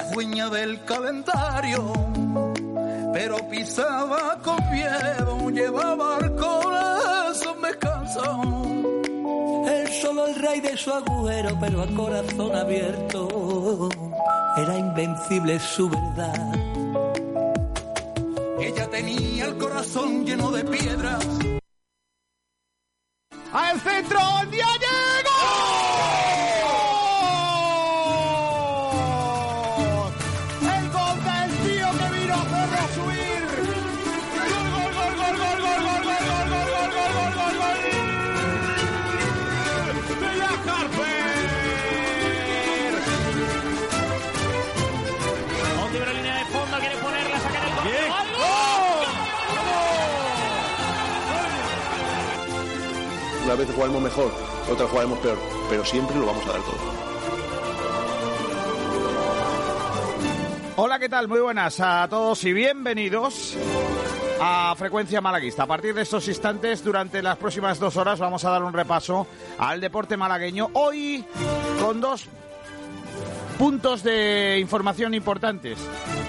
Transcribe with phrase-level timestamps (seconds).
[0.00, 1.92] es dueña del calendario,
[3.12, 8.64] pero pisaba con miedo, llevaba el corazón descansado.
[9.68, 13.88] Él solo el rey de su agujero, pero a corazón abierto,
[14.56, 16.54] era invencible su verdad.
[18.60, 21.24] Ella tenía el corazón lleno de piedras.
[23.52, 24.18] ¡Al centro!
[24.50, 24.66] ¡Ya
[53.58, 54.30] Vez jugaremos mejor,
[54.70, 55.36] otra jugaremos peor,
[55.68, 56.76] pero siempre lo vamos a dar todo.
[60.76, 61.26] Hola, ¿qué tal?
[61.26, 63.56] Muy buenas a todos y bienvenidos
[64.40, 65.64] a Frecuencia Malaguista.
[65.64, 69.26] A partir de estos instantes, durante las próximas dos horas, vamos a dar un repaso
[69.58, 70.70] al deporte malagueño.
[70.74, 71.24] Hoy
[71.80, 72.28] con dos
[73.58, 75.78] puntos de información importantes.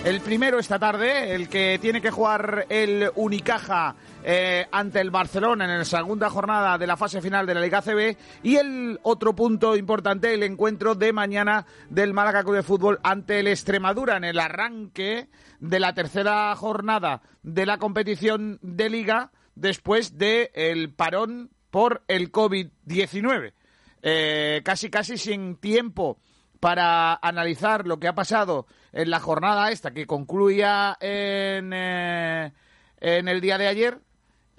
[0.04, 5.66] El primero esta tarde, el que tiene que jugar el Unicaja eh, ante el Barcelona
[5.66, 9.36] en la segunda jornada de la fase final de la Liga CB y el otro
[9.36, 14.24] punto importante, el encuentro de mañana del Málaga Club de Fútbol ante el Extremadura en
[14.24, 21.52] el arranque de la tercera jornada de la competición de Liga después del el parón
[21.70, 23.54] por el COVID-19.
[24.02, 26.18] Eh, casi, casi sin tiempo
[26.60, 32.52] para analizar lo que ha pasado en la jornada esta que concluía en, eh,
[33.00, 34.00] en el día de ayer,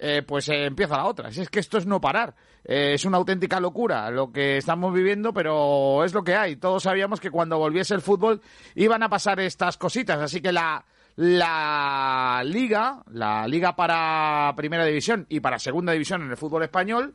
[0.03, 1.31] eh, pues eh, empieza la otra.
[1.31, 2.33] Si es que esto es no parar.
[2.65, 6.55] Eh, es una auténtica locura lo que estamos viviendo, pero es lo que hay.
[6.55, 8.41] Todos sabíamos que cuando volviese el fútbol
[8.73, 10.19] iban a pasar estas cositas.
[10.19, 10.83] Así que la,
[11.17, 17.13] la liga, la liga para primera división y para segunda división en el fútbol español,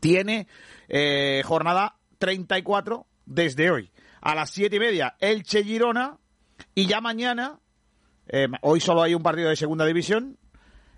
[0.00, 0.48] tiene
[1.44, 3.90] jornada 34 desde hoy.
[4.20, 6.18] A las siete y media, Elche Girona.
[6.74, 7.58] Y ya mañana,
[8.28, 10.38] eh, hoy solo hay un partido de segunda división.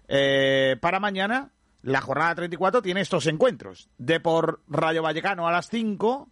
[0.09, 1.53] eh, para mañana,
[1.83, 3.89] la jornada 34 tiene estos encuentros.
[3.99, 6.31] Depor Rayo Vallecano a las 5.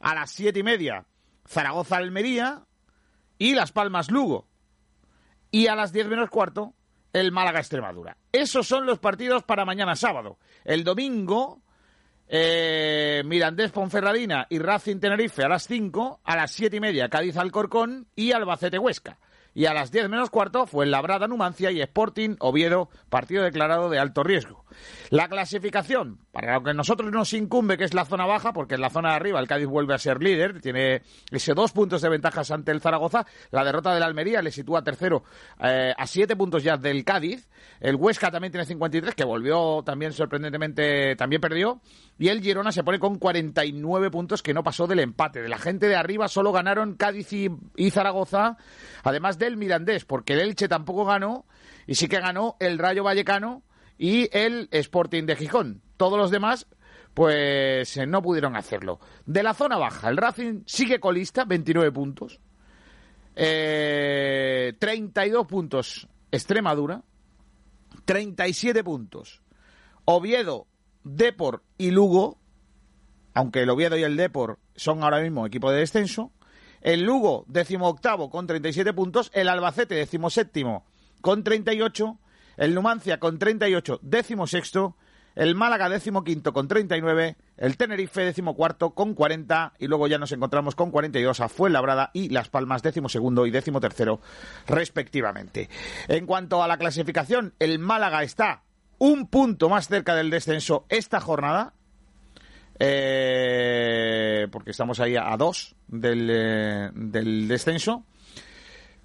[0.00, 1.04] A las siete y media,
[1.46, 2.64] Zaragoza Almería.
[3.38, 4.46] Y Las Palmas Lugo.
[5.50, 6.74] Y a las 10 menos cuarto,
[7.12, 8.16] el Málaga Extremadura.
[8.32, 10.38] Esos son los partidos para mañana sábado.
[10.64, 11.62] El domingo,
[12.32, 17.36] eh, Mirandés Ponferradina y Racing Tenerife a las 5, a las 7 y media Cádiz
[17.36, 19.18] Alcorcón y Albacete Huesca.
[19.52, 23.98] Y a las 10 menos cuarto fue Labrada Numancia y Sporting Oviedo, partido declarado de
[23.98, 24.64] alto riesgo.
[25.10, 28.80] La clasificación, para lo que nosotros nos incumbe, que es la zona baja, porque en
[28.80, 32.08] la zona de arriba el Cádiz vuelve a ser líder, tiene ese dos puntos de
[32.08, 33.26] ventajas ante el Zaragoza.
[33.50, 35.24] La derrota del Almería le sitúa tercero
[35.62, 37.48] eh, a siete puntos ya del Cádiz.
[37.80, 41.80] El Huesca también tiene 53, que volvió también sorprendentemente, también perdió.
[42.18, 45.42] Y el Girona se pone con 49 puntos, que no pasó del empate.
[45.42, 48.56] De la gente de arriba solo ganaron Cádiz y, y Zaragoza,
[49.02, 51.46] además del Mirandés, porque el Elche tampoco ganó,
[51.86, 53.62] y sí que ganó el Rayo Vallecano
[54.00, 55.82] y el Sporting de Gijón.
[55.98, 56.66] Todos los demás,
[57.12, 58.98] pues eh, no pudieron hacerlo.
[59.26, 62.40] De la zona baja, el Racing sigue colista, 29 puntos.
[63.36, 67.02] Eh, 32 puntos Extremadura.
[68.06, 69.42] 37 puntos.
[70.06, 70.66] Oviedo,
[71.04, 72.38] Depor y Lugo.
[73.34, 76.32] Aunque el Oviedo y el Depor son ahora mismo equipo de descenso.
[76.80, 79.30] El Lugo, décimo octavo, con 37 puntos.
[79.34, 80.86] El Albacete, décimo séptimo,
[81.20, 82.18] con 38.
[82.60, 84.94] El Numancia, con 38, décimo sexto.
[85.34, 87.36] El Málaga, décimo quinto, con 39.
[87.56, 89.72] El Tenerife, décimo cuarto, con 40.
[89.78, 93.50] Y luego ya nos encontramos con 42 a Fuenlabrada y Las Palmas, décimo segundo y
[93.50, 94.20] décimo tercero,
[94.66, 95.70] respectivamente.
[96.06, 98.64] En cuanto a la clasificación, el Málaga está
[98.98, 101.72] un punto más cerca del descenso esta jornada.
[102.78, 108.04] eh, porque estamos ahí a, dos del, eh, del descenso.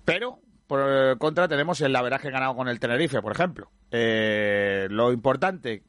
[0.04, 3.72] Pero, por eh, contra, tenemos el averaje ganado con el Tenerife, por ejemplo.
[3.92, 5.84] Eh, lo importante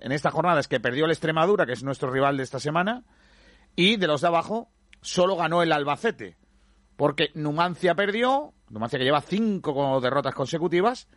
[0.00, 3.04] en esta jornada es que perdió el Extremadura, que es nuestro rival de esta semana,
[3.76, 6.36] y de los de abajo solo ganó el Albacete,
[6.96, 11.08] porque Numancia perdió, Numancia que lleva cinco derrotas consecutivas,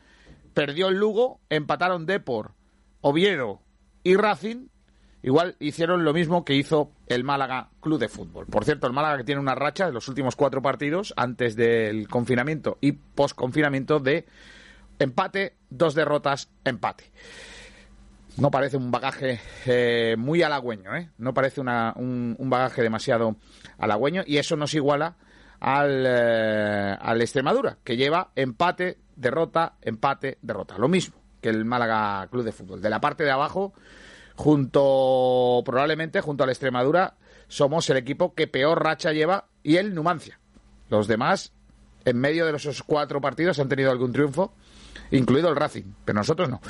[0.54, 2.56] perdió el Lugo, empataron Depor,
[3.02, 3.62] Oviedo
[4.04, 4.68] y Racing,
[5.24, 8.46] igual hicieron lo mismo que hizo el Málaga Club de Fútbol.
[8.46, 12.08] Por cierto, el Málaga que tiene una racha de los últimos cuatro partidos, antes del
[12.08, 14.26] confinamiento y post-confinamiento, de
[15.00, 17.12] empate, dos derrotas, empate.
[18.38, 21.10] No parece un bagaje eh, muy halagüeño, ¿eh?
[21.18, 23.36] No parece una- un, un bagaje demasiado
[23.80, 25.16] halagüeño y eso nos iguala
[25.60, 30.78] al, eh, al Extremadura, que lleva empate, derrota, empate, derrota.
[30.78, 32.80] Lo mismo que el Málaga Club de Fútbol.
[32.80, 33.74] De la parte de abajo,
[34.38, 37.16] junto, probablemente, junto al Extremadura,
[37.48, 40.40] somos el equipo que peor racha lleva y el Numancia.
[40.90, 41.54] Los demás,
[42.06, 44.54] en medio de esos cuatro partidos, han tenido algún triunfo
[45.12, 46.62] incluido el Racing, pero nosotros no.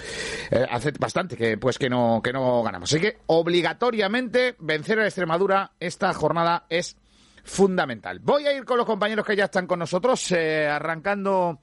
[0.49, 2.91] Eh, hace bastante que pues que no que no ganamos.
[2.91, 6.95] Así que obligatoriamente vencer a Extremadura esta jornada es
[7.43, 8.19] fundamental.
[8.19, 11.59] Voy a ir con los compañeros que ya están con nosotros, eh, arrancando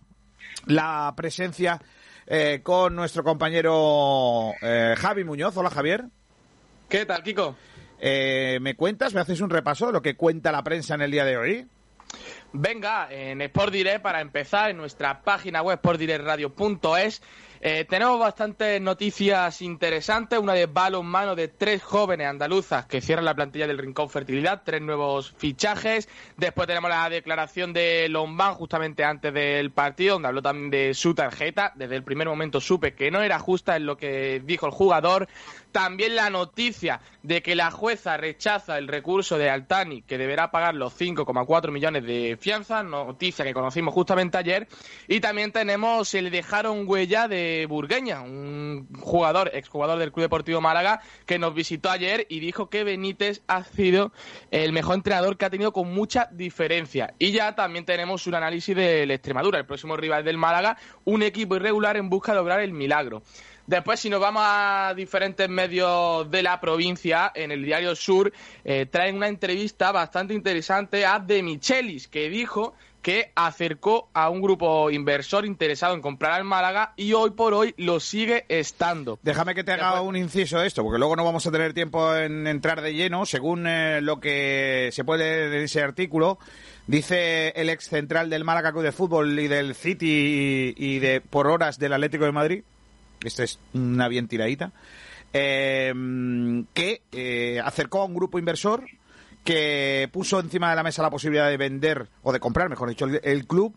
[0.66, 1.80] la presencia
[2.26, 4.52] eh, con nuestro compañero
[4.96, 5.56] Javi Muñoz.
[5.56, 6.04] Hola Javier.
[6.88, 7.56] ¿Qué tal, Kiko?
[8.00, 11.24] ¿Me cuentas, me haces un repaso de lo que cuenta la prensa en el día
[11.24, 11.66] de hoy?
[12.52, 17.20] Venga, en Sport Direct, para empezar, en nuestra página web sportdirectradio.es,
[17.66, 20.38] eh, tenemos bastantes noticias interesantes.
[20.38, 24.82] Una de balonmano de tres jóvenes andaluzas que cierran la plantilla del Rincón Fertilidad, tres
[24.82, 26.06] nuevos fichajes.
[26.37, 31.14] Después tenemos la declaración de Lombán justamente antes del partido, donde habló también de su
[31.14, 31.72] tarjeta.
[31.75, 35.26] Desde el primer momento supe que no era justa en lo que dijo el jugador.
[35.74, 40.76] También la noticia de que la jueza rechaza el recurso de Altani, que deberá pagar
[40.76, 44.68] los 5,4 millones de fianza, noticia que conocimos justamente ayer.
[45.08, 51.00] Y también tenemos el dejaron huella de Burgueña, un jugador, exjugador del Club Deportivo Málaga,
[51.26, 54.12] que nos visitó ayer y dijo que Benítez ha sido
[54.52, 57.14] el mejor entrenador que ha tenido con mucha diferencia.
[57.18, 61.56] Y ya también tenemos un análisis del Extremadura, el próximo rival del Málaga, un equipo
[61.56, 63.24] irregular en busca de lograr el milagro.
[63.66, 68.31] Después, si nos vamos a diferentes medios de la provincia, en el Diario Sur,
[68.62, 72.75] eh, traen una entrevista bastante interesante a De Michelis, que dijo
[73.05, 77.75] que acercó a un grupo inversor interesado en comprar al Málaga y hoy por hoy
[77.76, 79.19] lo sigue estando.
[79.22, 82.17] Déjame que te haga un inciso de esto, porque luego no vamos a tener tiempo
[82.17, 83.26] en entrar de lleno.
[83.26, 86.38] Según eh, lo que se puede leer en ese artículo,
[86.87, 91.20] dice el ex central del Málaga Club de Fútbol y del City y, y de
[91.20, 92.64] por horas del Atlético de Madrid,
[93.24, 94.72] esta es una bien tiradita,
[95.32, 95.92] eh,
[96.72, 98.84] que eh, acercó a un grupo inversor
[99.44, 103.06] que puso encima de la mesa la posibilidad de vender, o de comprar, mejor dicho,
[103.06, 103.76] el, club,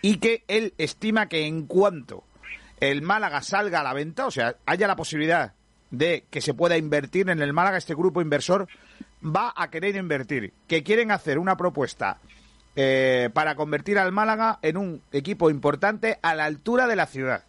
[0.00, 2.24] y que él estima que en cuanto
[2.80, 5.52] el Málaga salga a la venta, o sea, haya la posibilidad
[5.90, 8.66] de que se pueda invertir en el Málaga, este grupo inversor
[9.24, 12.18] va a querer invertir, que quieren hacer una propuesta
[12.74, 17.44] eh, para convertir al Málaga en un equipo importante a la altura de la ciudad.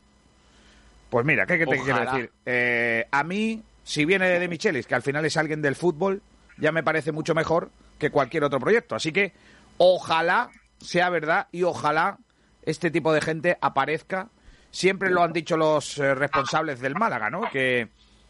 [1.14, 2.32] Pues mira, ¿qué, te quiero decir?
[2.44, 6.24] Eh, a mí, si viene de Michelis, que al final es alguien del fútbol,
[6.58, 7.70] ya me parece mucho mejor
[8.00, 8.96] que cualquier otro proyecto.
[8.96, 9.32] Así que
[9.78, 10.50] ojalá
[10.80, 12.18] sea verdad y ojalá
[12.64, 14.30] este tipo de gente aparezca.
[14.72, 17.42] Siempre lo han dicho los eh, responsables del Málaga, ¿no?
[17.52, 17.90] Que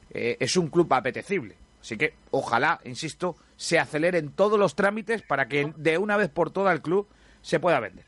[0.09, 1.55] eh, es un club apetecible.
[1.79, 6.51] Así que ojalá, insisto, se aceleren todos los trámites para que de una vez por
[6.51, 7.07] todas el club
[7.41, 8.03] se pueda vender.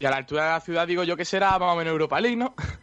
[0.00, 2.20] Y a la altura de la ciudad digo yo que será más o menos Europa
[2.20, 2.56] League, ¿no?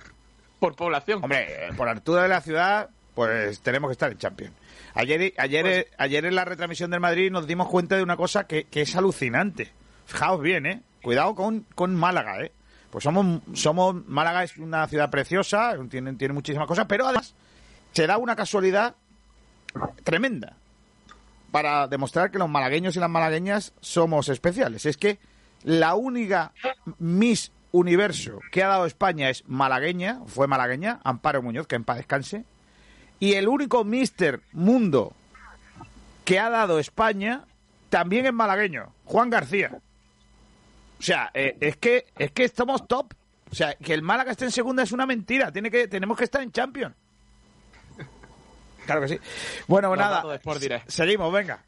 [0.60, 1.24] por población.
[1.24, 4.54] Hombre, por altura de la ciudad, pues tenemos que estar en Champions.
[4.94, 8.48] Ayer, ayer, pues- ayer en la retransmisión del Madrid nos dimos cuenta de una cosa
[8.48, 9.72] que, es alucinante.
[10.06, 10.82] Fijaos bien, ¿eh?
[11.02, 12.52] Cuidado con, con Málaga, ¿eh?
[12.90, 17.36] Pues somos, somos, Málaga es una ciudad preciosa, tiene, tiene muchísimas cosas, pero además
[17.92, 18.96] se da una casualidad
[20.04, 20.56] tremenda
[21.52, 24.86] para demostrar que los malagueños y las malagueñas somos especiales.
[24.86, 25.20] Es que
[25.64, 26.54] la única
[27.00, 31.98] Miss universo que ha dado España es malagueña, fue malagueña, Amparo Muñoz, que en paz
[31.98, 32.46] descanse.
[33.20, 35.14] Y el único Mister Mundo
[36.26, 37.46] que ha dado España
[37.90, 39.80] también es malagueño, Juan García.
[41.00, 43.14] O sea, eh, es que es que estamos top.
[43.50, 45.52] O sea, que el Málaga esté en segunda es una mentira.
[45.52, 46.96] Tiene que tenemos que estar en Champions.
[48.86, 49.20] Claro que sí.
[49.68, 50.40] Bueno, nada.
[50.88, 51.64] Seguimos, venga.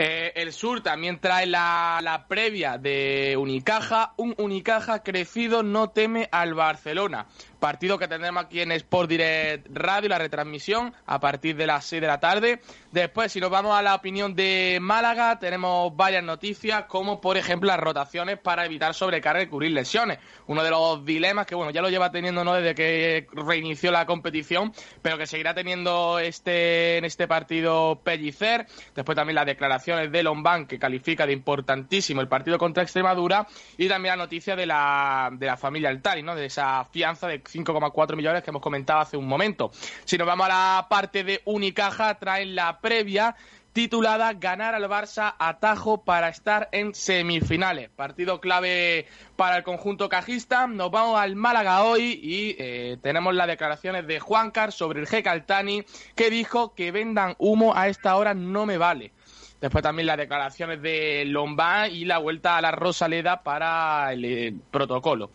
[0.00, 4.14] Eh, el Sur también trae la, la, previa de Unicaja.
[4.16, 7.26] Un Unicaja crecido no teme al Barcelona.
[7.58, 12.00] Partido que tendremos aquí en Sport Direct Radio, la retransmisión a partir de las 6
[12.00, 12.60] de la tarde.
[12.92, 17.66] Después, si nos vamos a la opinión de Málaga, tenemos varias noticias, como por ejemplo
[17.66, 20.18] las rotaciones para evitar sobrecarga y cubrir lesiones.
[20.46, 22.54] Uno de los dilemas que, bueno, ya lo lleva teniendo ¿no?
[22.54, 24.72] desde que reinició la competición,
[25.02, 28.66] pero que seguirá teniendo este en este partido Pellicer.
[28.94, 33.46] Después también las declaraciones de Lombán, que califica de importantísimo el partido contra Extremadura.
[33.76, 36.36] Y también la noticia de la, de la familia Altari, ¿no?
[36.36, 39.70] de esa fianza de 5,4 millones que hemos comentado hace un momento.
[40.04, 43.36] Si nos vamos a la parte de Unicaja, traen la previa
[43.72, 47.90] titulada Ganar al Barça atajo para estar en semifinales.
[47.90, 50.66] Partido clave para el conjunto cajista.
[50.66, 55.06] Nos vamos al Málaga hoy y eh, tenemos las declaraciones de Juan Car sobre el
[55.06, 55.22] G.
[55.22, 55.84] Caltani
[56.16, 59.12] que dijo que vendan humo a esta hora no me vale.
[59.60, 64.54] Después también las declaraciones de Lombán y la vuelta a la Rosaleda para el eh,
[64.70, 65.30] protocolo.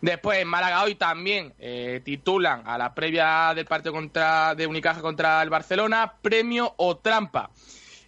[0.00, 5.00] Después en Málaga hoy también eh, titulan a la previa del partido contra, de Unicaja
[5.00, 7.50] contra el Barcelona, premio o trampa.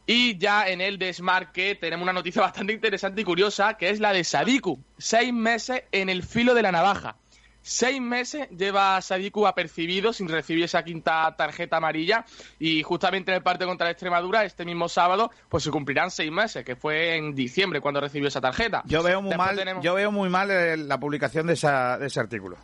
[0.07, 4.13] Y ya en el desmarque tenemos una noticia bastante interesante y curiosa, que es la
[4.13, 4.79] de Sadiku.
[4.99, 7.17] Seis meses en el filo de la navaja.
[7.63, 12.25] Seis meses lleva Sadiku apercibido sin recibir esa quinta tarjeta amarilla
[12.59, 16.33] y justamente en el partido contra la Extremadura este mismo sábado pues se cumplirán seis
[16.33, 18.83] meses, que fue en diciembre cuando recibió esa tarjeta.
[18.87, 22.19] Yo veo muy mal, yo veo muy mal eh, la publicación de, esa, de ese
[22.21, 22.57] artículo.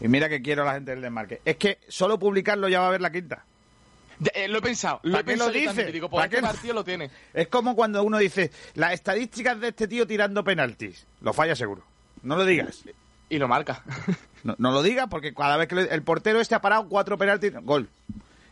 [0.00, 1.40] Y mira que quiero a la gente del desmarque.
[1.44, 3.44] Es que solo publicarlo ya va a ver la quinta.
[4.34, 5.00] Eh, lo he pensado.
[5.04, 5.92] Lo ¿Para qué lo dice?
[5.92, 7.10] Digo, ¿Para qué partido lo tiene?
[7.34, 11.06] Es como cuando uno dice, las estadísticas de este tío tirando penaltis.
[11.20, 11.82] Lo falla seguro.
[12.22, 12.84] No lo digas.
[13.28, 13.82] Y lo marca.
[14.44, 17.88] No, lo diga porque cada vez que el portero este ha parado cuatro penaltis, gol.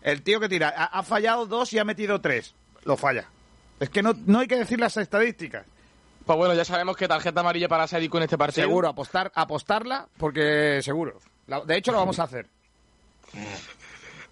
[0.02, 2.54] El tío que tira ha, fallado dos y ha metido tres.
[2.84, 3.28] Lo falla.
[3.78, 5.64] Es que no, no hay que decir las estadísticas.
[6.26, 8.66] Pues bueno, ya sabemos que tarjeta amarilla para Sádico en este partido.
[8.66, 11.20] Seguro, apostar, apostarla porque seguro.
[11.66, 12.48] De hecho, lo vamos a hacer.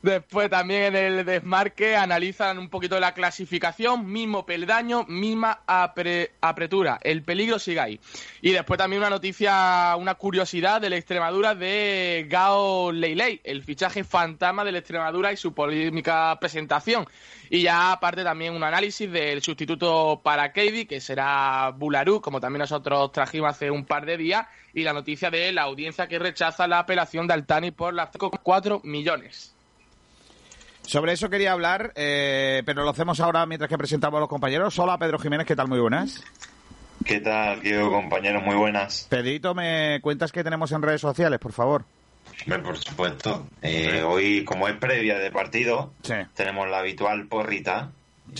[0.04, 6.99] Después también en el desmarque analizan un poquito la clasificación, mismo peldaño, misma apretura.
[7.02, 8.00] El peligro sigue ahí.
[8.42, 14.04] Y después también una noticia, una curiosidad de la Extremadura de Gao Leilei, el fichaje
[14.04, 17.06] fantasma de la Extremadura y su polémica presentación.
[17.49, 22.61] Y ya aparte también un análisis del sustituto para Keidi, que será Bularú, como también
[22.61, 26.68] nosotros trajimos hace un par de días, y la noticia de la audiencia que rechaza
[26.68, 28.11] la apelación de Altani por las
[28.42, 29.53] 4 millones.
[30.86, 34.78] Sobre eso quería hablar, eh, pero lo hacemos ahora mientras que presentamos a los compañeros.
[34.78, 35.66] Hola, Pedro Jiménez, ¿qué tal?
[35.66, 36.22] Muy buenas.
[37.04, 38.42] ¿Qué tal, tío, compañeros?
[38.42, 39.06] Muy buenas.
[39.08, 41.84] Pedrito, ¿me cuentas qué tenemos en redes sociales, por favor?
[42.46, 43.46] Por supuesto.
[43.62, 45.92] Eh, hoy, como es previa de partido,
[46.34, 47.90] tenemos la habitual porrita.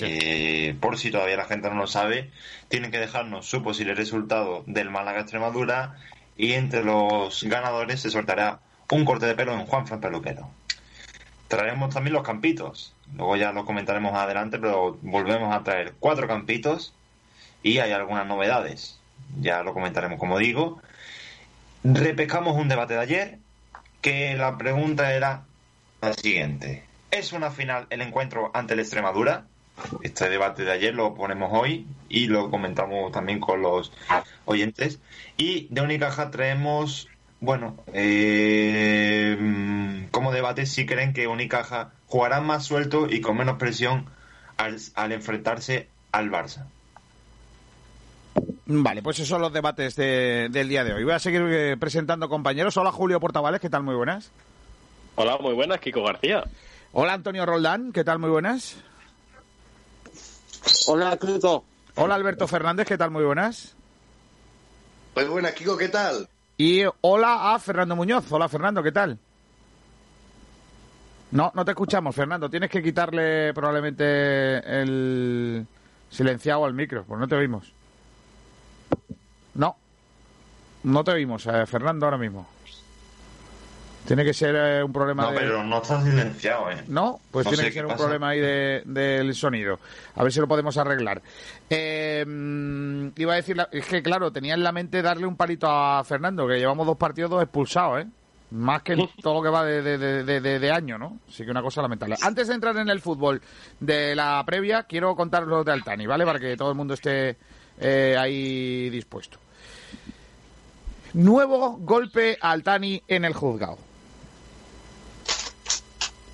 [0.01, 2.31] Eh, por si todavía la gente no lo sabe,
[2.69, 5.97] tienen que dejarnos su posible resultado del Málaga-Extremadura
[6.37, 8.61] y entre los ganadores se soltará
[8.91, 10.51] un corte de pelo en Juan Fran Peluquero
[11.55, 12.95] traeremos también los campitos.
[13.15, 16.93] Luego ya lo comentaremos adelante, pero volvemos a traer cuatro campitos
[17.63, 18.99] y hay algunas novedades.
[19.41, 20.81] Ya lo comentaremos, como digo.
[21.85, 23.39] Repescamos un debate de ayer,
[24.01, 25.45] que la pregunta era
[26.01, 26.85] la siguiente.
[27.11, 29.45] ¿Es una final el encuentro ante la Extremadura?
[30.03, 33.93] Este debate de ayer lo ponemos hoy y lo comentamos también con los
[34.45, 34.99] oyentes.
[35.37, 37.09] Y de Unicaja traemos
[37.41, 39.37] bueno, eh,
[40.11, 44.07] como debate, si creen que Unicaja jugará más suelto y con menos presión
[44.57, 46.67] al, enfrentarse al Barça.
[48.67, 51.05] Vale, pues esos son los debates del día de hoy.
[51.05, 52.77] Voy a seguir eh, presentando compañeros.
[52.77, 53.83] Hola Julio Portavales, ¿qué tal?
[53.83, 54.31] Muy buenas.
[55.17, 56.45] Hola, muy buenas, Kiko García.
[56.93, 58.19] Hola Antonio Roldán, ¿qué tal?
[58.19, 58.77] Muy buenas.
[60.87, 61.65] Hola, Kiko.
[61.97, 63.11] Hola Alberto Fernández, ¿qué tal?
[63.11, 63.75] Muy buenas.
[65.15, 66.29] Muy buenas, Kiko, ¿qué tal?
[66.57, 68.31] Y hola a Fernando Muñoz.
[68.31, 69.19] Hola Fernando, ¿qué tal?
[71.33, 72.49] No, no te escuchamos, Fernando.
[72.49, 75.67] Tienes que quitarle probablemente el
[76.11, 77.73] silenciado al micro, pues no te oímos.
[79.55, 79.77] No,
[80.85, 82.47] no te oímos, eh, Fernando, ahora mismo.
[84.07, 86.85] Tiene que ser eh, un problema no, pero no está silenciado, ¿eh?
[86.89, 89.79] No, pues tiene que ser un problema ahí del sonido.
[90.15, 91.23] A ver si lo podemos arreglar.
[91.71, 92.25] Eh,
[93.17, 96.47] iba a decir, es que claro, tenía en la mente darle un palito a Fernando,
[96.47, 98.07] que llevamos dos partidos dos expulsados, ¿eh?
[98.51, 99.99] Más que todo lo que va de,
[100.59, 101.19] de, año, ¿no?
[101.27, 102.17] Así que una cosa lamentable.
[102.21, 103.41] Antes de entrar en el fútbol
[103.81, 106.25] de la previa, quiero contaros lo de Altani, ¿vale?
[106.27, 107.37] Para que todo el mundo esté
[107.81, 109.39] eh, ahí dispuesto.
[111.15, 113.79] Nuevo golpe a Altani en el juzgado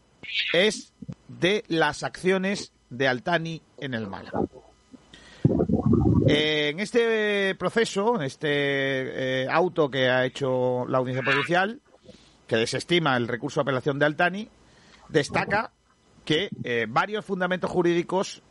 [0.54, 0.94] es
[1.28, 4.42] de las acciones de Altani en el Málaga.
[6.28, 8.50] Eh, en este proceso, en este
[9.44, 11.80] eh, auto que ha hecho la audiencia provincial,
[12.48, 14.50] que desestima el recurso de apelación de Altani,
[15.10, 15.72] destaca
[16.26, 18.42] que eh, varios fundamentos jurídicos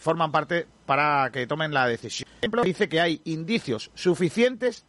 [0.00, 2.28] forman parte para que tomen la decisión.
[2.28, 4.86] Por ejemplo, dice que hay indicios suficientes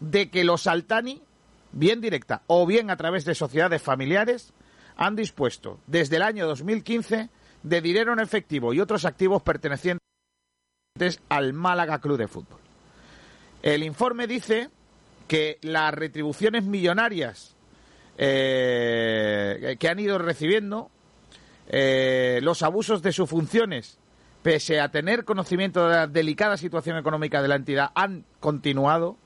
[0.00, 1.22] de que los Altani,
[1.72, 4.52] bien directa o bien a través de sociedades familiares,
[4.96, 7.30] han dispuesto desde el año 2015
[7.62, 10.00] de dinero en efectivo y otros activos pertenecientes
[11.28, 12.60] al Málaga Club de Fútbol.
[13.62, 14.70] El informe dice
[15.26, 17.53] que las retribuciones millonarias
[18.16, 20.90] eh, que han ido recibiendo,
[21.68, 23.98] eh, los abusos de sus funciones,
[24.42, 29.16] pese a tener conocimiento de la delicada situación económica de la entidad, han continuado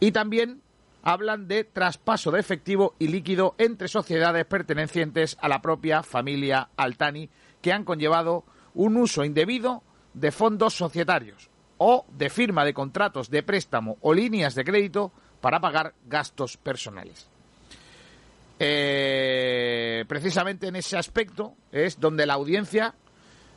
[0.00, 0.62] y también
[1.02, 7.30] hablan de traspaso de efectivo y líquido entre sociedades pertenecientes a la propia familia Altani
[7.62, 9.82] que han conllevado un uso indebido
[10.14, 15.60] de fondos societarios o de firma de contratos de préstamo o líneas de crédito para
[15.60, 17.29] pagar gastos personales.
[18.62, 22.94] Eh, precisamente en ese aspecto es donde la audiencia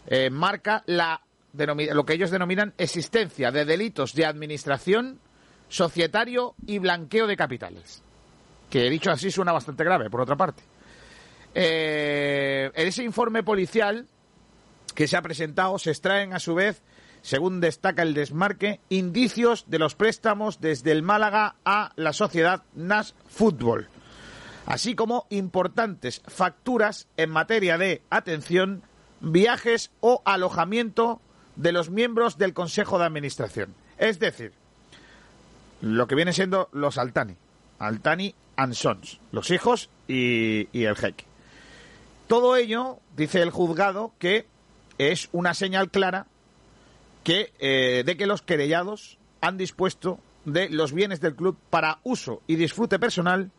[0.08, 1.22] eh, marca la,
[1.54, 5.20] lo que ellos denominan existencia de delitos de administración,
[5.68, 8.02] societario y blanqueo de capitales.
[8.70, 10.64] Que dicho así suena bastante grave, por otra parte.
[11.54, 14.08] Eh, en ese informe policial
[14.96, 16.82] que se ha presentado se extraen a su vez,
[17.22, 23.16] según destaca el desmarque, indicios de los préstamos desde el Málaga a la sociedad NAS
[23.28, 23.90] Fútbol,
[24.66, 28.84] así como importantes facturas en materia de atención,
[29.22, 31.22] viajes o alojamiento
[31.56, 33.74] de los miembros del Consejo de Administración.
[33.98, 34.54] Es decir,
[35.82, 37.36] lo que viene siendo los Altani,
[37.80, 41.26] Altani and Sons, los hijos y, y el jeque.
[42.28, 44.46] Todo ello, dice el juzgado, que
[44.98, 46.28] es una señal clara
[47.24, 52.42] que, eh, de que los querellados han dispuesto de los bienes del club para uso
[52.48, 53.52] y disfrute personal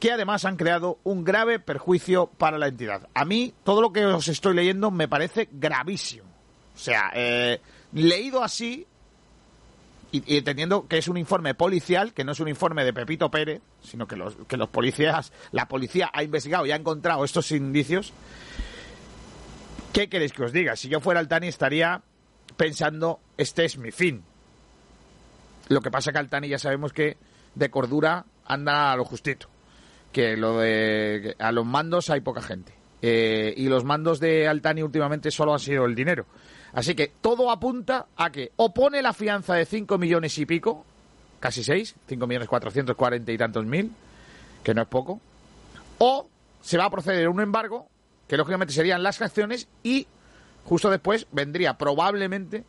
[0.00, 3.08] que además han creado un grave perjuicio para la entidad.
[3.14, 6.28] A mí todo lo que os estoy leyendo me parece gravísimo.
[6.74, 7.60] O sea, eh,
[7.92, 8.86] leído así
[10.10, 13.60] y, entendiendo que es un informe policial, que no es un informe de Pepito Pérez,
[13.82, 18.12] sino que los, que los policías, la policía ha investigado y ha encontrado estos indicios,
[19.92, 20.76] ¿Qué queréis que os diga?
[20.76, 22.02] Si yo fuera Altani estaría
[22.56, 24.22] pensando, este es mi fin.
[25.68, 27.16] Lo que pasa que Altani ya sabemos que
[27.54, 29.48] de cordura anda a lo justito.
[30.12, 32.74] Que lo de a los mandos hay poca gente.
[33.02, 36.26] Eh, y los mandos de Altani últimamente solo han sido el dinero.
[36.72, 40.84] Así que todo apunta a que o pone la fianza de 5 millones y pico,
[41.40, 43.92] casi 6, 5 millones 440 y tantos mil,
[44.62, 45.20] que no es poco,
[45.98, 46.28] o
[46.60, 47.88] se va a proceder a un embargo
[48.28, 50.06] que lógicamente serían las acciones y
[50.64, 52.64] justo después vendría probablemente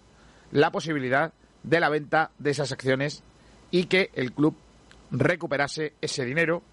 [0.51, 3.23] la posibilidad de la venta de esas acciones
[3.69, 4.56] y que el club
[5.12, 6.63] recuperase ese dinero,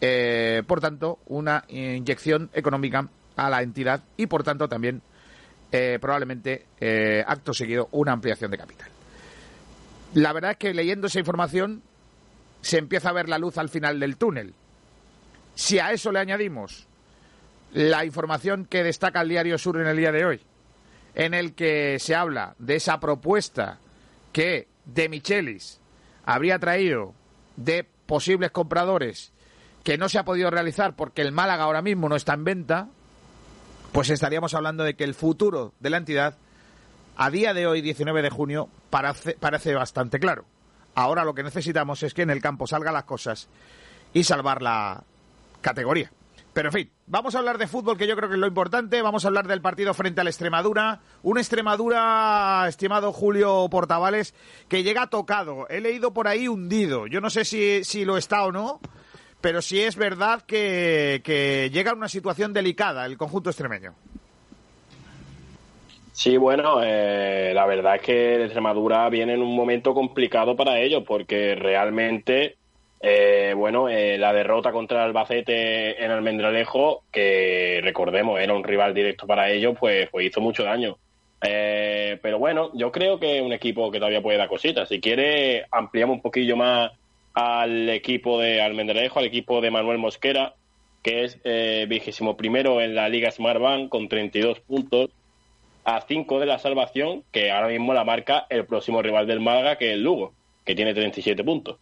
[0.00, 5.02] eh, por tanto, una inyección económica a la entidad y, por tanto, también
[5.72, 8.88] eh, probablemente eh, acto seguido una ampliación de capital.
[10.14, 11.82] La verdad es que leyendo esa información
[12.62, 14.54] se empieza a ver la luz al final del túnel.
[15.54, 16.86] Si a eso le añadimos
[17.72, 20.40] la información que destaca el diario Sur en el día de hoy,
[21.14, 23.78] en el que se habla de esa propuesta
[24.32, 25.80] que De Michelis
[26.24, 27.14] habría traído
[27.56, 29.32] de posibles compradores
[29.82, 32.88] que no se ha podido realizar porque el Málaga ahora mismo no está en venta,
[33.92, 36.36] pues estaríamos hablando de que el futuro de la entidad
[37.16, 40.44] a día de hoy, 19 de junio, parece, bastante claro.
[40.94, 43.48] Ahora lo que necesitamos es que en el campo salgan las cosas
[44.12, 45.02] y salvar la
[45.60, 46.10] categoría.
[46.52, 49.02] Pero en fin, vamos a hablar de fútbol, que yo creo que es lo importante.
[49.02, 51.00] Vamos a hablar del partido frente al Extremadura.
[51.22, 54.34] Un Extremadura, estimado Julio Portavales,
[54.68, 55.68] que llega tocado.
[55.68, 57.06] He leído por ahí hundido.
[57.06, 58.80] Yo no sé si, si lo está o no,
[59.40, 63.94] pero sí es verdad que, llega a una situación delicada el conjunto extremeño.
[66.12, 71.02] Sí, bueno, eh, la verdad es que Extremadura viene en un momento complicado para ellos
[71.06, 72.56] porque realmente,
[73.00, 79.26] eh, bueno, eh, la derrota contra Albacete en Almendralejo, que recordemos era un rival directo
[79.26, 80.98] para ellos, pues, pues hizo mucho daño.
[81.40, 84.90] pero bueno, yo creo que es un equipo que todavía puede dar cositas.
[84.90, 86.90] Si quiere, ampliamos un poquillo más
[87.34, 90.54] al equipo de Almendralejo, al equipo de Manuel Mosquera,
[91.02, 91.38] que es
[91.88, 95.10] vigésimo primero en la Liga Smartbank con 32 puntos
[95.84, 99.76] a 5 de la salvación, que ahora mismo la marca el próximo rival del Málaga,
[99.76, 100.32] que es Lugo,
[100.64, 101.78] que tiene 37 puntos.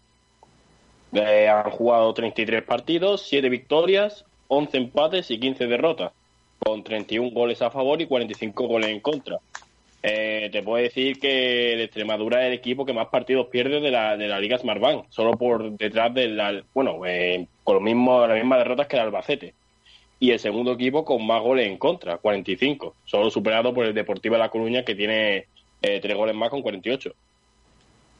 [1.12, 6.12] Eh, han jugado 33 partidos, 7 victorias, 11 empates y 15 derrotas,
[6.58, 9.38] con 31 goles a favor y 45 goles en contra.
[10.02, 13.90] Eh, te puedo decir que el Extremadura es el equipo que más partidos pierde de
[13.90, 18.26] la, de la Liga Smartbank, solo por detrás de la, bueno, eh, con lo mismo,
[18.26, 19.54] las mismas derrotas que el Albacete
[20.20, 24.34] y el segundo equipo con más goles en contra, 45, solo superado por el Deportivo
[24.34, 25.46] de La Coruña que tiene
[25.82, 27.12] eh, tres goles más con 48.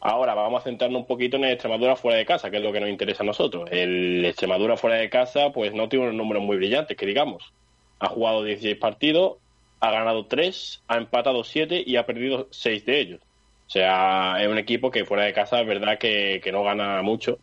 [0.01, 2.73] Ahora vamos a centrarnos un poquito en el Extremadura fuera de casa, que es lo
[2.73, 3.69] que nos interesa a nosotros.
[3.71, 7.53] El Extremadura fuera de casa pues no tiene unos números muy brillantes, que digamos.
[7.99, 9.39] Ha jugado 16 partidos,
[9.81, 13.21] ha ganado 3, ha empatado 7 y ha perdido 6 de ellos.
[13.67, 17.03] O sea, es un equipo que fuera de casa es verdad que, que no gana
[17.03, 17.39] mucho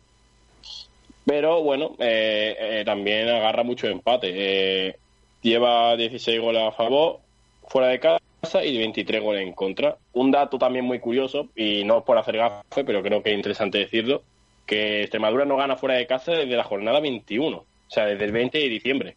[1.26, 4.32] pero bueno, eh, eh, también agarra mucho empate.
[4.32, 4.96] Eh,
[5.42, 7.18] lleva 16 goles a favor
[7.66, 9.96] fuera de casa y 23 goles en contra.
[10.12, 13.78] Un dato también muy curioso, y no por hacer gafe, pero creo que es interesante
[13.78, 14.22] decirlo,
[14.66, 18.32] que Extremadura no gana fuera de casa desde la jornada 21, o sea, desde el
[18.32, 19.16] 20 de diciembre.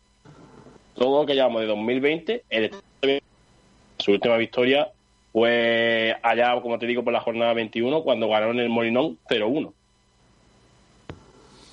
[0.99, 2.71] Todo lo que llevamos de 2020, el
[3.97, 4.89] su última victoria
[5.31, 9.71] fue allá, como te digo, por la jornada 21, cuando ganaron el Molinón 0-1.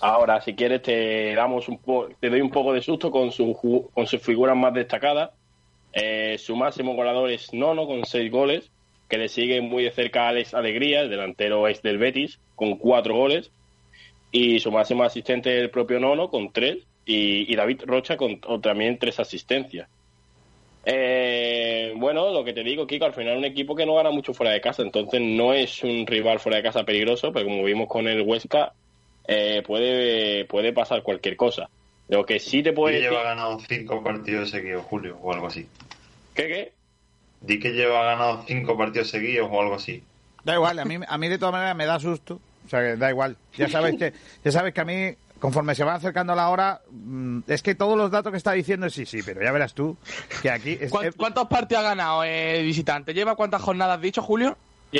[0.00, 1.80] Ahora, si quieres, te damos un
[2.20, 5.30] te doy un poco de susto con, su, con sus figuras más destacadas.
[5.92, 8.70] Eh, su máximo goleador es Nono, con seis goles,
[9.08, 13.16] que le sigue muy de cerca Alex Alegría, el delantero es del Betis, con cuatro
[13.16, 13.50] goles.
[14.30, 16.86] Y su máximo asistente es el propio Nono, con tres.
[17.08, 19.88] Y, David Rocha, con también tres asistencias.
[20.84, 24.10] Eh, bueno, lo que te digo, Kiko, al final es un equipo que no gana
[24.10, 27.64] mucho fuera de casa, entonces no es un rival fuera de casa peligroso, pero como
[27.64, 28.72] vimos con el Huesca,
[29.26, 31.68] eh, puede, puede pasar cualquier cosa.
[32.08, 33.00] Lo que sí te puede.
[33.00, 35.68] lleva ganado cinco partidos seguidos, Julio, o algo así.
[36.34, 36.72] ¿Qué, qué?
[37.40, 40.02] Di que lleva ganado cinco partidos seguidos o algo así.
[40.44, 42.40] Da igual, a mí, a mí de todas maneras me da susto.
[42.64, 43.36] O sea, que da igual.
[43.56, 44.12] Ya sabes que,
[44.44, 45.14] ya sabes que a mí,
[45.46, 48.90] conforme se va acercando la hora, mm, es que todos los datos que está diciendo,
[48.90, 49.96] sí, sí, pero ya verás tú
[50.42, 50.76] que aquí...
[51.16, 53.14] ¿Cuántos partidos ha ganado el visitante?
[53.14, 54.56] ¿Lleva cuántas jornadas dicho, Julio?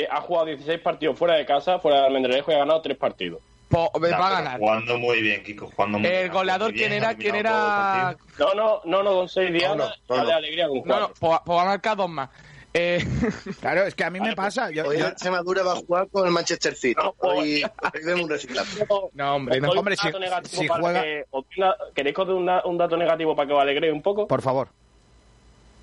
[0.09, 3.41] Ha jugado 16 partidos fuera de casa, fuera de Almendrejo y ha ganado 3 partidos
[3.75, 4.59] va a ganar.
[4.59, 5.69] Jugando muy bien, Kiko.
[5.75, 7.15] Jugando muy el goleador, ¿quién era?
[7.15, 8.15] ¿Quién era?
[8.39, 9.75] No, no, no, no, con seis días.
[9.75, 12.29] No, no, no, alegría con No, no, pues, pues va a marcar dos más.
[12.77, 13.03] Eh...
[13.59, 14.69] Claro, es que a mí me pasa.
[14.69, 16.95] Yo, hoy Extremadura va a jugar con el Manchester City.
[17.01, 17.63] No, hoy,
[18.05, 18.85] vemos un reciclaje.
[19.13, 20.09] No, hombre, no, hombre si,
[20.43, 21.01] si juega.
[21.01, 21.25] Que,
[21.95, 24.27] ¿Queréis que os dé un, dato negativo para que os alegre un poco?
[24.27, 24.69] Por favor.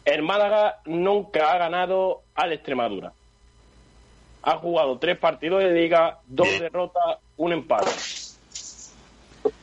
[0.05, 3.13] El Málaga nunca ha ganado al Extremadura.
[4.43, 7.91] Ha jugado tres partidos de liga, dos derrotas, un empate.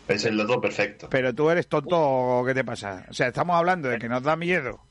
[0.08, 1.08] Es el dato perfecto.
[1.10, 3.06] Pero tú eres tonto o qué te pasa.
[3.10, 4.82] O sea, estamos hablando de que nos da miedo,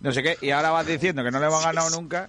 [0.00, 2.28] no sé qué, y ahora vas diciendo que no le hemos ganado nunca.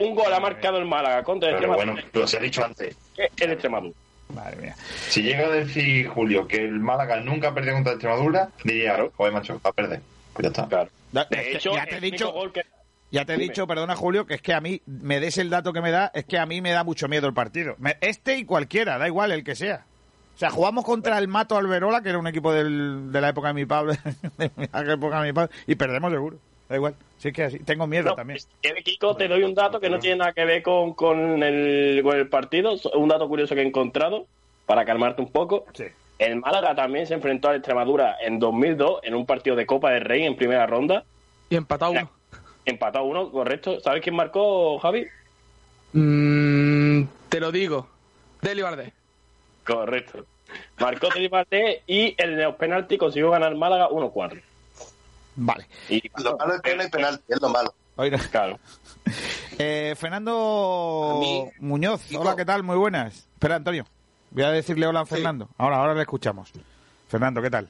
[0.00, 2.96] un gol ha marcado el Málaga contra el Pero bueno, lo se ha dicho antes.
[3.16, 3.94] El Extremadura.
[4.34, 4.76] Madre mía.
[5.08, 8.94] Si llega a decir Julio que el Málaga nunca ha perdido contra el Extremadura, diría,
[8.94, 9.12] claro.
[9.16, 10.00] joder, macho, va a perder.
[10.34, 10.68] Pues ya está.
[10.68, 10.90] Claro.
[11.30, 12.34] De hecho, ya te he dicho.
[13.10, 15.72] Ya te he dicho, perdona Julio, que es que a mí, me des el dato
[15.72, 17.74] que me da, es que a mí me da mucho miedo el partido.
[18.02, 19.86] Este y cualquiera, da igual el que sea.
[20.38, 23.48] O sea, jugamos contra el Mato Alberola, que era un equipo del, de la época
[23.48, 23.98] de mi padre,
[24.38, 26.36] de la época de mi padre, y perdemos seguro.
[26.68, 26.94] Da igual.
[27.16, 27.58] Sí que así.
[27.58, 28.38] Tengo miedo también.
[28.84, 32.16] Kiko, te doy un dato que no tiene nada que ver con, con, el, con
[32.16, 32.76] el partido.
[32.94, 34.26] Un dato curioso que he encontrado,
[34.64, 35.66] para calmarte un poco.
[35.74, 35.86] Sí.
[36.20, 40.04] El Málaga también se enfrentó a Extremadura en 2002 en un partido de Copa del
[40.04, 41.02] Rey en primera ronda.
[41.50, 42.10] Y empatado uno.
[42.64, 43.80] Empatado uno, correcto.
[43.80, 45.04] ¿Sabes quién marcó, Javi?
[45.94, 47.88] Mm, te lo digo.
[48.40, 48.97] Deli Valdés.
[49.68, 50.24] Correcto.
[50.78, 54.40] Marcó Valdés y el de los penaltis consiguió ganar Málaga 1-4.
[55.36, 55.66] Vale.
[55.90, 57.74] Y lo malo es que no hay penalti, es lo malo.
[58.30, 58.58] Claro.
[59.60, 61.20] Eh, Fernando
[61.58, 62.62] Muñoz, hola, ¿qué tal?
[62.62, 63.26] Muy buenas.
[63.34, 63.84] Espera, Antonio.
[64.30, 65.48] Voy a decirle hola a Fernando.
[65.58, 66.52] Ahora, ahora le escuchamos.
[67.08, 67.68] Fernando, ¿qué tal?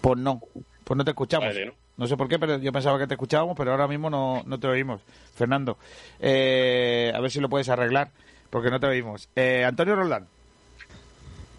[0.00, 0.40] Pues no,
[0.84, 1.52] pues no te escuchamos.
[1.96, 2.06] ¿no?
[2.06, 4.68] sé por qué, pero yo pensaba que te escuchábamos, pero ahora mismo no, no te
[4.68, 5.00] oímos.
[5.34, 5.78] Fernando,
[6.20, 8.12] eh, a ver si lo puedes arreglar,
[8.52, 9.30] porque no te oímos.
[9.34, 10.28] Eh, Antonio Roldán.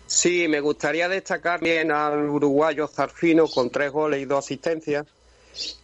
[0.05, 5.07] Sí, me gustaría destacar bien al uruguayo Zarfino con tres goles y dos asistencias.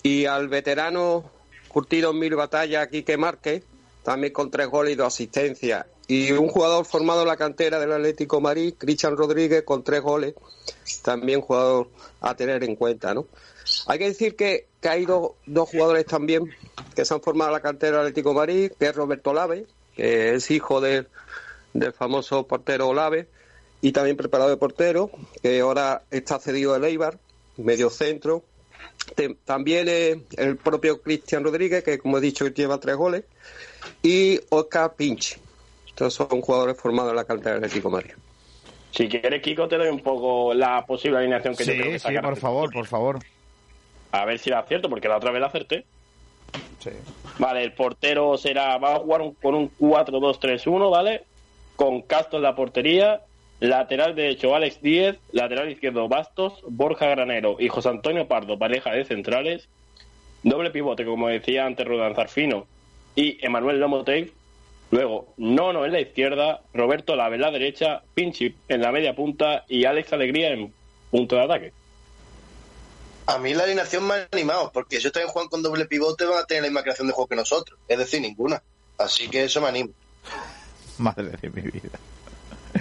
[0.03, 1.25] Y al veterano
[1.67, 3.63] curtido en mil batallas, Quique Márquez,
[4.03, 5.87] también con tres goles y dos asistencias.
[6.07, 10.35] Y un jugador formado en la cantera del Atlético Marí, Cristian Rodríguez, con tres goles,
[11.01, 11.89] también jugador
[12.21, 13.25] a tener en cuenta, ¿no?
[13.87, 15.33] Hay que decir que, hay dos,
[15.71, 16.51] jugadores también
[16.95, 19.65] que se han formado en la cantera del Atlético Marí, que es Roberto Lave,
[19.99, 21.07] que es hijo del,
[21.73, 23.27] del famoso portero Lave,
[23.81, 27.17] y también preparado de portero, que ahora está cedido al Eibar,
[27.57, 28.43] medio centro.
[29.43, 33.25] también el propio Cristian Rodríguez, que como he dicho lleva tres goles,
[34.01, 35.37] y Oscar Pinch.
[35.87, 38.15] Estos son jugadores formados en la cantera del Atlético María.
[38.91, 41.99] Si quieres, Kiko, te doy un poco la posible alineación que sí, yo creo que
[41.99, 43.19] Sí, por favor, por favor.
[44.11, 45.85] A ver si la acierto, porque la otra vez la acerté.
[47.37, 51.23] Vale, el portero será, va a jugar con un 4-2-3-1, ¿vale?
[51.75, 53.21] Con Castro en la portería,
[53.59, 59.05] lateral derecho Alex Díez, lateral izquierdo Bastos, Borja Granero y José Antonio Pardo, pareja de
[59.05, 59.69] centrales,
[60.43, 62.67] doble pivote, como decía antes Rodan Zarfino,
[63.15, 64.31] y Emanuel Lomotey.
[64.91, 69.65] Luego, Nono en la izquierda, Roberto Lave en la derecha, Pinchi en la media punta
[69.67, 70.73] y Alex Alegría en
[71.11, 71.73] punto de ataque.
[73.29, 76.39] A mí la alineación me ha animado, porque si ustedes juegan con doble pivote van
[76.39, 78.59] a tener la misma creación de juego que nosotros, es decir, ninguna.
[78.97, 79.91] Así que eso me anima.
[80.97, 81.99] Madre de mi vida.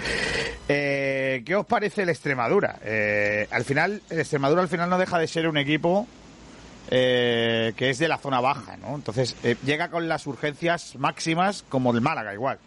[0.71, 2.77] Eh, ¿Qué os parece el Extremadura?
[2.83, 6.05] Eh, al final, el Extremadura al final no deja de ser un equipo
[6.91, 8.93] eh, que es de la zona baja, ¿no?
[8.93, 9.35] Entonces
[9.65, 12.59] llega con las urgencias máximas como el Málaga igual.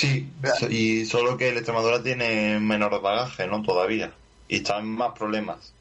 [0.00, 0.26] Sí,
[0.70, 3.62] y solo que el Extremadura tiene menor bagaje, ¿no?
[3.62, 4.14] Todavía.
[4.48, 5.74] Y está en más problemas.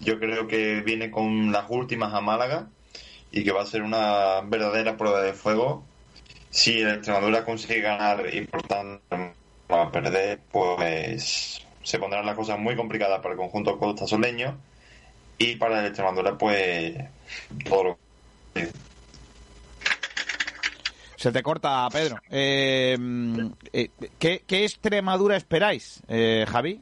[0.00, 2.68] Yo creo que viene con las últimas a Málaga
[3.30, 5.84] y que va a ser una verdadera prueba de fuego.
[6.48, 9.02] Si el Extremadura consigue ganar y por tanto
[9.70, 14.56] va a perder, pues se pondrán las cosas muy complicadas para el conjunto costa soleño
[15.36, 16.96] y para el Extremadura pues
[17.68, 17.98] todo lo
[21.16, 22.18] se te corta, Pedro.
[22.30, 22.96] Eh,
[23.72, 26.80] eh, ¿qué, Extremadura esperáis, eh, Javi?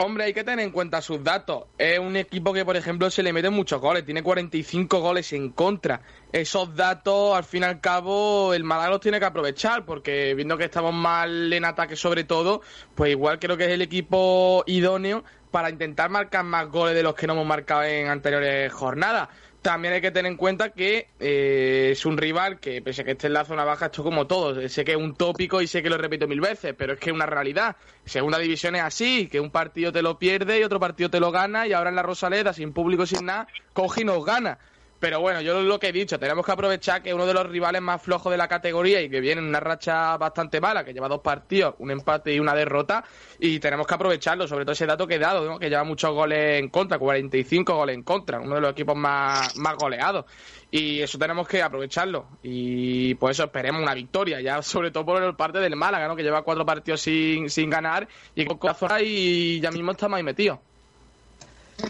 [0.00, 1.64] Hombre, hay que tener en cuenta sus datos.
[1.76, 4.04] Es un equipo que, por ejemplo, se le meten muchos goles.
[4.04, 6.02] Tiene 45 goles en contra.
[6.30, 10.56] Esos datos, al fin y al cabo, el Málaga los tiene que aprovechar, porque viendo
[10.56, 12.62] que estamos mal en ataque sobre todo,
[12.94, 17.14] pues igual creo que es el equipo idóneo para intentar marcar más goles de los
[17.14, 19.30] que no hemos marcado en anteriores jornadas
[19.62, 23.12] también hay que tener en cuenta que eh, es un rival que, pese a que
[23.12, 24.72] esté en la zona baja, esto como todos.
[24.72, 27.10] Sé que es un tópico y sé que lo repito mil veces, pero es que
[27.10, 27.76] es una realidad.
[28.04, 31.30] Segunda división es así, que un partido te lo pierde y otro partido te lo
[31.30, 34.58] gana, y ahora en la Rosaleda, sin público, sin nada, coge y nos gana.
[35.00, 37.80] Pero bueno, yo lo que he dicho, tenemos que aprovechar que uno de los rivales
[37.80, 41.08] más flojos de la categoría y que viene en una racha bastante mala, que lleva
[41.08, 43.04] dos partidos, un empate y una derrota,
[43.38, 46.58] y tenemos que aprovecharlo, sobre todo ese dato que he dado, que lleva muchos goles
[46.58, 50.24] en contra, 45 goles en contra, uno de los equipos más, más goleados.
[50.70, 52.26] Y eso tenemos que aprovecharlo.
[52.42, 56.16] Y por eso esperemos una victoria, ya sobre todo por el parte del Málaga, ¿no?
[56.16, 58.58] que lleva cuatro partidos sin, sin ganar y con
[59.00, 60.58] y ya mismo estamos ahí metidos.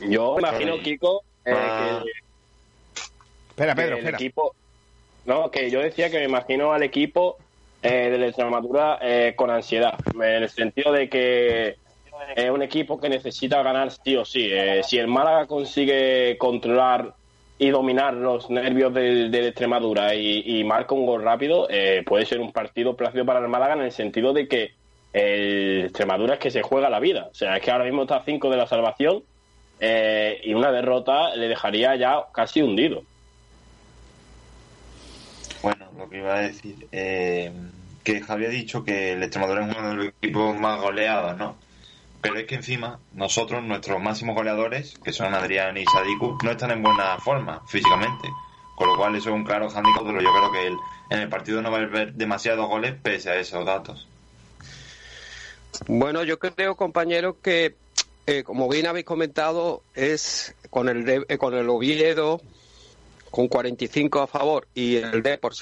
[0.08, 2.02] Yo imagino, Kiko, eh, ah.
[2.04, 2.27] que
[3.58, 4.54] Espera, Pedro, el Equipo,
[5.28, 7.36] no, que yo decía que me imagino al equipo
[7.82, 11.76] eh, de la Extremadura eh, con ansiedad, en el sentido de que
[12.36, 14.48] es un equipo que necesita ganar sí o sí.
[14.50, 17.14] Eh, si el Málaga consigue controlar
[17.58, 21.66] y dominar los nervios de la Extremadura y, marca un gol rápido,
[22.06, 24.70] puede ser un partido plácido para el Málaga en el sentido de que
[25.12, 27.28] el Extremadura es que se juega la vida.
[27.32, 29.24] O sea, es que ahora mismo está a 5 de la salvación
[29.80, 33.02] y una derrota le dejaría ya casi hundido.
[35.98, 37.50] Lo que iba a decir, eh,
[38.04, 41.56] que Javier ha dicho que el Extremadura es uno de los equipos más goleados, ¿no?
[42.20, 46.70] Pero es que encima, nosotros, nuestros máximos goleadores, que son Adrián y Sadiku, no están
[46.70, 48.28] en buena forma físicamente.
[48.76, 50.66] Con lo cual, eso es un claro handicap, pero yo creo que
[51.16, 54.06] en el partido no va a haber demasiados goles pese a esos datos.
[55.88, 57.74] Bueno, yo creo, compañeros, que
[58.26, 62.40] eh, como bien habéis comentado, es con el, eh, con el Oviedo,
[63.30, 65.54] con 45 a favor y el Depor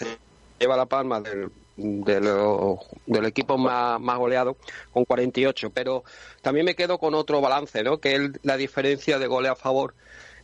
[0.58, 4.56] lleva la palma del, del equipo más, más goleado
[4.92, 5.70] con 48.
[5.70, 6.04] Pero
[6.42, 7.98] también me quedo con otro balance, ¿no?
[7.98, 9.94] que es la diferencia de goles a favor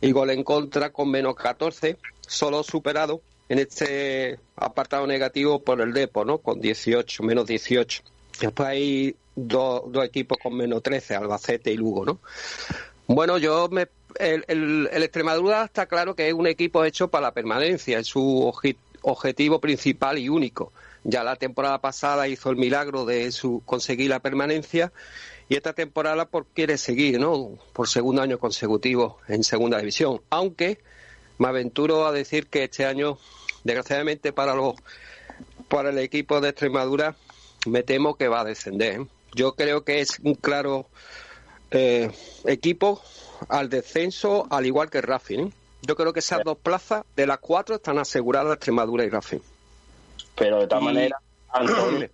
[0.01, 5.93] y gol en contra con menos 14, solo superado en este apartado negativo por el
[5.93, 6.37] Depor, ¿no?
[6.39, 8.03] con 18, menos 18.
[8.39, 12.05] Después hay dos, dos equipos con menos 13, Albacete y Lugo.
[12.05, 12.19] ¿no?
[13.07, 13.87] Bueno, yo me
[14.19, 18.47] el, el, Extremadura está claro que es un equipo hecho para la permanencia, es su
[19.03, 20.73] objetivo principal y único.
[21.03, 24.91] Ya la temporada pasada hizo el milagro de su, conseguir la permanencia
[25.49, 27.59] y esta temporada por, quiere seguir, ¿no?
[27.73, 30.21] Por segundo año consecutivo en segunda división.
[30.29, 30.79] Aunque
[31.37, 33.17] me aventuro a decir que este año,
[33.63, 34.75] desgraciadamente para los
[35.67, 37.15] para el equipo de Extremadura,
[37.65, 39.01] me temo que va a descender.
[39.01, 39.07] ¿eh?
[39.33, 40.87] Yo creo que es un claro
[41.71, 42.11] eh,
[42.45, 43.01] equipo
[43.49, 45.47] al descenso, al igual que Racing.
[45.47, 45.51] ¿eh?
[45.85, 49.39] Yo creo que esas dos plazas de las cuatro están aseguradas Extremadura y Racing.
[50.35, 51.19] Pero de todas maneras,
[51.49, 52.09] Antonio,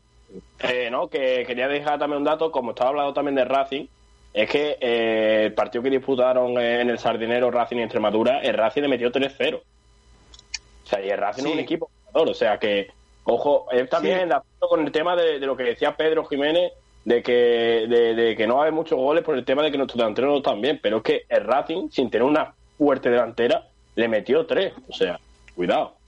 [0.59, 3.85] eh, no, que quería dejar también un dato, como estaba hablando también de Racing,
[4.33, 8.81] es que eh, el partido que disputaron en el Sardinero Racing y Extremadura, el Racing
[8.81, 9.55] le metió 3-0.
[9.55, 12.87] O sea, y el Racing es un equipo o sea que,
[13.23, 14.29] ojo, es también
[14.59, 16.73] con el tema de, lo que decía Pedro Jiménez,
[17.05, 20.31] de que, de, que no hay muchos goles por el tema de que nuestros delanteros
[20.31, 24.47] no están bien, pero es que el Racing, sin tener una fuerte delantera, le metió
[24.47, 24.73] 3.
[24.87, 25.19] O sea,
[25.53, 25.99] cuidado.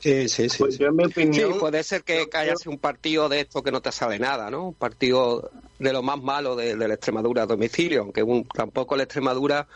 [0.00, 0.58] Sí, sí, sí.
[0.58, 1.42] Pues sí.
[1.60, 2.26] puede ser que,
[2.56, 4.68] sido un partido de esto que no te sabe nada, ¿no?
[4.68, 9.68] Un partido de lo más malo de, la Extremadura a domicilio, aunque tampoco la Extremadura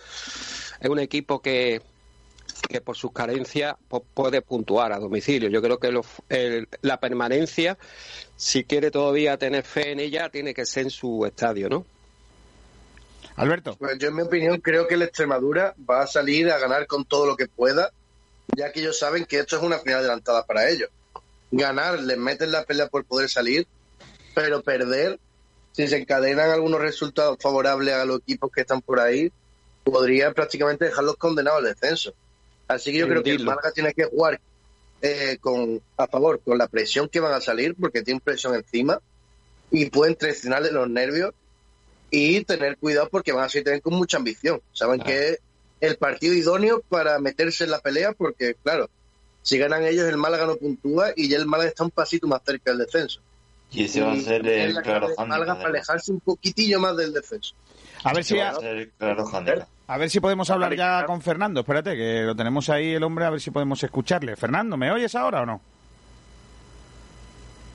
[0.81, 1.81] es un equipo que,
[2.69, 3.77] que por sus carencias
[4.15, 5.49] puede puntuar a domicilio.
[5.49, 5.93] Yo creo que
[6.81, 7.79] la permanencia,
[8.35, 11.87] si quiere todavía tener fe en ella, tiene que ser en su estadio, ¿no?
[13.37, 13.77] Alberto.
[13.79, 17.05] Pues yo, en mi opinión, creo que la Extremadura va a salir a ganar con
[17.05, 17.93] todo lo que pueda
[18.55, 20.91] ya que ellos saben que esto es una final adelantada para ellos.
[21.51, 23.67] Ganar, les meten la pelea por poder salir,
[24.35, 25.19] pero perder,
[25.73, 29.33] si se encadenan algunos resultados favorables a los equipos que están por ahí,
[29.85, 32.15] podría prácticamente dejarlos condenados al descenso.
[32.69, 34.41] Así que yo creo que el Málaga tiene que jugar
[35.01, 39.01] eh, con a favor con la presión que van a salir, porque tienen presión encima,
[39.71, 41.33] y pueden traicionarle los nervios
[42.11, 44.61] y tener cuidado porque van a seguir también con mucha ambición.
[44.73, 45.39] Saben que
[45.81, 48.89] el partido idóneo para meterse en la pelea, porque claro,
[49.43, 52.43] si ganan ellos, el Málaga no puntúa y ya el Málaga está un pasito más
[52.45, 53.21] cerca del descenso.
[53.71, 57.55] Y ese va a ser el claro Málaga para alejarse un poquitillo más del descenso.
[58.05, 58.55] A ver si a,
[59.89, 61.61] a ver si podemos hablar ya con Fernando.
[61.61, 64.37] Espérate, que lo tenemos ahí el hombre, a ver si podemos escucharle.
[64.37, 65.61] Fernando, ¿me oyes ahora o no?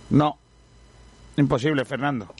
[0.09, 0.37] No.
[1.37, 2.33] Imposible, Fernando.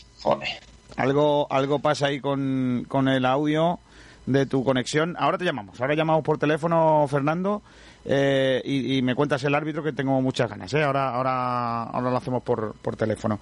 [0.98, 3.80] Algo, algo pasa ahí con, con el audio
[4.26, 5.16] de tu conexión.
[5.18, 7.62] Ahora te llamamos, ahora llamamos por teléfono, Fernando,
[8.06, 10.74] eh, y, me cuentas el árbitro que tengo muchas ganas.
[10.74, 10.84] ¿eh?
[10.84, 13.40] Ahora, ahora, ahora lo hacemos por, por teléfono.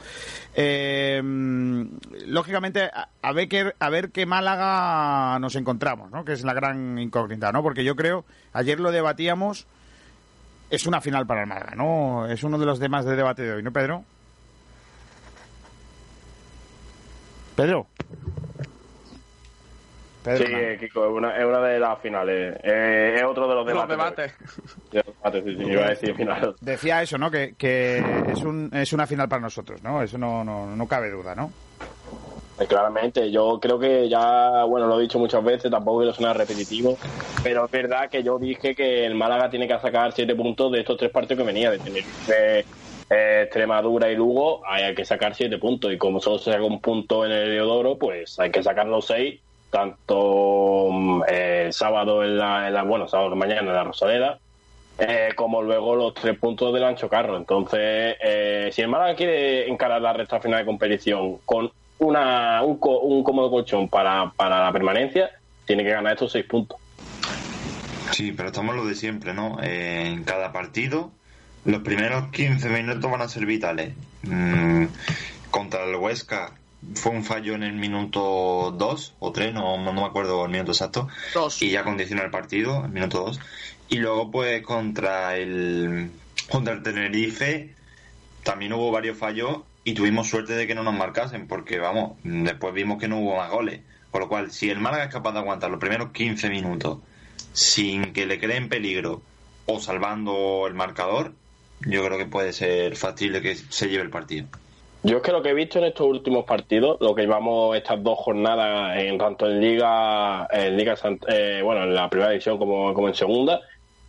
[0.54, 1.22] Eh,
[2.28, 2.90] lógicamente,
[3.22, 6.26] a, ver qué, a ver qué Málaga nos encontramos, ¿no?
[6.26, 7.64] que es la gran incógnita, ¿no?
[7.64, 9.68] porque yo creo, ayer lo debatíamos,
[10.70, 12.28] es una final para el Málaga, ¿no?
[12.28, 14.04] Es uno de los temas de debate de hoy, ¿no, Pedro?
[17.60, 17.88] Pedro.
[20.24, 20.46] Sí,
[20.80, 22.58] Kiko, es una, es una de las finales.
[22.64, 24.34] Eh, es otro de los debates.
[26.62, 27.30] Decía eso, ¿no?
[27.30, 27.98] Que, que
[28.32, 30.02] es, un, es una final para nosotros, ¿no?
[30.02, 31.52] Eso no, no, no cabe duda, ¿no?
[32.60, 36.38] Eh, claramente, yo creo que ya, bueno, lo he dicho muchas veces, tampoco quiero sonar
[36.38, 36.98] repetitivo,
[37.44, 40.82] pero es verdad que yo dije que el Málaga tiene que sacar siete puntos de
[40.82, 42.04] estos tres partidos que venía, de tener
[43.10, 46.82] eh, Extremadura y Lugo, hay que sacar siete puntos, y como solo se saca un
[46.82, 52.24] punto en el Leodoro, pues hay que sacar los seis tanto mm, eh, el sábado
[52.24, 54.40] en la, bueno, sábado mañana en la Rosaleda,
[54.98, 57.38] eh, como luego los tres puntos del Ancho Carro.
[57.38, 62.80] Entonces, eh, si el Málaga quiere encarar la recta final de competición con una, un,
[62.82, 65.32] un cómodo colchón para, para la permanencia,
[65.66, 66.78] tiene que ganar estos seis puntos.
[68.12, 69.62] Sí, pero estamos lo de siempre, ¿no?
[69.62, 71.12] en cada partido,
[71.66, 73.94] los primeros 15 minutos van a ser vitales.
[74.24, 74.86] Mm,
[75.52, 76.54] contra el Huesca,
[76.96, 80.72] fue un fallo en el minuto 2 o 3, no, no, me acuerdo el minuto
[80.72, 81.08] exacto.
[81.60, 83.40] Y ya condicionó el partido, el minuto 2.
[83.90, 86.12] Y luego, pues, contra el,
[86.50, 87.76] contra el Tenerife
[88.44, 92.74] también hubo varios fallos y tuvimos suerte de que no nos marcasen, porque, vamos, después
[92.74, 93.82] vimos que no hubo más goles.
[94.12, 97.00] Con lo cual, si el Málaga es capaz de aguantar los primeros 15 minutos
[97.54, 99.22] sin que le creen peligro
[99.66, 101.34] o salvando el marcador,
[101.86, 104.48] yo creo que puede ser factible que se lleve el partido.
[105.02, 108.04] Yo es que lo que he visto en estos últimos partidos, lo que llevamos estas
[108.04, 110.96] dos jornadas, en tanto en Liga, en Liga
[111.30, 113.62] eh, bueno, en la primera división como, como en segunda,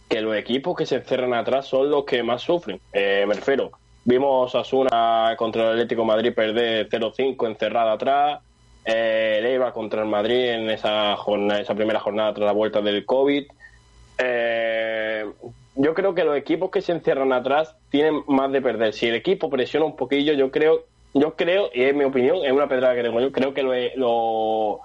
[0.09, 2.81] que los equipos que se encerran atrás son los que más sufren.
[2.93, 3.71] Eh, me refiero,
[4.05, 8.41] vimos a Asuna contra el Atlético Madrid perder 0-5 encerrada atrás,
[8.85, 13.07] eh, Leiva contra el Madrid en esa, jornada, esa primera jornada tras la vuelta del
[13.07, 13.45] COVID.
[14.19, 15.25] Eh,
[15.83, 18.93] yo creo que los equipos que se encierran atrás tienen más de perder.
[18.93, 22.53] Si el equipo presiona un poquillo, yo creo, yo creo, y es mi opinión, es
[22.53, 23.63] una pedrada que tengo yo, creo que
[23.97, 24.81] lo,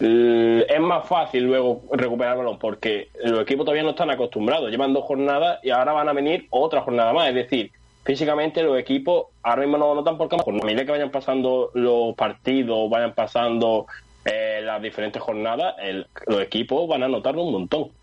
[0.00, 4.70] es más fácil luego recuperar el balón porque los equipos todavía no están acostumbrados.
[4.70, 7.28] Llevan dos jornadas y ahora van a venir otra jornada más.
[7.28, 7.70] Es decir,
[8.02, 12.16] físicamente los equipos ahora mismo no lo notan porque a medida que vayan pasando los
[12.16, 13.86] partidos, vayan pasando
[14.24, 15.76] eh, las diferentes jornadas,
[16.26, 17.99] los equipos van a notarlo un montón.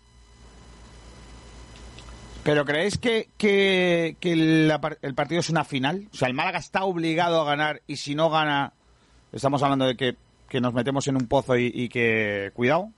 [2.48, 6.08] ¿Pero creéis que, que, el partido es una final?
[6.10, 8.72] O sea, el Málaga está obligado a ganar y si no gana,
[9.32, 10.16] estamos hablando de que,
[10.58, 12.50] nos metemos en un pozo y, que...
[12.54, 12.88] Cuidado.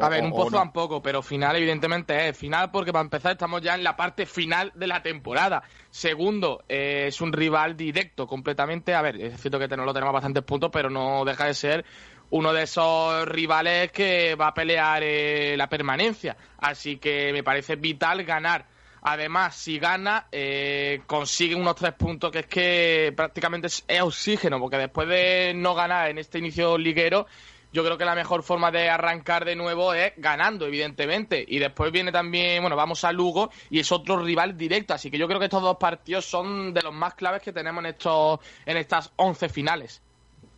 [0.00, 2.38] a ver, un pozo tampoco, pero final evidentemente es.
[2.38, 5.64] Final porque para empezar estamos ya en la parte final de la temporada.
[5.90, 8.94] Segundo, eh, es un rival directo completamente.
[8.94, 11.84] A ver, es cierto que no lo tenemos bastantes puntos, pero no deja de ser
[12.30, 16.36] uno de esos rivales que va a pelear eh, la permanencia.
[16.58, 18.75] Así que me parece vital ganar
[19.08, 24.78] Además, si gana, eh, consigue unos tres puntos que es que prácticamente es, oxígeno, porque
[24.78, 27.28] después de no ganar en este inicio liguero,
[27.72, 31.44] yo creo que la mejor forma de arrancar de nuevo es ganando, evidentemente.
[31.46, 34.92] Y después viene también, bueno, vamos a Lugo y es otro rival directo.
[34.92, 37.84] Así que yo creo que estos dos partidos son de los más claves que tenemos
[37.84, 40.02] en, estos, en estas 11 finales.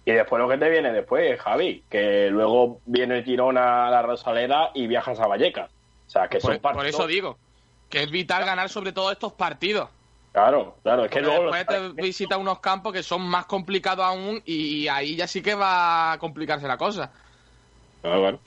[0.07, 4.01] Y después lo que te viene después, Javi, que luego viene el tirón a la
[4.01, 5.71] Rosaleda y viajas a Vallecas.
[6.07, 7.37] O sea, que son Por eso digo
[7.89, 9.89] que es vital ganar sobre todo estos partidos.
[10.33, 14.43] Claro, claro, es que luego después te visita unos campos que son más complicados aún
[14.45, 17.11] y ahí ya sí que va a complicarse la cosa.
[18.03, 18.39] Claro, bueno.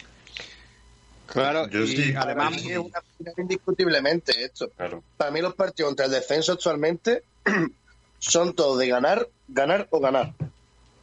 [1.26, 4.70] Claro, y además es una final indiscutiblemente esto.
[5.18, 7.24] Para mí los partidos contra el descenso actualmente
[8.20, 10.34] son todos de ganar, ganar o ganar.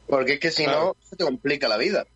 [0.06, 2.06] Porque es que si no, se te complica la vida.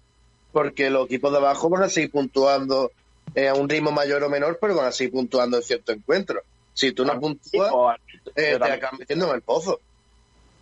[0.53, 2.93] Porque los equipos de abajo van a seguir puntuando
[3.35, 6.43] eh, a un ritmo mayor o menor, pero van a seguir puntuando en ciertos encuentros.
[6.75, 7.99] Si tú no puntúas,
[8.35, 9.81] eh, te acabas metiendo en el pozo.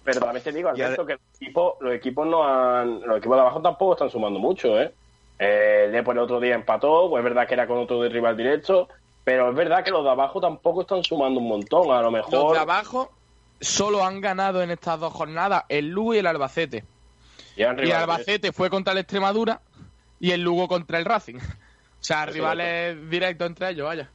[0.05, 3.41] Pero también te digo, Alberto, que los equipos, los equipos no han, los equipos de
[3.41, 4.93] abajo tampoco están sumando mucho, ¿eh?
[5.39, 8.37] eh el el otro día empató, pues es verdad que era con otro de rival
[8.37, 8.89] directo,
[9.25, 12.33] pero es verdad que los de abajo tampoco están sumando un montón, a lo mejor...
[12.33, 13.13] Los de abajo
[13.61, 16.85] solo han ganado en estas dos jornadas el Lugo y el Albacete.
[17.57, 19.61] Y, el Albacete fue contra el Extremadura
[20.19, 21.39] y el Lugo contra el Racing.
[22.01, 24.11] O sea, rivales directos entre ellos, vaya.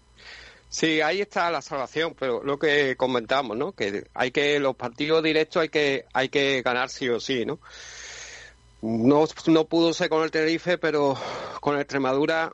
[0.70, 3.72] Sí, ahí está la salvación, pero lo que comentamos, ¿no?
[3.72, 7.60] Que hay que los partidos directos hay que hay que ganar sí o sí, ¿no?
[8.82, 11.18] No, no pudo ser con el Tenerife, pero
[11.62, 12.52] con el Extremadura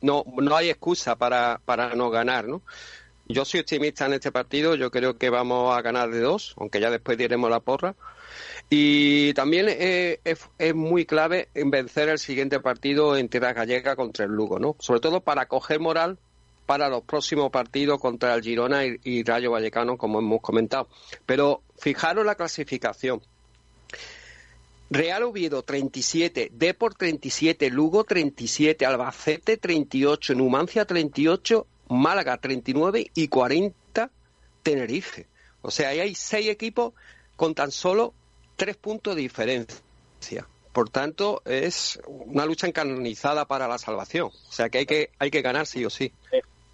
[0.00, 2.62] no no hay excusa para, para no ganar, ¿no?
[3.26, 6.80] Yo soy optimista en este partido, yo creo que vamos a ganar de dos, aunque
[6.80, 7.94] ya después diremos la porra.
[8.70, 14.26] Y también eh, es, muy clave en vencer el siguiente partido en Tierra Gallega contra
[14.26, 14.76] el Lugo, ¿no?
[14.78, 16.18] Sobre todo para coger moral
[16.66, 20.86] para los próximos partidos contra el Girona y, Rayo Vallecano, como hemos comentado.
[21.24, 23.22] Pero fijaros la clasificación.
[24.90, 34.10] Real Oviedo 37, Deport 37, Lugo 37, Albacete 38, Numancia 38, Málaga 39 y 40
[34.62, 35.26] Tenerife.
[35.62, 36.92] O sea, ahí hay seis equipos
[37.36, 38.12] con tan solo
[38.58, 40.46] tres puntos de diferencia.
[40.72, 44.26] Por tanto, es una lucha encarnizada para la salvación.
[44.26, 46.12] O sea que hay que, hay que ganar sí o sí.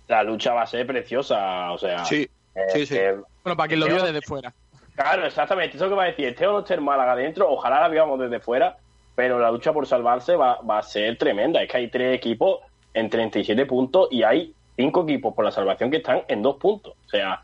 [0.09, 1.71] La lucha va a ser preciosa.
[1.71, 2.29] O sea, sí,
[2.73, 2.99] sí, sí.
[3.43, 4.53] bueno, para quien lo vio desde fuera.
[4.97, 5.77] Claro, exactamente.
[5.77, 8.41] Eso que va a decir, este o no esté Málaga adentro, ojalá la veamos desde
[8.41, 8.77] fuera,
[9.15, 11.63] pero la lucha por salvarse va, va a ser tremenda.
[11.63, 12.61] Es que hay tres equipos
[12.95, 16.95] en 37 puntos y hay cinco equipos por la salvación que están en dos puntos.
[17.07, 17.43] O sea,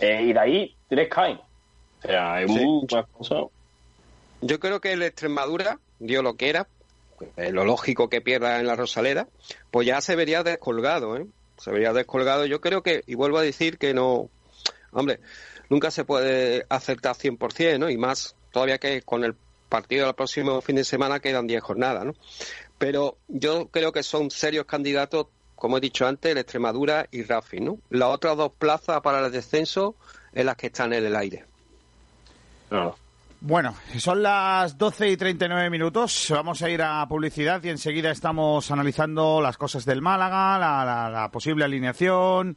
[0.00, 1.38] eh, y de ahí tres caen.
[1.98, 2.86] O sea, es muy
[4.42, 6.66] yo creo que el Extremadura dio lo que era,
[7.36, 9.28] eh, lo lógico que pierda en la Rosaleda,
[9.70, 11.26] pues ya se vería descolgado, ¿eh?
[11.56, 12.44] Se vería descolgado.
[12.44, 14.28] Yo creo que, y vuelvo a decir que no,
[14.90, 15.20] hombre,
[15.70, 17.88] nunca se puede acertar 100%, ¿no?
[17.88, 19.36] Y más todavía que con el
[19.68, 22.14] partido del próximo fin de semana quedan 10 jornadas, ¿no?
[22.78, 27.60] Pero yo creo que son serios candidatos, como he dicho antes, el Extremadura y Rafi,
[27.60, 27.78] ¿no?
[27.90, 29.94] Las otras dos plazas para el descenso
[30.32, 31.44] en las que están en el aire.
[32.68, 32.96] Claro.
[33.44, 36.28] Bueno, son las 12 y 39 minutos.
[36.30, 40.60] Vamos a ir a publicidad y enseguida estamos analizando las cosas del Málaga,
[41.10, 42.56] la, posible alineación,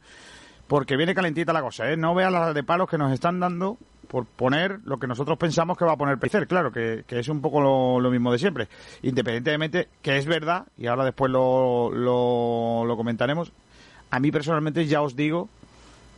[0.68, 1.96] porque viene calentita la cosa, ¿eh?
[1.96, 5.76] No vean las de palos que nos están dando por poner lo que nosotros pensamos
[5.76, 8.68] que va a poner Pellicer, claro, que, es un poco lo, mismo de siempre.
[9.02, 13.50] Independientemente, que es verdad, y ahora después lo, lo, comentaremos,
[14.12, 15.48] a mí personalmente ya os digo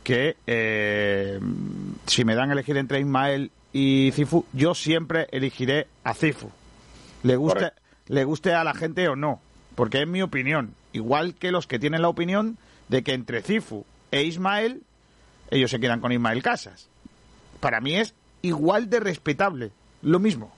[0.03, 1.39] que eh,
[2.05, 6.49] si me dan a elegir entre Ismael y Cifu, yo siempre elegiré a Cifu.
[7.23, 7.71] Le guste,
[8.07, 9.41] le guste a la gente o no,
[9.75, 10.73] porque es mi opinión.
[10.93, 12.57] Igual que los que tienen la opinión
[12.87, 14.81] de que entre Cifu e Ismael,
[15.51, 16.87] ellos se quedan con Ismael Casas.
[17.59, 20.53] Para mí es igual de respetable, lo mismo.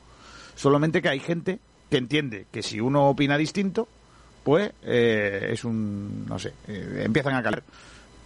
[0.56, 1.60] Solamente que hay gente
[1.90, 3.88] que entiende que si uno opina distinto,
[4.44, 7.64] pues eh, es un, no sé, eh, empiezan a caer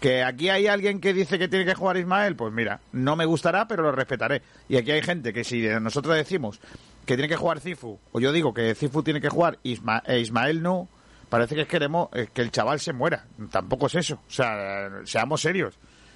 [0.05, 3.25] Que aquí hay alguien que dice que tiene que jugar Ismael, pues mira, no me
[3.25, 4.43] gustará, pero lo respetaré.
[4.69, 6.59] Y aquí hay gente que si nosotros decimos
[7.07, 10.61] que tiene que jugar Cifu, o yo digo que Cifu tiene que jugar e Ismael
[10.61, 10.87] no,
[11.27, 13.25] parece que queremos que el chaval se muera.
[13.49, 14.19] Tampoco es eso.
[14.27, 15.73] O sea, seamos serios.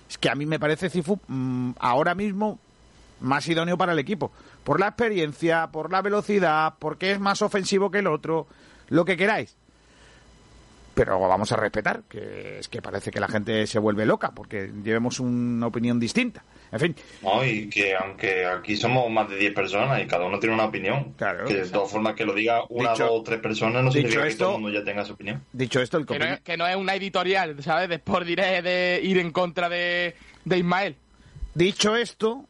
[0.07, 2.59] Es que a mí me parece Cifu mm, ahora mismo
[3.21, 4.31] más idóneo para el equipo.
[4.63, 8.45] Por la experiencia, por la velocidad, porque es más ofensivo que el otro,
[8.89, 9.57] lo que queráis.
[10.99, 14.69] Pero vamos a respetar, que es que parece que la gente se vuelve loca porque
[14.83, 16.43] llevemos una opinión distinta.
[16.73, 16.95] En fin.
[17.21, 20.65] No, y que aunque aquí somos más de 10 personas y cada uno tiene una
[20.65, 23.93] opinión, claro, que de todas formas que lo diga una, dos o tres personas no
[23.93, 25.41] significa que todo el mundo ya tenga su opinión.
[25.53, 27.87] Dicho esto, el que, no es, una editorial, ¿sabes?
[27.87, 30.97] De Sport Direct de ir en contra de, de Ismael.
[31.55, 32.43] Dicho esto,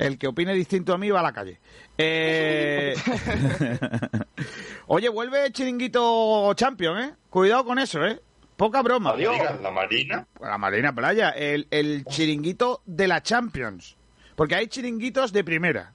[0.00, 1.60] el que opine distinto a mí va a la calle.
[1.98, 2.94] Eh...
[4.86, 7.14] Oye, vuelve Chiringuito Champion, ¿eh?
[7.28, 8.20] Cuidado con eso, ¿eh?
[8.56, 9.14] Poca broma.
[9.16, 10.26] La Marina.
[10.40, 11.30] La Marina Playa.
[11.30, 13.96] El, el chiringuito de la Champions.
[14.36, 15.92] Porque hay chiringuitos de primera,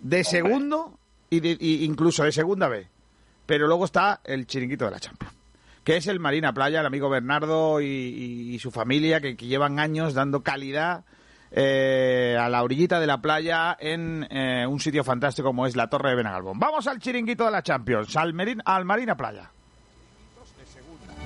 [0.00, 0.98] de segundo
[1.30, 2.88] y, incluso de segunda vez.
[3.46, 5.34] Pero luego está el chiringuito de la Champions.
[5.82, 10.42] Que es el Marina Playa, el amigo Bernardo y, su familia que, llevan años dando
[10.42, 11.04] calidad
[11.50, 15.88] eh, a la orillita de la playa en eh, un sitio fantástico como es la
[15.88, 16.58] Torre de Benagalbón.
[16.58, 18.34] Vamos al chiringuito de la Champions, al,
[18.64, 19.50] al Marina Playa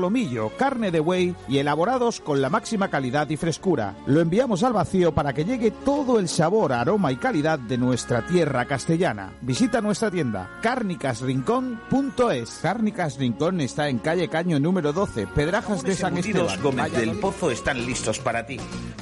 [0.00, 3.96] solomillo, carne de buey y elaborados con la máxima calidad y frescura.
[4.06, 8.26] Lo enviamos al vacío para que llegue todo el sabor, aroma y calidad de nuestra
[8.26, 9.34] tierra castellana.
[9.42, 12.60] Visita nuestra tienda carnicasrincón.es.
[12.62, 16.62] Cárnicas Rincón está en calle Caño número 12, Pedrajas de San Esteban.
[16.62, 18.56] Gómez del Pozo están listos para ti.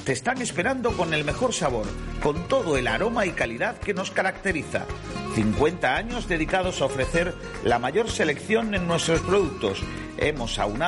[0.05, 1.86] Te están esperando con el mejor sabor,
[2.20, 4.84] con todo el aroma y calidad que nos caracteriza.
[5.36, 9.80] 50 años dedicados a ofrecer la mayor selección en nuestros productos.
[10.16, 10.88] Hemos aunado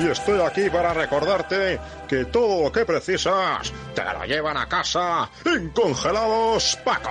[0.00, 1.78] Y estoy aquí para recordarte
[2.08, 7.10] que todo lo que precisas te lo llevan a casa en Congelados Paco.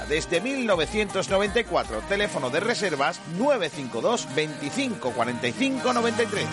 [0.07, 2.01] desde 1994.
[2.09, 6.45] Teléfono de reservas 952 25 45 93.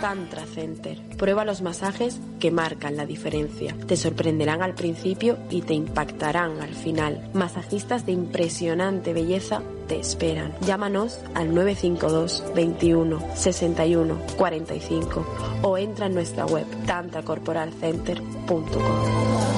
[0.00, 0.98] Tantra Center.
[1.16, 3.76] Prueba los masajes que marcan la diferencia.
[3.86, 7.30] Te sorprenderán al principio y te impactarán al final.
[7.34, 10.54] Masajistas de impresionante belleza te esperan.
[10.60, 15.26] Llámanos al 952 21 61 45
[15.62, 19.57] o entra en nuestra web tantracorporalcenter.com.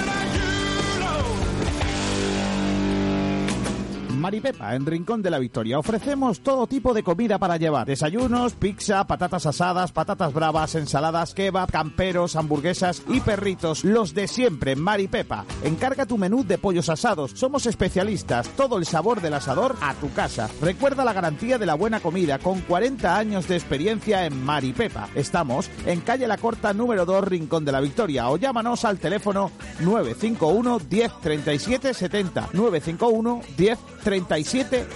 [4.21, 5.79] Maripepa, en Rincón de la Victoria.
[5.79, 7.87] Ofrecemos todo tipo de comida para llevar.
[7.87, 13.83] Desayunos, pizza, patatas asadas, patatas bravas, ensaladas, kebab, camperos, hamburguesas y perritos.
[13.83, 15.45] Los de siempre, Maripepa.
[15.63, 17.31] Encarga tu menú de pollos asados.
[17.31, 18.47] Somos especialistas.
[18.49, 20.49] Todo el sabor del asador a tu casa.
[20.61, 25.09] Recuerda la garantía de la buena comida con 40 años de experiencia en Maripepa.
[25.15, 28.29] Estamos en calle La Corta número 2, Rincón de la Victoria.
[28.29, 32.49] O llámanos al teléfono 951 10 37 70.
[32.53, 34.10] 951 10 37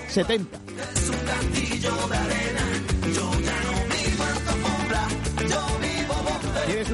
[0.10, 0.48] 70.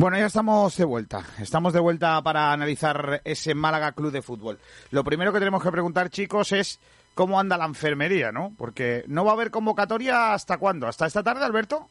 [0.00, 1.26] Bueno, ya estamos de vuelta.
[1.38, 4.58] Estamos de vuelta para analizar ese Málaga Club de Fútbol.
[4.92, 6.80] Lo primero que tenemos que preguntar, chicos, es
[7.12, 8.54] cómo anda la enfermería, ¿no?
[8.56, 10.86] Porque no va a haber convocatoria hasta cuándo?
[10.86, 11.86] ¿Hasta esta tarde, Alberto?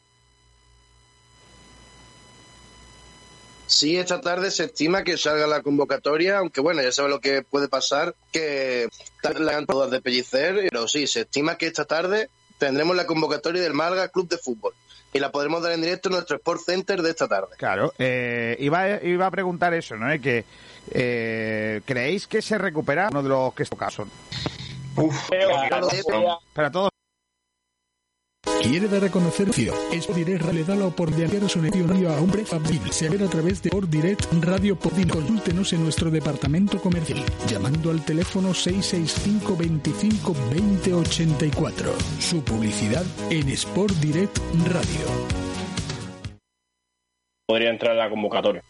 [3.68, 7.42] Sí, esta tarde se estima que salga la convocatoria, aunque bueno, ya sabe lo que
[7.42, 8.88] puede pasar, que
[9.22, 13.74] la todas de pellicer, pero sí, se estima que esta tarde tendremos la convocatoria del
[13.74, 14.74] Málaga Club de Fútbol.
[15.12, 17.56] Y la podremos dar en directo en nuestro Sport Center de esta tarde.
[17.56, 20.08] Claro, eh, iba, iba a preguntar eso, ¿no?
[20.20, 20.44] Que
[20.90, 24.10] eh, ¿Creéis que se recupera uno de los que son?
[24.96, 25.30] Uf,
[26.52, 26.90] para todos.
[28.62, 29.48] Quiere dar a conocer
[29.92, 32.60] Es Direct le da la oportunidad de su negocio a un precio
[32.90, 35.08] Se ver a través de Direct Radio Podin.
[35.08, 41.92] Consúltenos en nuestro departamento comercial llamando al teléfono 665 25 20 84.
[42.18, 45.06] Su publicidad en Sport Direct Radio.
[47.46, 48.62] Podría entrar en la convocatoria.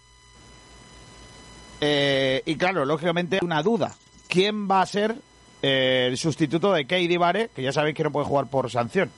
[1.80, 3.94] Eh, y claro, lógicamente una duda.
[4.28, 5.16] ¿Quién va a ser
[5.62, 9.10] eh, el sustituto de Keidi Vare, que ya sabéis que no puede jugar por sanción?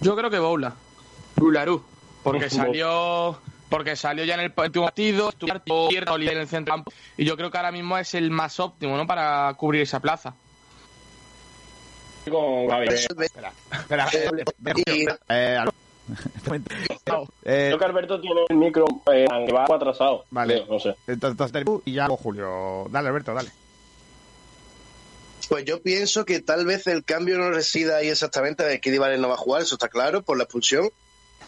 [0.00, 0.74] Yo creo que Boula.
[1.36, 1.82] Bularu.
[2.22, 3.38] Porque salió
[3.68, 7.50] porque salió ya en el último partido, estuvo en el centro campo y yo creo
[7.50, 9.06] que ahora mismo es el más óptimo, ¿no?
[9.06, 10.34] Para cubrir esa plaza.
[12.24, 14.08] Espera, espera.
[15.28, 15.58] Eh,
[17.42, 20.24] Creo que Alberto tiene el micro eh, que va atrasado.
[20.30, 20.94] Vale, no sé.
[21.06, 22.86] Entonces, y ya Julio.
[22.90, 23.50] Dale, Alberto, dale.
[25.48, 29.16] Pues yo pienso que tal vez el cambio no resida ahí exactamente de que Vale
[29.18, 30.90] no va a jugar, eso está claro, por la expulsión,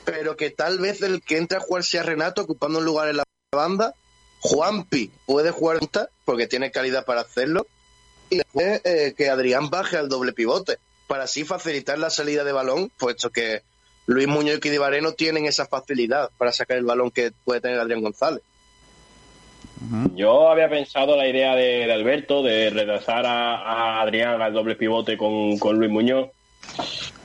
[0.05, 3.19] pero que tal vez el que entre a jugar sea Renato ocupando un lugar en
[3.19, 3.95] la banda.
[4.43, 5.81] Juanpi puede jugar
[6.25, 7.67] porque tiene calidad para hacerlo
[8.31, 12.53] y después eh, que Adrián baje al doble pivote para así facilitar la salida de
[12.53, 13.63] balón, puesto que
[14.07, 17.79] Luis Muñoz y Kidibaré no tienen esa facilidad para sacar el balón que puede tener
[17.79, 18.43] Adrián González.
[20.15, 25.57] Yo había pensado la idea de, Alberto de retrasar a, Adrián al doble pivote con,
[25.79, 26.29] Luis Muñoz.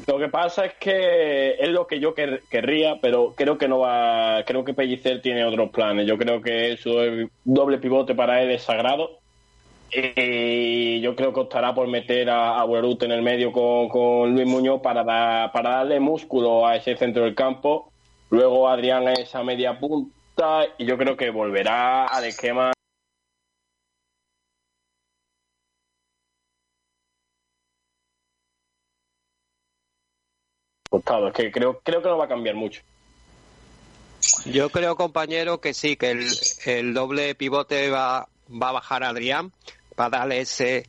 [0.08, 4.44] Lo que pasa es que es lo que yo querría, pero creo que no va,
[4.46, 6.08] creo que Pellicer tiene otros planes.
[6.08, 6.92] Yo creo que eso
[7.44, 9.20] doble pivote para él es sagrado.
[9.92, 14.82] Y yo creo que optará por meter a, a en el medio con, Luis Muñoz
[14.82, 15.04] para,
[15.52, 17.92] para darle músculo a ese centro del campo.
[18.30, 20.16] Luego Adrián a esa media punta
[20.78, 22.72] y yo creo que volverá al esquema
[31.28, 32.82] Es que creo, creo que no va a cambiar mucho.
[34.46, 36.28] Yo creo, compañero, que sí, que el,
[36.66, 39.52] el doble pivote va, va a bajar a Adrián
[39.96, 40.88] para darle ese,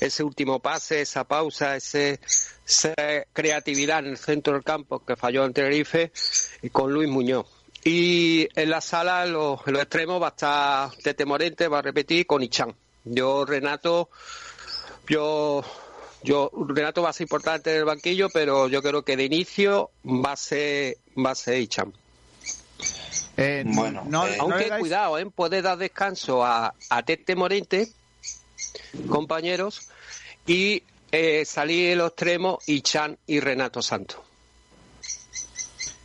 [0.00, 2.20] ese último pase, esa pausa, ese,
[2.66, 2.94] esa
[3.32, 6.12] creatividad en el centro del campo que falló en Tenerife
[6.62, 7.63] y con Luis Muñoz.
[7.84, 12.26] Y en la sala, en los, extremos, va a estar Tete Morente, va a repetir
[12.26, 12.74] con Ichan.
[13.04, 14.08] Yo, Renato,
[15.06, 15.62] yo,
[16.22, 19.90] yo, Renato va a ser importante en el banquillo, pero yo creo que de inicio
[20.02, 21.92] va a ser, va a ser Ichan.
[23.36, 25.26] Eh, bueno, no, eh, aunque cuidado, ¿eh?
[25.26, 27.88] puede dar descanso a, a Tete Morente,
[29.10, 29.90] compañeros,
[30.46, 30.82] y
[31.12, 34.20] eh, salir en los extremos Ichan y Renato Santos.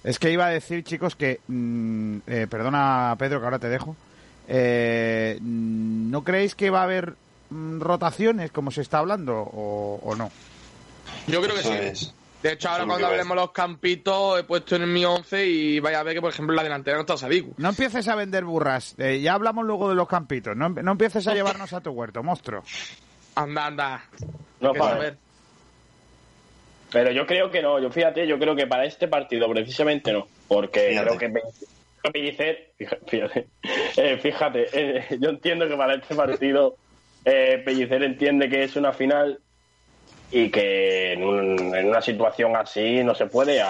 [0.04, 1.42] Es que iba a decir, chicos, que.
[1.48, 3.96] Mm, eh, perdona, Pedro, que ahora te dejo.
[4.48, 7.16] Eh, ¿No creéis que va a haber
[7.50, 10.32] mm, rotaciones, como se está hablando, o, no?
[11.28, 12.12] Yo creo que sí.
[12.42, 16.04] De hecho, ahora cuando hablemos los campitos, he puesto en mi 11 y vaya a
[16.04, 17.54] ver que, por ejemplo, la delantera no está Sadiku.
[17.58, 18.96] No empieces a vender burras.
[18.98, 20.56] Eh, ya hablamos luego de los campitos.
[20.56, 22.64] No, no empieces a llevarnos a tu huerto, monstruo.
[23.36, 24.04] Anda, anda.
[24.62, 25.18] No, para.
[26.92, 30.28] Pero yo creo que no, yo fíjate, yo creo que para este partido precisamente no,
[30.48, 31.32] porque creo que
[32.12, 33.48] Pellicer, fíjate,
[33.98, 36.76] eh, fíjate eh, yo entiendo que para este partido
[37.26, 39.40] eh, Pellicer entiende que es una final
[40.32, 43.62] y que en, una situación así no se puede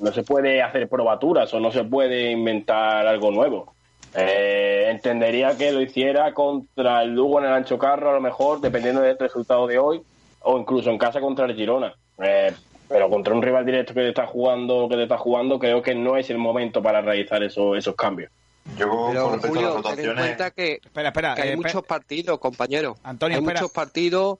[0.00, 3.74] no se puede hacer probaturas o no se puede inventar algo nuevo.
[4.14, 9.00] entendería que lo hiciera contra el Lugo en el Ancho Carro, a lo mejor, dependiendo
[9.00, 10.02] del resultado de hoy,
[10.40, 11.94] o incluso en casa contra el Girona.
[12.22, 12.52] Eh,
[12.88, 15.94] pero contra un rival directo que te está jugando, que te está jugando, creo que
[15.94, 18.32] no es el momento para realizar eso, esos cambios.
[18.76, 22.96] Yo, pero, Julio, ten en cuenta que, espera, espera, hay eh, muchos partidos, compañero.
[23.04, 24.38] Antonio, hay muchos partidos.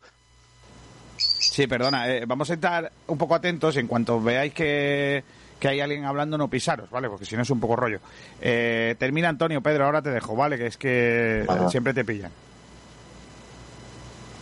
[1.17, 5.23] Sí, perdona, eh, vamos a estar un poco atentos en cuanto veáis que,
[5.59, 7.09] que hay alguien hablando, no pisaros, ¿vale?
[7.09, 8.01] Porque si no es un poco rollo.
[8.41, 10.59] Eh, termina Antonio, Pedro, ahora te dejo, ¿vale?
[10.59, 12.33] Que es que siempre te pillan.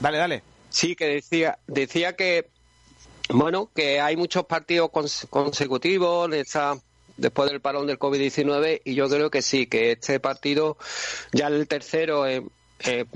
[0.01, 0.43] Dale, dale.
[0.70, 2.49] Sí, que decía, decía que
[3.29, 6.31] bueno, que hay muchos partidos consecutivos
[7.16, 10.79] después del parón del COVID-19 y yo creo que sí, que este partido
[11.33, 12.43] ya el tercero es,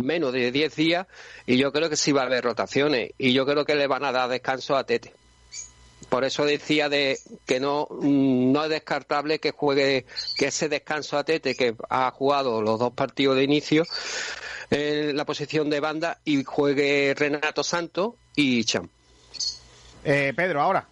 [0.03, 1.07] menos de 10 días
[1.47, 4.05] y yo creo que sí va a haber rotaciones y yo creo que le van
[4.05, 5.15] a dar descanso a Tete.
[6.09, 10.05] Por eso decía de que no, no es descartable que juegue
[10.37, 13.85] que ese descanso a Tete que ha jugado los dos partidos de inicio
[14.69, 18.91] en la posición de banda y juegue Renato Santos y Cham.
[20.05, 20.87] Eh, Pedro, ahora.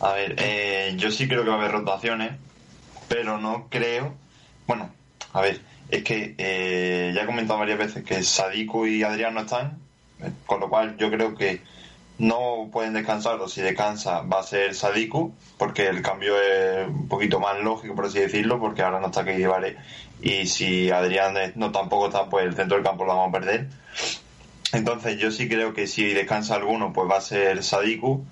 [0.00, 2.32] A ver, eh, yo sí creo que va a haber rotaciones,
[3.08, 4.14] pero no creo.
[4.66, 4.90] Bueno,
[5.32, 9.42] a ver, es que eh, ya he comentado varias veces que Sadiku y Adrián no
[9.42, 9.78] están,
[10.20, 11.62] eh, con lo cual yo creo que
[12.18, 17.08] no pueden descansar, o si descansa va a ser Sadiku, porque el cambio es un
[17.08, 19.76] poquito más lógico, por así decirlo, porque ahora no está que llevaré.
[20.20, 23.68] Y si Adrián no tampoco está, pues el centro del campo lo vamos a perder.
[24.72, 28.24] Entonces yo sí creo que si descansa alguno, pues va a ser Sadiku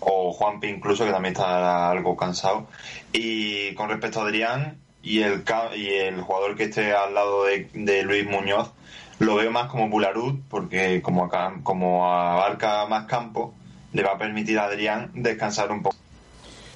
[0.00, 2.66] o Juanpi incluso, que también está algo cansado.
[3.12, 5.44] Y con respecto a Adrián y el,
[5.76, 8.72] y el jugador que esté al lado de, Luis Muñoz,
[9.18, 13.54] lo veo más como Bularud, porque como, acá, como abarca más campo,
[13.92, 15.96] le va a permitir a Adrián descansar un poco.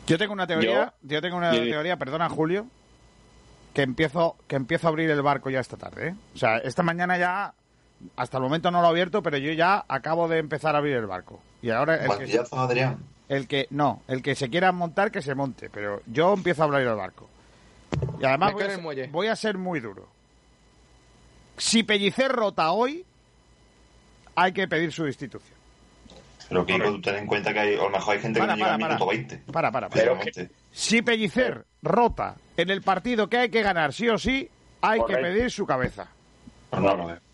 [0.07, 2.67] Yo tengo una teoría, yo, tengo una teoría, perdona Julio,
[3.75, 6.09] que empiezo, que empiezo a abrir el barco ya esta tarde.
[6.09, 6.14] ¿eh?
[6.35, 7.55] O sea, esta mañana ya
[8.16, 10.97] hasta el momento no lo he abierto, pero yo ya acabo de empezar a abrir
[10.97, 11.40] el barco.
[11.62, 12.99] Y ahora el que, Adrián.
[13.28, 16.66] El que no, el que se quiera montar que se monte, pero yo empiezo a
[16.66, 17.28] abrir el barco.
[18.20, 18.62] Y además voy
[19.28, 20.07] a, ser, muy duro.
[21.57, 23.05] Si Pellicer rota hoy,
[24.34, 25.57] hay que pedir su destitución.
[26.49, 28.55] Pero que tú ten en cuenta que hay, a lo mejor hay gente que no
[28.55, 29.36] llega al minuto 20.
[29.53, 30.20] Para, para, para.
[30.70, 34.49] si Pellicer rota en el partido que hay que ganar sí o sí,
[34.80, 36.09] hay que pedir su cabeza.
[36.72, 37.26] no lo veo.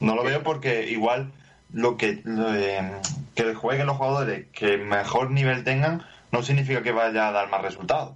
[0.00, 1.32] No lo veo porque igual
[1.72, 2.92] lo que eh,
[3.34, 7.62] que jueguen los jugadores que mejor nivel tengan no significa que vaya a dar más
[7.62, 8.14] resultados.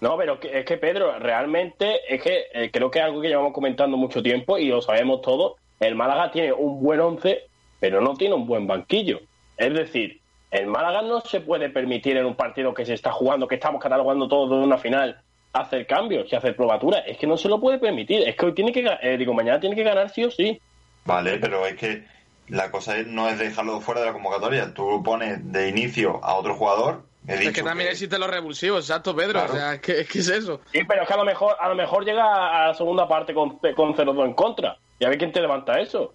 [0.00, 3.52] No, pero es que Pedro, realmente es que eh, creo que es algo que llevamos
[3.52, 5.54] comentando mucho tiempo y lo sabemos todos.
[5.80, 7.48] El Málaga tiene un buen once,
[7.80, 9.20] pero no tiene un buen banquillo.
[9.56, 10.20] Es decir,
[10.50, 13.82] el Málaga no se puede permitir en un partido que se está jugando, que estamos
[13.82, 15.20] catalogando todos de una final,
[15.52, 17.02] hacer cambios y hacer probaturas.
[17.06, 18.26] Es que no se lo puede permitir.
[18.26, 20.60] Es que hoy tiene que, eh, digo, mañana tiene que ganar sí o sí.
[21.08, 22.04] Vale, pero es que
[22.48, 24.74] la cosa no es dejarlo fuera de la convocatoria.
[24.74, 27.02] Tú pones de inicio a otro jugador.
[27.26, 29.42] es que también existen los revulsivos, exacto, Pedro.
[29.42, 30.60] O sea, ¿qué, es eso?
[30.70, 33.32] Sí, pero es que a lo mejor, a lo mejor llega a la segunda parte
[33.32, 34.76] con, con 0-2 en contra.
[34.98, 36.12] Y a ver quién te levanta eso.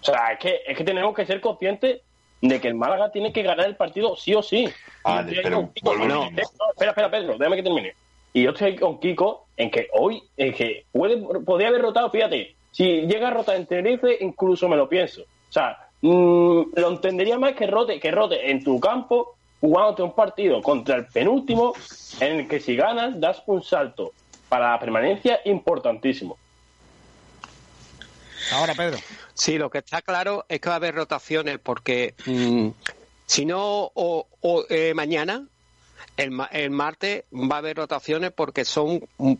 [0.00, 2.00] O sea, es que, es que tenemos que ser conscientes
[2.40, 4.68] de que el Málaga tiene que ganar el partido sí o sí.
[5.02, 7.94] Vale, pero no, espera, espera, Pedro, déjame que termine.
[8.32, 12.53] Y yo estoy con Kiko en que hoy, en que puede, podría haber rotado, fíjate,
[12.74, 15.22] si llega a rotar en Tenerife, incluso me lo pienso.
[15.22, 20.12] O sea, mm, lo entendería más que rote, que rote en tu campo jugándote un
[20.12, 21.72] partido contra el penúltimo
[22.18, 24.12] en el que si ganas das un salto
[24.48, 26.36] para la permanencia importantísimo.
[28.52, 28.98] Ahora, Pedro.
[29.34, 32.68] Sí, lo que está claro es que va a haber rotaciones porque mm,
[33.26, 34.26] si no, o,
[34.68, 35.46] eh, mañana,
[36.16, 39.34] el, el, martes va a haber rotaciones porque son, mm,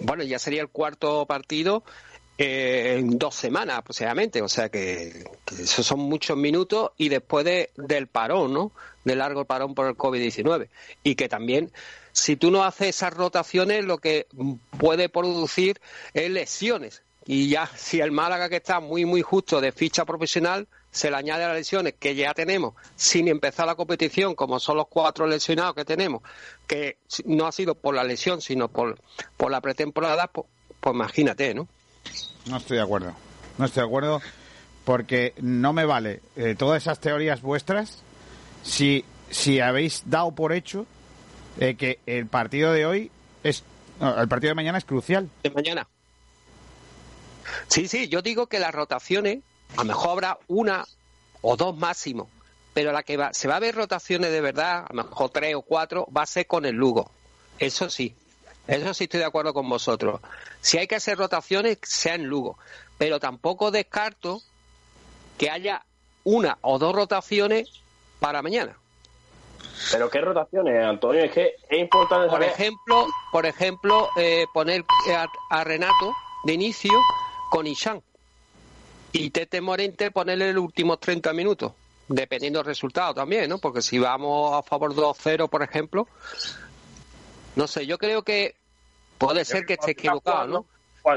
[0.00, 1.84] bueno, ya sería el cuarto partido
[2.42, 5.24] en dos semanas aproximadamente, o sea que,
[5.58, 8.72] esos son muchos minutos y después del parón, ¿no?
[9.04, 10.70] De largo parón por el COVID-19.
[11.02, 11.70] Y que también,
[12.12, 14.26] si tú no haces esas rotaciones, lo que
[14.78, 15.82] puede producir
[16.14, 17.02] es lesiones.
[17.26, 21.18] Y ya, si el Málaga que está muy, muy justo de ficha profesional, se le
[21.18, 25.74] añade las lesiones que ya tenemos sin empezar la competición, como son los cuatro lesionados
[25.74, 26.22] que tenemos,
[26.66, 28.98] que no ha sido por la lesión, sino por,
[29.36, 30.46] por la pretemporada, pues,
[30.80, 31.68] pues imagínate, ¿no?
[32.46, 33.14] No estoy de acuerdo.
[33.58, 34.22] No estoy de acuerdo
[34.84, 38.02] porque no me vale eh, todas esas teorías vuestras
[38.62, 40.86] si, si habéis dado por hecho
[41.58, 43.10] eh, que el partido de hoy
[43.42, 43.62] es.
[44.00, 45.28] el partido de mañana es crucial.
[45.42, 45.86] De mañana.
[47.68, 49.40] Sí, sí, yo digo que las rotaciones,
[49.76, 50.86] a lo mejor habrá una
[51.42, 52.28] o dos máximo,
[52.74, 55.54] pero la que va, se va a ver rotaciones de verdad, a lo mejor tres
[55.54, 57.10] o cuatro, va a ser con el Lugo.
[57.58, 58.14] Eso sí.
[58.70, 60.20] Eso sí estoy de acuerdo con vosotros.
[60.60, 62.56] Si hay que hacer rotaciones, sea en Lugo.
[62.98, 64.40] Pero tampoco descarto
[65.36, 65.84] que haya
[66.22, 67.68] una o dos rotaciones
[68.20, 68.76] para mañana.
[69.90, 71.24] ¿Pero qué rotaciones, Antonio?
[71.24, 74.84] Es que es importante Por ejemplo, por ejemplo eh, poner
[75.50, 76.14] a, Renato
[76.44, 76.92] de inicio
[77.50, 78.00] con Ishan.
[79.10, 81.72] Y Tete Morente ponerle los últimos 30 minutos,
[82.06, 83.58] dependiendo del resultado también, ¿no?
[83.58, 86.06] Porque si vamos a favor 2-0, por ejemplo,
[87.56, 88.59] no sé, yo creo que
[89.20, 90.66] Puede ser que esté equivocado, ¿no?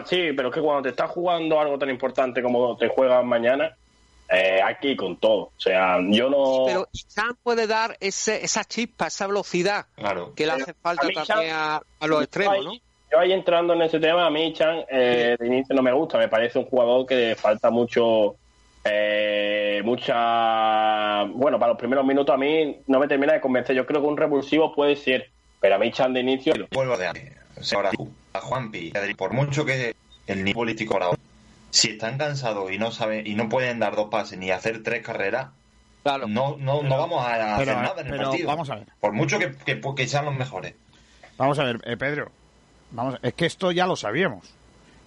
[0.06, 3.76] Sí, pero es que cuando te estás jugando algo tan importante como te juegas mañana,
[4.30, 5.51] eh, aquí con todo.
[5.56, 6.64] O sea, yo no.
[6.66, 9.86] Pero Chan puede dar ese, esa chispa, esa velocidad
[10.36, 12.74] que le hace falta también a, los extremos, ¿no?
[13.12, 16.18] Yo ahí entrando en ese tema, a mí Chan eh, de inicio no me gusta.
[16.18, 18.36] Me parece un jugador que le falta mucho.
[18.84, 21.24] Eh, mucha.
[21.26, 23.76] Bueno, para los primeros minutos a mí no me termina de convencer.
[23.76, 25.30] Yo creo que un revulsivo puede ser,
[25.62, 26.54] pero a mí Chan de inicio.
[26.72, 27.43] Vuelvo de
[27.74, 27.91] ahora
[28.34, 29.95] a Juanpi, por mucho que
[30.28, 31.18] el nivel político ahora,
[31.70, 35.04] si están cansados y no saben y no pueden dar dos pases ni hacer tres
[35.04, 35.49] carreras,
[36.06, 38.47] no, no, no vamos a hacer pero, nada en el pero partido.
[38.47, 38.88] vamos a ver.
[38.99, 40.76] Por mucho que, que, que sean los mejores.
[41.38, 42.32] Vamos a ver, eh, Pedro.
[42.91, 44.54] Vamos, es que esto ya lo sabíamos.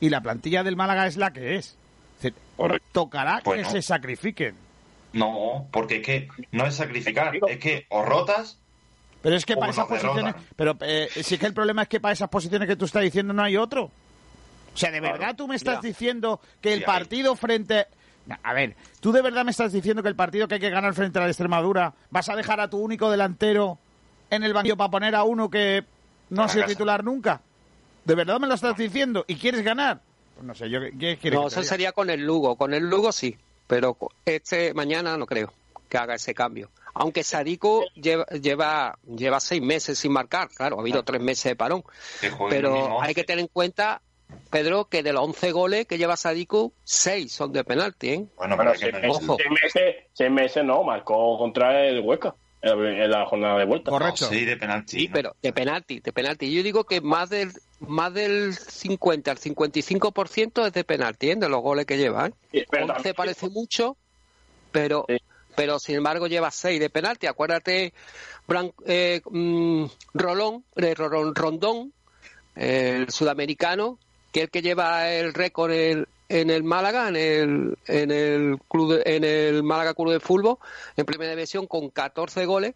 [0.00, 1.76] Y la plantilla del Málaga es la que es.
[2.92, 4.56] Tocará que se sacrifiquen.
[5.12, 8.58] No, porque es que no es sacrificar, es que o rotas
[9.26, 10.36] Pero es que para esas posiciones.
[10.54, 13.32] Pero eh, sí que el problema es que para esas posiciones que tú estás diciendo
[13.34, 13.86] no hay otro.
[14.72, 15.18] O sea, ¿de Claro.
[15.18, 15.88] verdad tú me estás Ya.
[15.88, 16.84] diciendo que el hay.
[16.86, 17.88] partido frente.
[18.44, 20.94] A ver, ¿tú de verdad me estás diciendo que el partido que hay que ganar
[20.94, 23.78] frente a la Extremadura vas a dejar a tu único delantero
[24.30, 25.82] en el banquillo para poner a uno que
[26.30, 26.74] no ha sido casa.
[26.74, 27.40] titular nunca?
[28.04, 29.24] ¿De verdad me lo estás diciendo?
[29.26, 30.02] ¿Y quieres ganar?
[30.36, 32.54] Pues no sé, yo ¿qué quieres No, eso sería con el Lugo.
[32.54, 35.52] Con el Lugo sí, pero este mañana no creo
[35.88, 36.70] que haga ese cambio.
[36.98, 41.56] Aunque Sarico lleva, lleva, lleva seis meses sin marcar, claro, ha habido tres meses de
[41.56, 41.84] parón.
[42.48, 44.00] Pero hay que tener en cuenta,
[44.50, 48.26] Pedro, que de los 11 goles que lleva Sadiku, 6 son de penalti, ¿eh?
[48.36, 49.36] Bueno, Bueno, pero seis que no- meses, Ojo.
[49.38, 53.90] seis meses, seis meses no, marcó contra el Huesca en la, jornada de vuelta.
[53.90, 54.26] Correcto.
[54.26, 54.98] Sí, de penalti.
[54.98, 56.52] Sí, pero de penalti, de penalti.
[56.52, 61.36] Yo digo que más del más del 50 al 55% es de penalti, ¿eh?
[61.36, 62.26] de los goles que lleva.
[62.28, 62.32] ¿eh?
[62.50, 63.96] Sí, pero 11 también- parece mucho,
[64.72, 65.16] pero Sí.
[65.56, 67.26] Pero sin embargo lleva 6 de penalti.
[67.26, 67.92] Acuérdate,
[68.46, 71.92] Bran- eh, mm, Rolón, eh, Ron- Rondón,
[72.54, 73.98] el sudamericano,
[74.32, 78.58] que es el que lleva el récord en, en el Málaga, en el, en el
[78.68, 80.58] club de- en el Málaga Club de Fútbol,
[80.96, 82.74] en primera división con 14 goles.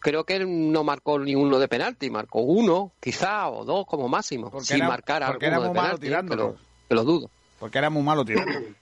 [0.00, 4.06] Creo que él no marcó ni uno de penalti, marcó uno, quizá, o dos como
[4.08, 6.42] máximo, sin marcar alguno de penalti, que, tirándolo.
[6.48, 6.56] lo,
[6.88, 7.30] que lo dudo.
[7.58, 8.74] Porque era muy malo tirando.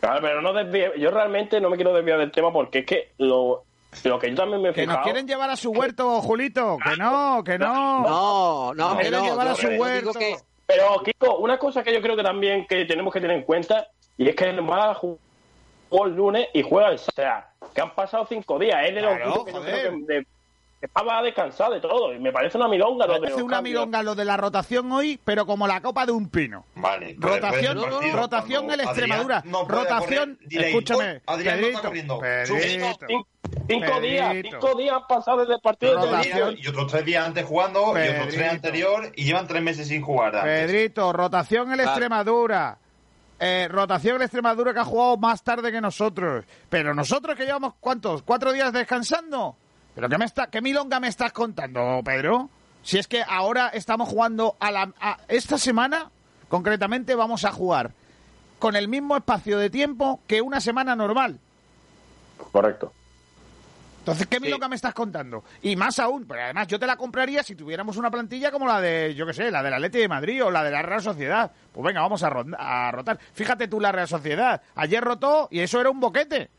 [0.00, 3.12] Claro, pero no desvíe- yo realmente no me quiero desviar del tema porque es que
[3.18, 3.64] lo,
[4.04, 5.04] lo que yo también me he Que nos fijado...
[5.04, 6.76] quieren llevar a su huerto, Julito.
[6.84, 8.02] Que no, que no.
[8.02, 10.12] No, no, Nos que quieren no, llevar a su huerto.
[10.12, 10.36] que-
[10.66, 13.86] Pero, Kiko, una cosa que yo creo que también que tenemos que tener en cuenta,
[14.18, 15.18] y es que el Málaga jugó
[16.06, 16.96] el lunes y juega el.
[16.96, 18.78] O sea, que han pasado cinco días.
[18.86, 19.80] Es de los Claro, que yo joder.
[19.90, 20.26] creo que de-
[20.80, 22.12] estaba descansado de todo.
[22.14, 23.06] Y me parece una milonga.
[23.06, 23.80] lo de Hace los una cambios.
[23.80, 26.64] milonga lo de la rotación hoy, pero como la copa de un pino.
[26.76, 27.06] Vale.
[27.14, 29.42] después Rotación, del partido, rotación en Extremadura.
[29.46, 32.18] no rotación, escúchame, "Uy, Adrián no está Pedrito, corriendo".
[32.20, 33.26] Pedrito, Cinco,
[33.68, 34.58] cinco días, Pedrito.
[34.60, 35.94] cinco días han pasado desde el partido.
[36.00, 36.56] de- Rotación.
[36.58, 38.50] Y otros tres días antes jugando, y otros tres Pedrito.
[38.50, 40.36] anterior, y llevan tres meses sin jugar.
[40.36, 40.66] antes.
[40.66, 41.90] Pedrito, rotación en la Claro.
[41.90, 42.78] Extremadura.
[43.38, 46.44] Eh, rotación en Extremadura que ha jugado más tarde que nosotros.
[46.70, 48.22] Pero nosotros que llevamos, ¿cuántos?
[48.22, 49.56] ¿Cuatro días descansando?
[49.96, 52.48] ¿Pero qué, me está, qué milonga me estás contando, Pedro?
[52.82, 54.92] Si es que ahora estamos jugando a la...
[55.00, 56.10] a- esta semana,
[56.48, 57.90] concretamente, vamos a jugar
[58.60, 61.40] con el mismo espacio de tiempo que una semana normal.
[62.52, 62.92] Correcto.
[64.00, 65.42] Entonces, ¿qué milonga me estás contando?
[65.62, 68.80] Y más aún, pero además yo te la compraría si tuviéramos una plantilla como la
[68.80, 71.50] de, yo qué sé, la del Atleti de Madrid o la de la Real Sociedad.
[71.72, 72.28] Pues venga, vamos a,
[72.58, 73.18] a rotar.
[73.34, 74.62] Fíjate tú la Real Sociedad.
[74.76, 76.50] Ayer rotó y eso era un boquete.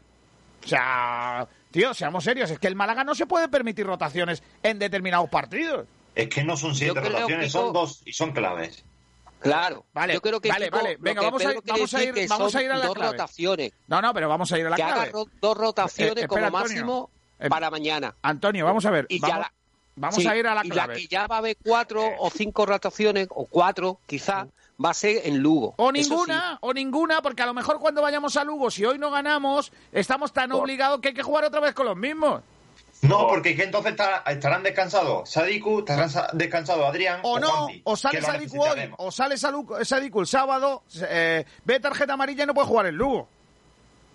[0.65, 2.49] O sea, tío, seamos serios.
[2.51, 5.87] Es que el Málaga no se puede permitir rotaciones en determinados partidos.
[6.15, 8.83] Es que no son siete rotaciones, Kiko- son dos y son claves.
[9.39, 10.97] Claro, Vale, yo creo que vale, Kiko, vale.
[10.99, 13.11] Venga, que vamos a vamos a ir- que vamos a ir a la dos clave.
[13.11, 13.71] rotaciones.
[13.87, 15.11] No, no, pero vamos a ir a la que haga clave.
[15.11, 16.59] ro- dos rotaciones Eh, espera, como Antonio.
[16.85, 17.09] máximo
[17.39, 18.15] Eh, para mañana.
[18.23, 19.05] Antonio, vamos a ver.
[19.09, 19.53] Y ya vamos la-
[19.95, 20.95] vamos Sí, a ir a la y clave.
[20.95, 24.47] que ya va a haber cuatro o cinco rotaciones, o cuatro quizá,
[24.83, 25.73] va a ser en Lugo.
[25.77, 29.09] O ninguna, o ninguna, porque a lo mejor cuando vayamos a Lugo, si hoy no
[29.11, 32.41] ganamos, estamos tan obligados que hay que jugar otra vez con los mismos.
[33.03, 33.93] No, porque es que entonces
[34.27, 39.35] estarán descansados Sadiku, estarán sa- descansados Adrián O no, o sale Sadiku hoy, o sale
[39.35, 43.29] Salu- Sadiku el sábado, eh, ve tarjeta amarilla y no puede jugar en Lugo.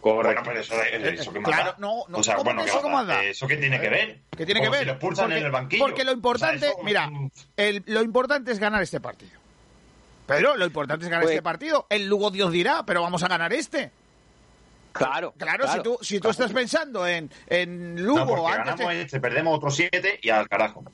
[0.03, 1.77] Bueno, pero eso, eso que más Claro, da.
[1.79, 3.23] no, no, O sea, ¿cómo bueno, que ¿qué eso va da?
[3.23, 4.19] ¿Eso qué tiene que ver?
[4.37, 4.81] ¿Qué tiene que ver?
[4.81, 5.85] Si lo expulsan en el banquillo.
[5.85, 7.09] porque lo importante, O sea, eso- mira,
[7.57, 9.39] el- lo importante es ganar este partido.
[10.27, 11.87] Pero lo importante es ganar Pues- este partido.
[11.91, 13.91] El Lugo Dios dirá, pero vamos a ganar este.
[14.93, 19.03] Claro, Claro, si tú, si tú estás pensando en, en Lugo porque antes ganamos de-
[19.03, 20.85] este, perdemos otros siete y al carajo.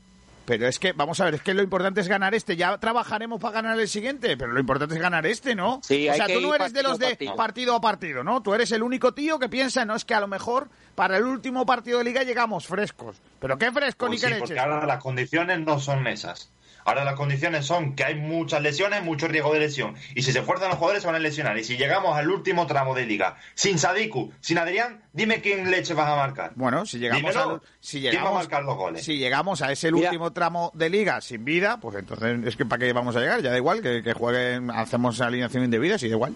[0.44, 2.56] Pero es que, vamos a ver, es que lo importante es ganar este.
[2.56, 5.80] Ya trabajaremos para ganar el siguiente, pero lo importante es ganar este, ¿no?
[5.82, 7.36] Sí, o hay sea, que tú no eres de los de partido.
[7.36, 8.40] partido a partido, ¿no?
[8.40, 11.24] Tú eres el único tío que piensa, no es que a lo mejor para el
[11.24, 13.16] último partido de liga llegamos frescos.
[13.40, 14.64] ¿Pero qué fresco Pues ni sí, qué porque leches?
[14.64, 16.48] ahora las condiciones no son esas.
[16.88, 19.94] Ahora las condiciones son que hay muchas lesiones, mucho riesgo de lesión.
[20.14, 21.58] Y si se esfuerzan los jugadores se van a lesionar.
[21.58, 25.92] Y si llegamos al último tramo de liga, sin Sadiku, sin Adrián, dime quién leche
[25.94, 26.52] vas a marcar.
[26.54, 27.50] Bueno, si llegamos, Dímelo.
[27.54, 29.04] al- si ¿Quién va a llegamos, marcar los goles?
[29.04, 32.80] si llegamos a ese último tramo de liga sin vida, pues entonces es que para
[32.86, 36.14] qué vamos a llegar, ya da igual que, que jueguen, hacemos alineación indebida, sí da
[36.14, 36.34] igual.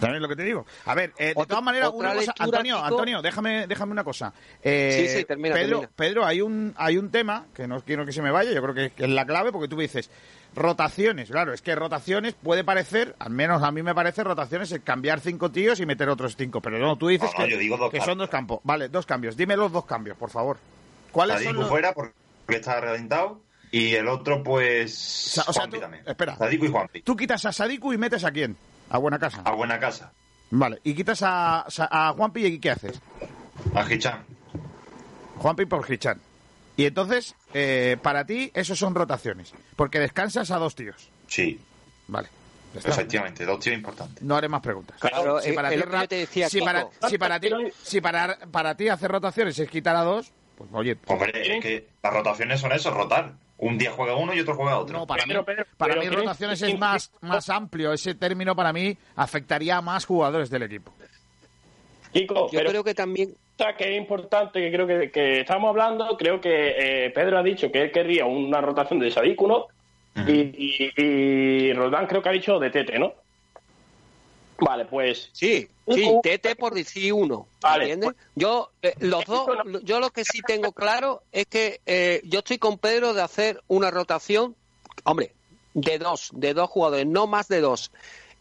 [0.00, 0.66] También lo que te digo.
[0.84, 4.32] A ver, eh, de todas maneras, una cosa, Antonio, Antonio, déjame, déjame una cosa.
[4.62, 8.12] Eh, sí, sí, termina, Pedro, Pedro, hay un, hay un tema que no quiero que
[8.12, 10.10] se me vaya, yo creo que es la clave, porque tú dices,
[10.54, 14.80] rotaciones, claro, es que rotaciones puede parecer, al menos a mí me parece rotaciones es
[14.80, 18.60] cambiar cinco tíos y meter otros cinco, pero no, tú dices que, son dos campos.
[18.64, 19.36] Vale, dos cambios.
[19.36, 20.58] Dime los dos cambios, por favor.
[21.12, 22.12] ¿Cuáles Sadiku son fuera porque
[22.48, 23.40] está reventado
[23.70, 25.38] y el otro, pues.
[25.46, 25.68] o sea,
[26.06, 26.36] Espera.
[26.36, 27.02] Sadiku y Juanpi.
[27.02, 28.56] Tú quitas a Sadiku y metes a quién?
[28.90, 29.42] A Buena Casa.
[29.44, 30.12] A Buena Casa.
[30.50, 33.00] Vale, y quitas a, a Juanpi y ¿qué haces?
[33.74, 34.24] A Hichan.
[35.38, 36.20] Juanpi por Hichan.
[36.76, 39.52] Y entonces, eh, para ti, esos son rotaciones.
[39.76, 41.08] Porque descansas a dos tíos.
[41.26, 41.60] Sí.
[42.06, 42.28] Vale.
[42.74, 44.22] Efectivamente, dos tíos importantes.
[44.22, 44.98] No haré más preguntas.
[45.00, 47.48] Claro, si para, ti, si, para, si para ti,
[47.82, 50.98] si para, para ti hacer rotaciones es quitar a dos, pues oye.
[51.06, 53.32] Hombre, es que las rotaciones son eso, rotar.
[53.58, 54.98] Un día juega uno y otro juega otro.
[54.98, 55.34] No, para mí,
[55.78, 57.92] para mí rotaciones es más, más amplio.
[57.92, 60.92] Ese término para mí afectaría a más jugadores del equipo.
[62.12, 63.34] Kiko, yo creo que también
[63.78, 67.72] que es importante, que creo que, que estamos hablando, creo que eh, Pedro ha dicho
[67.72, 69.66] que él querría una rotación de Sadiku, ¿no?
[70.26, 73.12] y, y, Roldán creo que ha dicho de Tete, ¿no?
[74.58, 75.30] Vale, pues.
[75.32, 77.46] Sí, sí, Tete por decir uno.
[77.62, 78.12] ¿Entiendes?
[78.12, 79.48] Pues, yo, eh, los dos,
[79.82, 83.62] yo lo que sí tengo claro es que eh, yo estoy con Pedro de hacer
[83.68, 84.56] una rotación,
[85.04, 85.34] hombre,
[85.74, 87.92] de dos, de dos jugadores, no más de dos.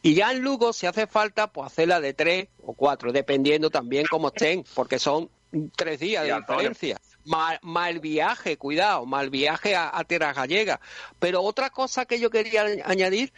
[0.01, 4.05] Y ya en Lugo, si hace falta, pues hacerla de tres o cuatro, dependiendo también
[4.09, 5.29] cómo estén, porque son
[5.75, 7.01] tres días de diferencia.
[7.25, 10.79] Mal, viaje, cuidado, mal viaje a, Tierra Gallega.
[11.17, 13.33] Pero otra cosa que yo quería añadir,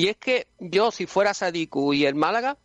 [0.00, 2.56] y es que yo, si fuera Sadiku y el Málaga,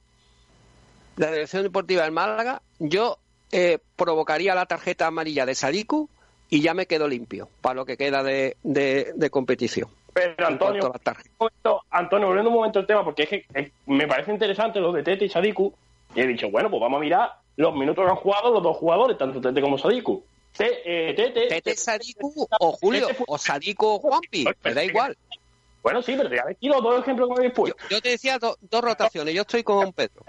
[1.17, 3.17] la Dirección Deportiva del Málaga, yo
[3.51, 6.09] eh, provocaría la tarjeta amarilla de Sadiku
[6.49, 9.89] y ya me quedo limpio para lo que queda de competición.
[10.15, 10.93] Pero Antonio,
[11.89, 15.25] Antonio, volviendo un momento al tema, porque es que me parece interesante lo de Tete
[15.25, 15.73] y Sadiku,
[16.15, 18.77] y he dicho, bueno, pues vamos a mirar los minutos que han jugado los dos
[18.77, 20.23] jugadores, tanto Tete como Sadiku.
[20.57, 25.17] Eh, Tete, Tete, Sadiku o Julio, o Sadiku o Juanpi, me da igual.
[25.86, 27.77] Bueno, sí, pero te a los dos ejemplos que me habéis puesto.
[27.91, 30.23] Yo, te decía dos rotaciones, yo estoy con Pedro.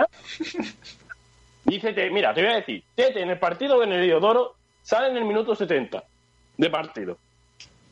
[1.64, 5.24] Dice, mira, te voy a decir, Tete en el partido de Neriodoro sale en el
[5.24, 6.04] minuto 70
[6.58, 7.16] de partido.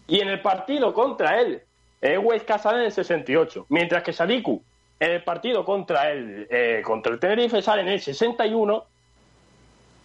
[0.07, 1.63] Y en el partido contra él,
[2.03, 4.63] eh, Huesca sale en el 68, mientras que Sadiku
[5.01, 8.85] en el partido contra el, eh, contra el Tenerife sale en el 61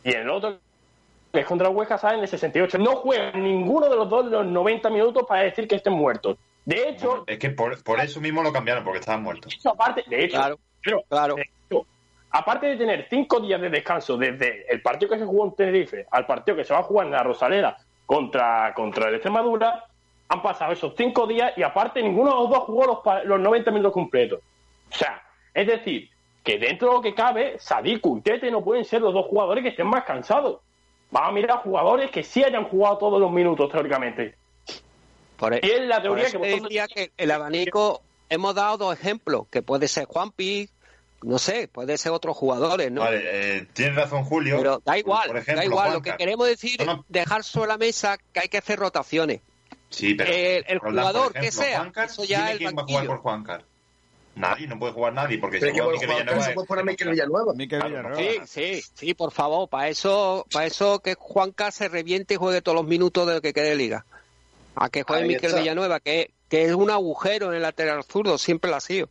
[0.05, 0.60] y en el otro
[1.34, 2.78] que es contra el Huesca sale en el 68.
[2.78, 6.38] No juega ninguno de los dos los 90 minutos para decir que estén muertos.
[6.66, 7.24] De hecho...
[7.28, 9.57] es que por, eso mismo lo cambiaron, porque estaban muertos.
[9.66, 10.60] aparte, de hecho,
[11.07, 11.36] claro,
[12.32, 16.05] aparte de tener cinco días de descanso desde el partido que se jugó en Tenerife
[16.12, 19.86] al partido que se va a jugar en la Rosaleda contra, contra el Extremadura,
[20.28, 23.72] han pasado esos cinco días y aparte ninguno de los dos jugó los, los 90
[23.72, 24.39] minutos completos.
[24.91, 26.10] O sea, es decir,
[26.43, 29.64] que dentro de lo que cabe, Sadiku y Tete no pueden ser los dos jugadores
[29.64, 30.60] que estén más cansados.
[31.12, 34.36] Vamos a mirar a jugadores que sí hayan jugado todos los minutos, teóricamente.
[35.40, 39.48] Por, e- y es la teoría que decía que el abanico, hemos dado dos ejemplos,
[39.50, 40.70] que puede ser Juanpi,
[41.24, 43.02] no sé, puede ser otros jugadores, ¿no?
[43.02, 44.58] Vale, eh, tienes razón, Julio.
[44.58, 45.94] Pero da igual, da igual.
[45.94, 49.42] Lo que queremos decir es dejar sobre la mesa que hay que hacer rotaciones.
[49.90, 53.66] Sí, pero eh, el jugador que sea, eso ya quién va a jugar por Juancar?
[54.36, 56.42] Nadie, no puede jugar nadie, porque si juega Miquel Villanueva...
[56.44, 57.54] Se puede poner Miquel Villanueva.
[57.56, 58.16] Villanueva.
[58.16, 62.62] Sí, sí, sí, por favor, para eso, para eso que Juancar se reviente y juegue
[62.62, 64.06] todos los minutos de lo que quede de liga.
[64.82, 68.72] A que juegue Miquel Villanueva, que, que es un agujero en el lateral zurdo, siempre
[68.72, 69.10] lo ha sido.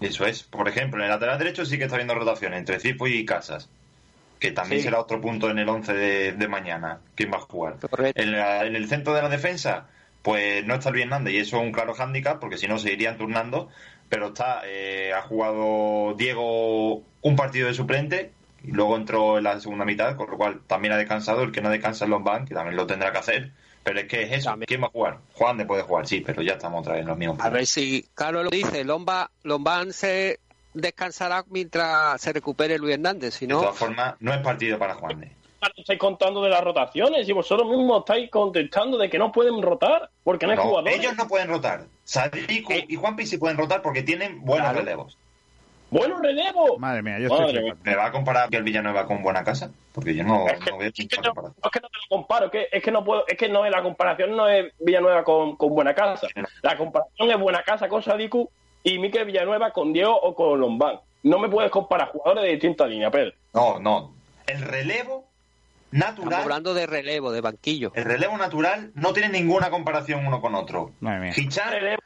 [0.00, 3.06] Eso es, por ejemplo, en el lateral derecho sí que está habiendo rotación entre Cipo
[3.06, 3.68] y Casas
[4.40, 5.92] que también será otro punto en el 11
[6.32, 7.00] de, mañana.
[7.14, 7.76] ¿Quién va a jugar?
[8.14, 9.86] En, el centro de la defensa,
[10.22, 12.90] pues no está Luis Hernández y eso es un claro hándicap porque si no se
[12.90, 13.68] irían turnando.
[14.08, 18.32] Pero está, eh, ha jugado Diego un partido de suplente
[18.64, 21.42] y luego entró en la segunda mitad, con lo cual también ha descansado.
[21.42, 23.52] El que no descansa es Lombán, que también lo tendrá que hacer.
[23.82, 24.54] Pero es que es eso.
[24.66, 25.18] ¿Quién va a jugar?
[25.34, 27.40] Juan de puede jugar, sí, pero ya estamos otra vez en los mismos.
[27.40, 28.84] A ver si Carlos lo dice.
[28.84, 30.40] Lomba, Lombán se
[30.74, 33.34] descansará mientras se recupere Luis Hernández.
[33.34, 33.56] Si no...
[33.56, 35.40] De todas formas, no es partido para Juan de.
[35.76, 40.10] Estáis contando de las rotaciones y vosotros mismos estáis contestando de que no pueden rotar
[40.24, 40.98] porque no, hay jugadores.
[40.98, 41.84] Ellos no pueden rotar.
[42.04, 42.86] Sadiku eh.
[42.88, 45.18] y Juanpi sí pueden rotar porque tienen buenos relevos.
[45.90, 46.78] ¡Buenos relevos!
[46.78, 49.70] Madre mía, yo estoy ¿Me va a comparar que el Villanueva con Buena Casa?
[49.92, 51.32] Porque yo no, es que, no veo es que no,
[51.64, 53.82] es que no te lo comparo, es que no puedo, es que no es la
[53.82, 56.28] comparación no es Villanueva con, con Buena Casa.
[56.62, 58.48] La comparación es Buena Casa con Sadiku
[58.84, 61.00] y Miquel Villanueva con Diego o con Lombán.
[61.24, 63.32] No me puedes comparar jugadores de distintas líneas, Pedro.
[63.52, 64.14] No, no.
[64.46, 65.28] El relevo
[65.90, 66.28] natural.
[66.28, 67.92] Estamos hablando de relevo, de banquillo.
[67.94, 70.92] El relevo natural no tiene ninguna comparación uno con otro.
[71.36, 71.98] Hichan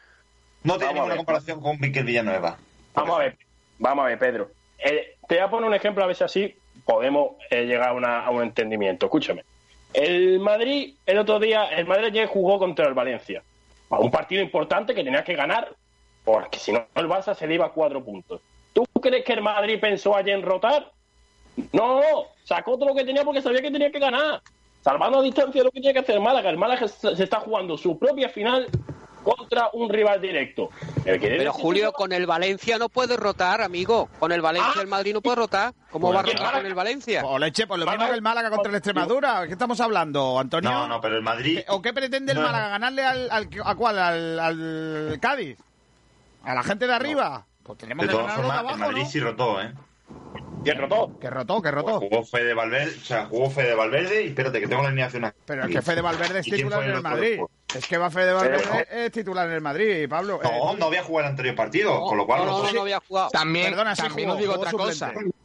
[0.62, 2.56] no tiene ninguna comparación con Miquel Villanueva.
[2.94, 3.39] Vamos a ver.
[3.78, 4.51] Vamos a ver, Pedro.
[4.78, 8.30] Eh, te voy a poner un ejemplo a ver si así podemos eh, llegar a,
[8.30, 9.06] un entendimiento.
[9.06, 9.44] Escúchame.
[9.92, 13.42] El Madrid, el otro día, el Madrid ayer jugó contra el Valencia.
[13.88, 15.72] Un partido importante que tenía que ganar,
[16.24, 18.40] porque si no, el Barça se le iba a cuatro puntos.
[18.72, 20.90] ¿Tú crees que el Madrid pensó ayer en rotar?
[21.72, 22.02] No,
[22.42, 24.42] sacó todo lo que tenía porque sabía que tenía que ganar.
[24.82, 26.51] Salvando a distancia lo que tiene que hacer Málaga.
[26.51, 28.66] El Málaga se está jugando su propia final
[29.24, 30.68] contra un rival directo.
[31.05, 34.09] El que- Pero Julio, con el Valencia no puede rotar, amigo.
[34.20, 35.74] Con el Valencia el Madrid no puede rotar.
[35.90, 37.22] ¿Cómo va a rotar con el Valencia?
[37.24, 39.46] O leche, pues lo mismo que el Málaga contra el Extremadura.
[39.46, 40.70] ¿Qué estamos hablando, Antonio?
[40.70, 41.60] No, no, pero el Madrid.
[41.68, 42.44] ¿O qué pretende el No.
[42.46, 42.68] Málaga?
[42.68, 43.98] ¿Ganarle al, al- a cuál?
[43.98, 45.59] ¿Al, al Cádiz?
[46.44, 47.46] ¿A la gente de arriba?
[47.62, 49.09] Pues tenemos De que todas formas, el Madrid ¿no?
[49.09, 49.72] sí rotó, ¿eh?
[50.65, 51.19] ¿Y rotó?
[51.19, 52.01] Que rotó, que rotó.
[52.01, 55.39] Jugó Fede Valverde, o sea, jugó Fede Valverde y espérate que tengo la alineación aquí.
[55.47, 57.28] Pero es que Fede Valverde es ¿Y quién titular en el Madrid.
[57.31, 57.51] después?
[57.74, 60.41] Es que va Fede Valverde Pero- es titular en el Madrid, Pablo.
[60.43, 63.01] Eh, No, no había jugado el anterior partido, con lo cual rotó.
[63.09, 63.31] jugado.
[63.31, 65.07] También, Perdona, sí también jugó, os digo otra cosa.
[65.09, 65.36] suplente.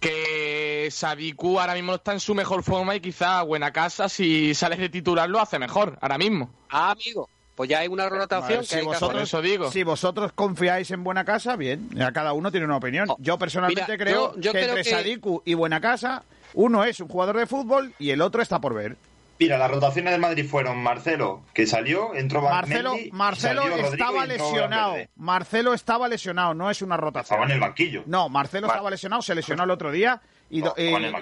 [0.00, 4.54] Que Sadiku ahora mismo no está en su mejor forma y quizá Buena Casa, si
[4.54, 6.50] sales de titular, lo hace mejor, ahora mismo.
[6.70, 7.28] Ah, amigo.
[7.56, 9.22] Pues ya hay una rotación que si hay vosotros, hacer.
[9.22, 9.72] eso digo.
[9.72, 11.88] si vosotros confiáis en Buena Casa, bien.
[11.94, 13.08] Ya cada uno tiene una opinión.
[13.18, 16.22] Yo personalmente mira, creo yo- yo que creo entre que- Sadiku y Buena Casa,
[16.54, 18.96] uno es un jugador de fútbol y el otro está por ver.
[19.38, 24.26] Mira, las rotaciones del Madrid fueron Marcelo, que salió, entró Marcelo, Mendy, Marcelo salió estaba
[24.26, 24.90] lesionado.
[24.92, 25.10] Valverde.
[25.16, 27.24] Marcelo estaba lesionado, no es una rotación.
[27.36, 28.02] Estaba en el banquillo.
[28.06, 31.20] No, Marcelo estaba lesionado, se lesionó el otro día y, do- estaba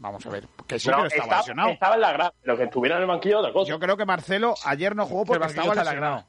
[0.00, 1.68] vamos a ver, que sí, No, pero estaba, lesionado.
[1.70, 2.34] estaba en la grada.
[2.42, 3.68] Lo que estuviera en el banquillo otra cosa.
[3.70, 6.24] Yo creo que Marcelo ayer no jugó porque estaba está en la lesionado.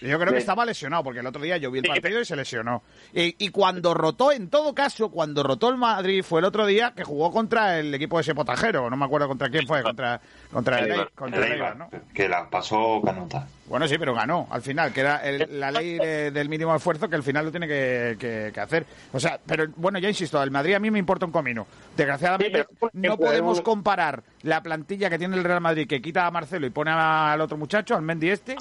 [0.00, 2.36] Yo creo que estaba lesionado, porque el otro día yo vi el partido y se
[2.36, 2.82] lesionó.
[3.12, 6.92] Y, y cuando rotó, en todo caso, cuando rotó el Madrid fue el otro día
[6.96, 8.88] que jugó contra el equipo de ese potajero.
[8.90, 10.20] No me acuerdo contra quién fue, contra,
[10.52, 11.88] contra el, contra el el Eibar, ¿no?
[12.14, 13.46] que la pasó Canota.
[13.66, 17.08] Bueno, sí, pero ganó al final, que era el- la ley de- del mínimo esfuerzo
[17.08, 18.86] que al final lo tiene que, que- que hacer.
[19.12, 21.66] O sea, pero bueno, ya insisto, el Madrid a mí me importa un comino.
[21.96, 26.26] Desgraciadamente, Sí, pero, no podemos comparar la plantilla que tiene el Real Madrid, que quita
[26.26, 28.56] a Marcelo y pone al otro muchacho, al Mendy este,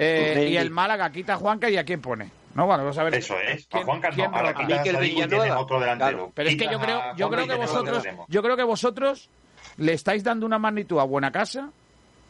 [0.00, 0.52] eh, Mendy.
[0.52, 2.30] y el Málaga quita a Juanca y a quién pone.
[2.54, 3.14] No, bueno, vamos a ver.
[3.14, 3.66] Eso es.
[3.66, 4.66] ¿Quién- a Juan Carlos, quién ahora rota?
[4.66, 5.60] quitas a y Villanueva.
[5.60, 6.10] otro delantero.
[6.10, 8.62] Claro, Pero es que yo creo, a yo Juanca creo que vosotros, yo creo que
[8.64, 9.28] vosotros
[9.76, 11.70] le estáis dando una magnitud a Buena Casa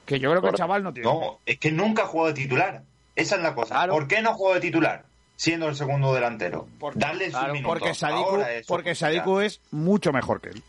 [0.05, 1.09] que yo creo que el chaval no tiene.
[1.11, 2.83] No, es que nunca ha jugado de titular.
[3.17, 3.75] Esa es la cosa.
[3.75, 3.93] Claro.
[3.93, 5.05] ¿Por qué no juega de titular?
[5.37, 6.69] Siendo el segundo delantero.
[6.95, 7.63] Darle sus minutos.
[7.65, 8.95] Porque Sadiku, porque oportunidad.
[8.95, 10.63] Sadiku es mucho mejor que él.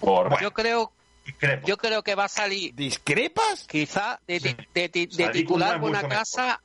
[0.00, 0.90] Bueno, Yo creo,
[1.24, 1.66] discrepo.
[1.66, 3.66] yo creo que va a salir ¿Discrepas?
[3.68, 4.56] quizá de, Sí.
[4.74, 6.60] de- de- de titular es Buena Casa.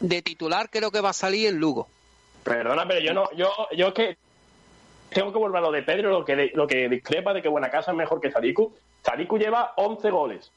[0.00, 1.88] De titular creo que va a salir en Lugo.
[2.44, 4.16] Perdona, pero yo no, yo, yo que
[5.10, 7.48] tengo que volver a lo de Pedro, lo que, de- lo que discrepa de que
[7.48, 8.74] Buena Casa es mejor que Sadiku.
[9.04, 10.50] Sadiku lleva 11 goles.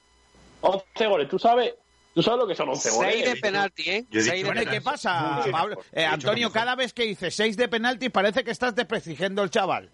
[0.61, 1.73] 11 goles, tú sabes,
[2.13, 3.13] tú sabes lo que son 11 goles.
[3.13, 4.05] 6 de penalti, ¿eh?
[4.11, 5.77] Yo Seis de Bueno, ¿y que qué pasa, Pablo?
[5.93, 9.89] Eh, Antonio, cada vez que dices seis de penalti parece que estás desprestigiendo el chaval.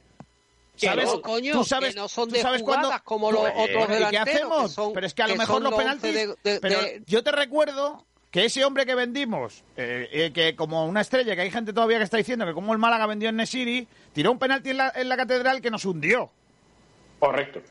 [0.78, 1.06] ¿Sabes?
[1.06, 3.52] no, coño, tú sabes, que no son tú de sabes jugadas cuándo- como los Oye,
[3.58, 4.72] otros Bueno, ¿Y qué que hacemos?
[4.74, 6.14] son- pero es que a lo mejor los 11 penaltis...
[6.14, 10.56] de- de- pero de- yo te recuerdo que ese hombre que vendimos, eh, eh, que
[10.58, 13.30] como una estrella, que hay gente todavía que está diciendo que como el Málaga vendió
[13.30, 16.30] en Nesiri, tiró un penalti en la, en la catedral que nos hundió.
[17.20, 17.62] Correcto.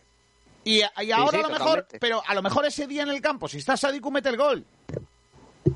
[0.64, 1.98] Y, y ahora sí, a lo mejor, totalmente.
[1.98, 4.64] pero a lo mejor ese día en el campo, si está Sadiku, mete el gol.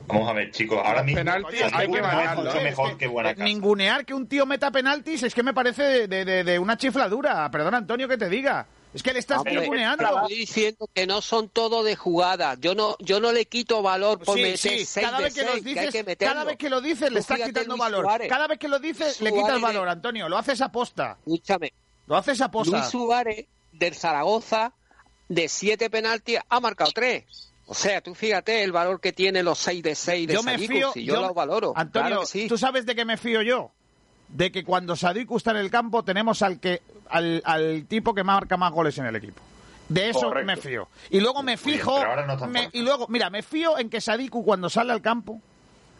[0.07, 0.79] Vamos a ver, chicos.
[0.85, 2.03] Ahora mismo penaltis hay que
[2.37, 3.45] mucho Es mejor que, que Buena eh, Casa.
[3.45, 6.77] Ningunear que un tío meta penaltis es que me parece de, de- de- de una
[6.77, 7.51] chifladura.
[7.51, 8.67] Perdona, Antonio, que te diga.
[8.95, 10.05] Es que le estás ninguneando.
[10.23, 12.57] Estoy diciendo que no son todo de jugada.
[12.59, 15.43] Yo no, yo no le quito valor por Sí, meter sí, 6 cada vez que,
[15.43, 16.33] los 6, que hay dices, que meterlo.
[16.35, 18.05] cada vez que lo dices le estás quitando Luis valor.
[18.05, 18.29] Suárez.
[18.29, 20.29] Cada vez que lo dices le quitas valor, Antonio.
[20.29, 21.19] Lo haces a posta.
[21.27, 21.73] Escúchame,
[22.07, 22.79] Lo haces a posta.
[22.79, 24.73] Luis Suárez del Zaragoza,
[25.29, 27.48] de 7 penaltis, ha marcado 3.
[27.71, 30.53] O sea, tú fíjate el valor que tiene los 6 de 6 de yo me
[30.53, 30.93] Sadiku, fío.
[30.93, 31.73] si yo, lo valoro.
[31.77, 32.49] Antonio, Claro sí.
[32.49, 33.71] ¿tú sabes de qué me fío yo?
[34.29, 36.81] De que cuando Sadiku está en el campo tenemos al que
[37.11, 39.41] al, al tipo que marca más goles en el equipo.
[39.89, 40.47] De eso Correcto.
[40.47, 40.89] me fío.
[41.11, 41.97] Y luego me fijo.
[41.99, 45.01] pero ahora no me- y luego, mira, me fío en que Sadiku cuando sale al
[45.03, 45.41] campo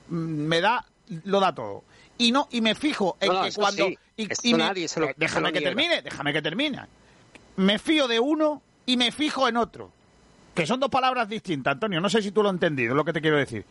[0.09, 0.85] mm, me da
[1.25, 1.85] lo da todo.
[2.19, 3.99] Y no y me fijo en No, que eso cuando sí.
[4.17, 5.69] y, Esto y me- nadie se lo- déjame se lo que niega.
[5.71, 6.81] termine, déjame que termine.
[7.57, 9.91] Me fío de uno y me fijo en otro.
[10.59, 12.01] Que son dos palabras distintas, Antonio.
[12.01, 13.65] No sé si tú lo has entendido, lo que te quiero decir.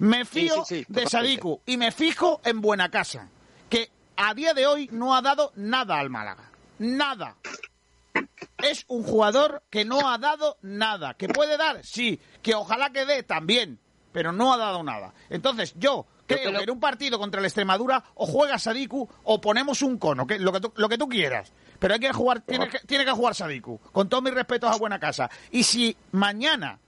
[0.00, 1.06] Me fío sí, sí, de.
[1.06, 3.28] Sadiku y me fijo en Buena Casa,
[3.70, 6.50] que a día de hoy no ha dado nada al Málaga.
[6.80, 7.36] Nada.
[8.58, 11.14] Es un jugador que no ha dado nada.
[11.14, 11.84] ¿Que puede dar?
[11.84, 12.18] Sí.
[12.42, 13.78] Que ojalá que dé también.
[14.10, 15.14] Pero no ha dado nada.
[15.30, 19.80] Entonces yo creo que en un partido contra el Extremadura o juega Sadiku o ponemos
[19.82, 21.52] un cono, que, lo, que tú, lo que tú quieras.
[21.82, 23.76] Pero hay que jugar, tiene que, tiene que jugar Sadiku.
[23.90, 25.28] Con todos mis respetos a Buena Casa.
[25.50, 26.78] Y si mañana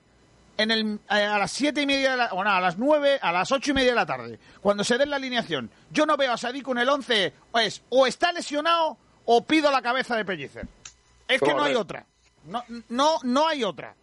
[0.57, 3.33] en el, eh, a las siete y media, de la, bueno, a las nueve, a
[3.33, 6.33] las ocho y media de la tarde, cuando se den la alineación, yo no veo
[6.33, 10.69] a Sadiku en el once, pues, o está lesionado o pido la cabeza de Pellicer.
[11.27, 12.07] Es que no hay otra.
[12.45, 13.97] No, no, no hay otra.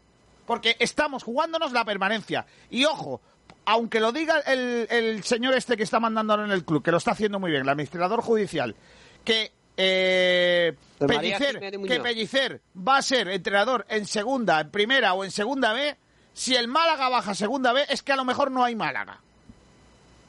[0.46, 2.46] Porque estamos jugándonos la permanencia.
[2.70, 3.22] Y ojo,
[3.64, 6.92] aunque lo diga el, el señor este que está mandando ahora en el club, que
[6.92, 8.76] lo está haciendo muy bien, el administrador judicial,
[9.24, 15.32] que eh, Pellicer, que Pellicer va a ser entrenador en segunda, en primera o en
[15.32, 15.98] segunda B,
[16.34, 19.20] si el Málaga baja segunda B, es que a lo mejor no hay Málaga.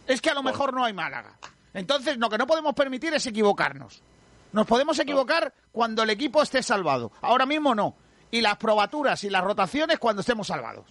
[0.06, 1.36] Es que a lo mejor no hay Málaga.
[1.74, 4.02] Entonces, lo que no podemos permitir es equivocarnos.
[4.52, 7.12] Nos podemos equivocar cuando el equipo esté salvado.
[7.20, 7.94] Ahora mismo no.
[8.30, 10.86] Y las probaturas y las rotaciones cuando estemos salvados.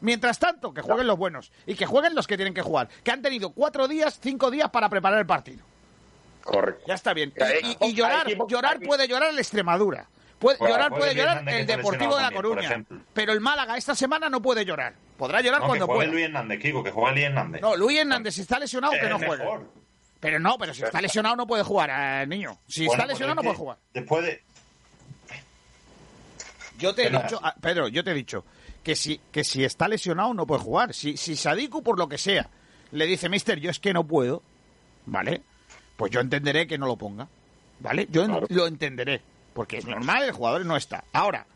[0.00, 2.88] Mientras tanto, que jueguen los buenos y que jueguen los que tienen que jugar.
[3.02, 5.64] Que han tenido cuatro días, cinco días para preparar el partido.
[6.46, 6.84] Correcto.
[6.86, 7.32] Ya está bien.
[7.80, 10.08] Y, llorar, llorar puede llorar el Extremadura.
[10.38, 12.84] Puede, llorar puede llorar el Deportivo de La Coruña.
[13.12, 14.94] Pero el Málaga esta semana no puede llorar.
[15.16, 16.10] Podrá llorar cuando pueda.
[16.10, 17.60] Luis Hernández, Kiko, que juega Luis Hernández.
[17.60, 19.44] No, Luis Hernández, si está lesionado, que no juegue.
[20.20, 22.58] Pero no, pero si está lesionado no puede jugar, eh, niño.
[22.66, 23.78] Si está lesionado no puede jugar.
[23.92, 24.42] Después de...
[26.78, 28.44] Yo te he dicho, ah, Pedro, yo te he dicho
[28.82, 30.94] que si, que si está lesionado no puede jugar.
[30.94, 32.48] Si, si Sadiku, por lo que sea,
[32.92, 34.42] le dice, mister, yo es que no puedo,
[35.06, 35.42] ¿vale?
[35.96, 37.28] Pues yo entenderé que no lo ponga,
[37.80, 38.06] ¿vale?
[38.10, 39.22] Yo lo entenderé,
[39.54, 41.04] porque es normal, el jugador no está.
[41.12, 41.46] Ahora,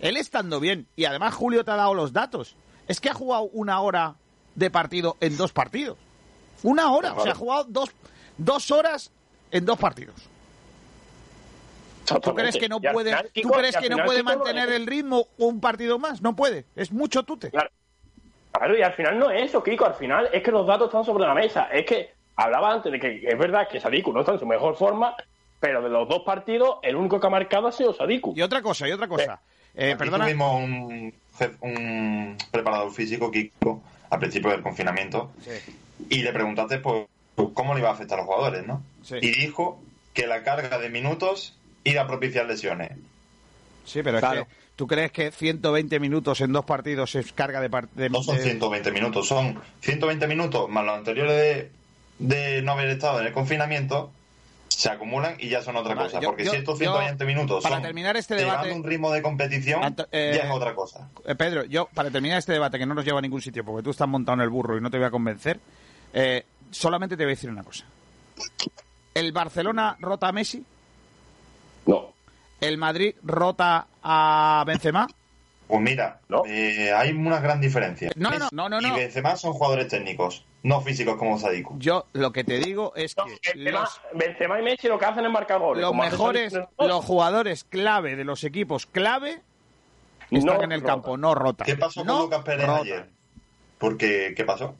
[0.00, 2.56] él estando bien, y además Julio te ha dado los datos,
[2.88, 4.14] es que ha jugado una hora
[4.54, 5.98] de partido en dos partidos.
[6.62, 7.90] Una hora, o sea, ha jugado dos,
[8.36, 9.10] dos horas
[9.50, 10.30] en dos partidos.
[12.22, 15.98] ¿Tú crees que no puede, ¿tú crees que no puede mantener el ritmo un partido
[15.98, 16.20] más?
[16.20, 16.66] No puede.
[16.74, 17.50] Es mucho tute.
[17.50, 17.70] Claro.
[18.52, 19.86] claro, y al final no es eso, Kiko.
[19.86, 21.68] Al final es que los datos están sobre la mesa.
[21.72, 24.76] Es que hablaba antes de que es verdad que Sadiku no está en su mejor
[24.76, 25.14] forma,
[25.60, 28.32] pero de los dos partidos, el único que ha marcado ha sido Sadiku.
[28.34, 29.40] Y otra cosa, y otra cosa.
[29.74, 30.24] Eh, perdona.
[30.24, 31.14] Tuvimos un,
[31.60, 35.32] un preparador físico, Kiko, al principio del confinamiento,
[36.08, 37.06] y le preguntaste pues,
[37.52, 38.82] cómo le iba a afectar a los jugadores, ¿no?
[39.20, 39.80] Y dijo
[40.14, 42.92] que la carga de minutos iba a propiciar lesiones.
[43.84, 44.46] Sí, pero es que
[44.76, 47.68] ¿tú crees que 120 minutos en dos partidos es carga de...
[47.94, 51.79] de no son 120 minutos, son 120 minutos más los anteriores de,
[52.20, 54.12] no haber estado en el confinamiento,
[54.68, 56.20] se acumulan y ya son otra cosa.
[56.20, 60.44] porque si estos 120 minutos para terminar este debate, un ritmo de competición, eh, ya
[60.44, 61.08] es otra cosa.
[61.26, 63.82] Eh, Pedro, yo, para terminar este debate que no nos lleva a ningún sitio, porque
[63.82, 65.60] tú estás montado en el burro y no te voy a convencer,
[66.12, 67.84] eh, solamente te voy a decir una cosa.
[69.12, 70.64] ¿El Barcelona rota a Messi?
[71.86, 72.12] No.
[72.60, 75.08] ¿El Madrid rota a Benzema?
[75.70, 76.18] Pues mira,
[76.48, 78.10] eh, hay una gran diferencia.
[78.16, 81.76] No, no, no, no, Y Benzema son jugadores técnicos, no físicos como Sadiku.
[81.78, 83.22] Yo lo que te digo es que
[84.12, 85.80] Benzema, y Messi lo que hacen es marcar goles.
[85.80, 89.42] Los mejores, los jugadores clave de los equipos clave
[90.32, 91.66] están en el campo, no rotan.
[91.66, 93.08] ¿Qué pasó con Lucas Pérez ayer?
[93.78, 94.74] Porque, ¿qué pasó?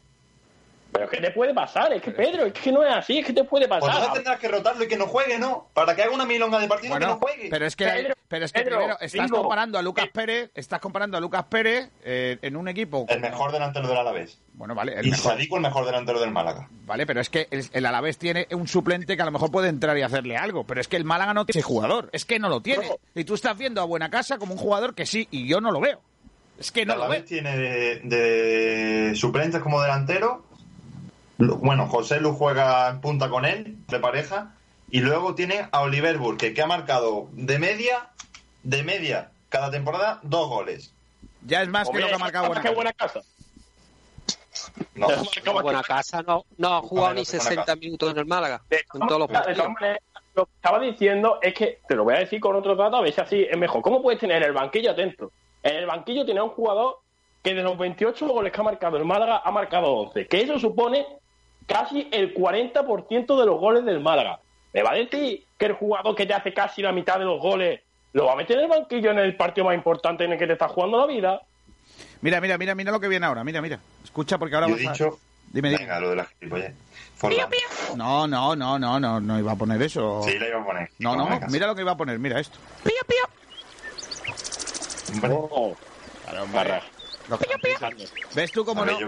[0.93, 1.93] Pero ¿qué te puede pasar?
[1.93, 3.91] Es que Pedro, es que no es así, es que te puede pasar.
[3.91, 5.69] Pues ahora tendrás que rotarlo y que no juegue, ¿no?
[5.73, 7.49] Para que haga una milonga de partido que no juegue.
[7.49, 11.21] Pero es que, pero es que primero estás comparando a Lucas Pérez, estás comparando a
[11.21, 13.07] Lucas Pérez eh, en un equipo.
[13.09, 14.39] El mejor delantero del Alavés.
[14.55, 14.95] Bueno, vale.
[14.99, 15.33] El y mejor.
[15.33, 16.69] Sadiku el mejor delantero del Málaga.
[16.85, 19.97] Vale, pero es que el, Alavés tiene un suplente que a lo mejor puede entrar
[19.97, 20.65] y hacerle algo.
[20.65, 22.11] Pero es que el Málaga no tiene ese jugador.
[22.13, 22.91] Es que no lo tiene.
[23.15, 25.71] Y tú estás viendo a Buena Casa como un jugador que sí, y yo no
[25.71, 26.01] lo veo.
[26.59, 27.25] Es que no lo veo.
[27.25, 30.50] tiene de, de suplentes como delantero
[31.41, 34.55] bueno, José Lu juega en punta con él, de pareja.
[34.91, 38.11] Y luego tiene a Oliver Burke, que ha marcado de media,
[38.63, 40.93] de media, cada temporada, dos goles.
[41.47, 43.21] Ya es más que lo que ha marcado buena, casa.
[44.95, 45.09] No,
[45.63, 48.63] buena casa no, no ha jugado ni 60 minutos en el Málaga.
[48.71, 49.69] En todos los partidos.
[50.35, 53.01] Lo que estaba diciendo es que, te lo voy a decir con otro dato, a
[53.01, 53.83] ver si así es mejor.
[53.83, 55.33] ¿Cómo puedes tener el banquillo atento?
[55.63, 56.99] En el banquillo tiene un jugador
[57.43, 60.27] que de los 28 goles que ha marcado el Málaga ha marcado 11.
[60.27, 61.07] Que eso supone
[61.71, 64.41] casi el 40% de los goles del Málaga.
[64.73, 67.41] ¿Me va a decir que el jugador que te hace casi la mitad de los
[67.41, 67.81] goles
[68.13, 70.49] lo va a meter en el banquillo en el partido más importante en el que
[70.49, 71.41] te está jugando la vida?
[72.23, 73.45] Mira, mira, mira, mira lo que viene ahora.
[73.45, 73.79] Mira, mira.
[74.03, 75.19] Escucha porque ahora Yo he dicho...
[75.53, 76.29] Dime, Venga, lo de la
[77.97, 80.23] No, no, no, no, no, no iba a poner eso.
[80.25, 80.91] Sí, la iba a poner.
[81.01, 82.59] No, no, mira lo que iba a poner, mira esto.
[82.85, 83.25] Pío, pío.
[85.29, 85.77] Oh.
[86.25, 86.81] Claro,
[88.35, 88.99] ¿Ves tú cómo no?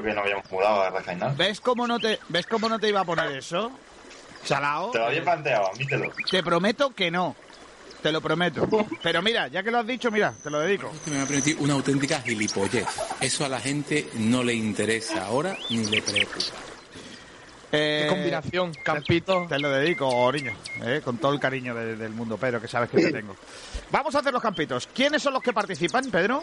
[1.37, 3.73] ¿Ves cómo no te, ves cómo no te iba a poner eso?
[4.45, 4.91] Chalao.
[4.91, 6.13] Te lo había planteado, admítelo.
[6.31, 7.37] Te prometo que no.
[8.03, 8.69] Te lo prometo.
[9.01, 10.91] Pero mira, ya que lo has dicho, mira, te lo dedico.
[11.07, 12.87] me va a permitir una auténtica gilipollez.
[13.21, 16.57] Eso a la gente no le interesa ahora ni le preocupa.
[17.71, 19.47] Eh, Qué combinación, Campito.
[19.49, 20.53] Te, lo dedico, niño,
[20.85, 23.35] eh, con todo el cariño del mundo, Pedro, que sabes que te tengo.
[23.91, 24.89] Vamos a hacer los campitos.
[24.93, 26.43] ¿Quiénes son los que participan, Pedro?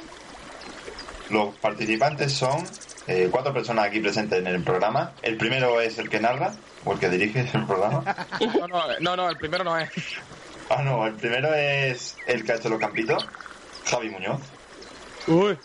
[1.30, 2.64] Los participantes son
[3.08, 5.14] eh, cuatro personas aquí presentes en el programa.
[5.22, 6.54] El primero es el que narra,
[6.86, 8.04] o el que dirige el programa.
[8.40, 9.90] No, no, no, no, el primero no es.
[10.70, 13.26] Ah, no, el primero es el que ha hecho los campitos,
[13.86, 14.40] Javi Muñoz.
[15.28, 15.58] Uy.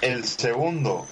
[0.00, 1.06] El segundo,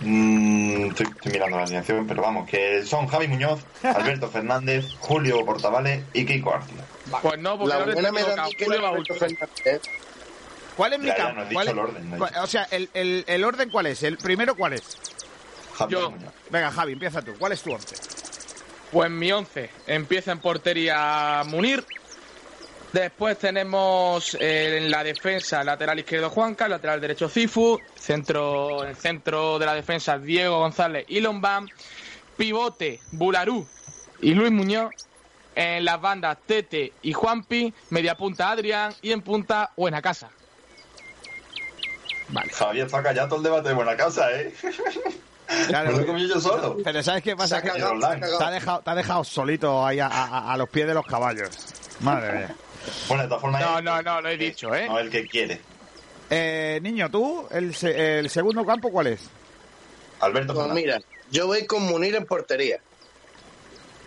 [0.00, 5.44] mm, estoy, estoy mirando la alineación, pero vamos, que son Javi Muñoz, Alberto Fernández, Julio
[5.44, 6.84] Portavales y Kiko García.
[7.22, 9.04] Pues no, porque La ahora buena me da Julio.
[9.18, 9.80] Fernández.
[10.76, 11.40] ¿Cuál es mi campo?
[11.40, 12.42] no he ¿Cuál dicho es- el orden, no he cuál- dicho.
[12.42, 14.02] O sea, el, el- el orden cuál es?
[14.02, 14.82] ¿El primero cuál es?
[15.74, 16.10] Javi Yo.
[16.10, 16.32] Muñoz.
[16.50, 17.34] Venga, Javi, empieza tú.
[17.38, 17.96] ¿Cuál es tu once?
[18.92, 21.84] Pues mi 11 empieza en portería Munir.
[22.92, 28.96] Después tenemos eh, en la defensa lateral izquierdo Juanca, lateral derecho Cifu, centro, en el
[28.96, 31.68] centro de la defensa Diego González y Lombán,
[32.36, 33.66] pivote Bularú
[34.22, 34.92] y Luis Muñoz,
[35.54, 40.30] en las bandas Tete y Juanpi, media punta Adrián y en punta Buena Casa.
[42.28, 42.52] Vale.
[42.52, 44.52] Javier está callado todo el debate de buena casa, ¿eh?
[45.68, 46.76] Claro, Me lo he comido yo solo.
[46.82, 47.62] Pero ¿sabes qué pasa?
[47.62, 50.88] Que cagado, te, ha dejado, te ha dejado solito ahí a, a- a los pies
[50.88, 51.50] de los caballos.
[52.00, 52.54] Madre mía.
[53.06, 53.60] Bueno, de todas formas...
[53.62, 54.88] No, él- no, no, lo he dicho, ¿eh?
[54.88, 55.60] No, el que quiere.
[56.30, 57.46] Eh, niño, ¿tú?
[57.52, 59.20] El, se- el segundo campo cuál es?
[60.18, 60.84] Alberto Pues Fernández.
[60.84, 61.00] mira,
[61.30, 62.80] yo voy con Munir en portería.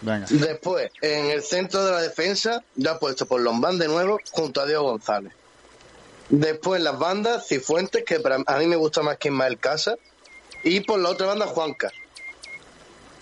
[0.02, 0.26] Venga.
[0.30, 4.66] Después, en el centro de la defensa, ya puesto por Lombán de nuevo, junto a
[4.66, 5.32] Diego González.
[6.30, 9.96] Después las bandas, Cifuentes, que para, a mí me gusta más que Ismael Casa.
[10.64, 11.92] Y por la otra banda, Juanca.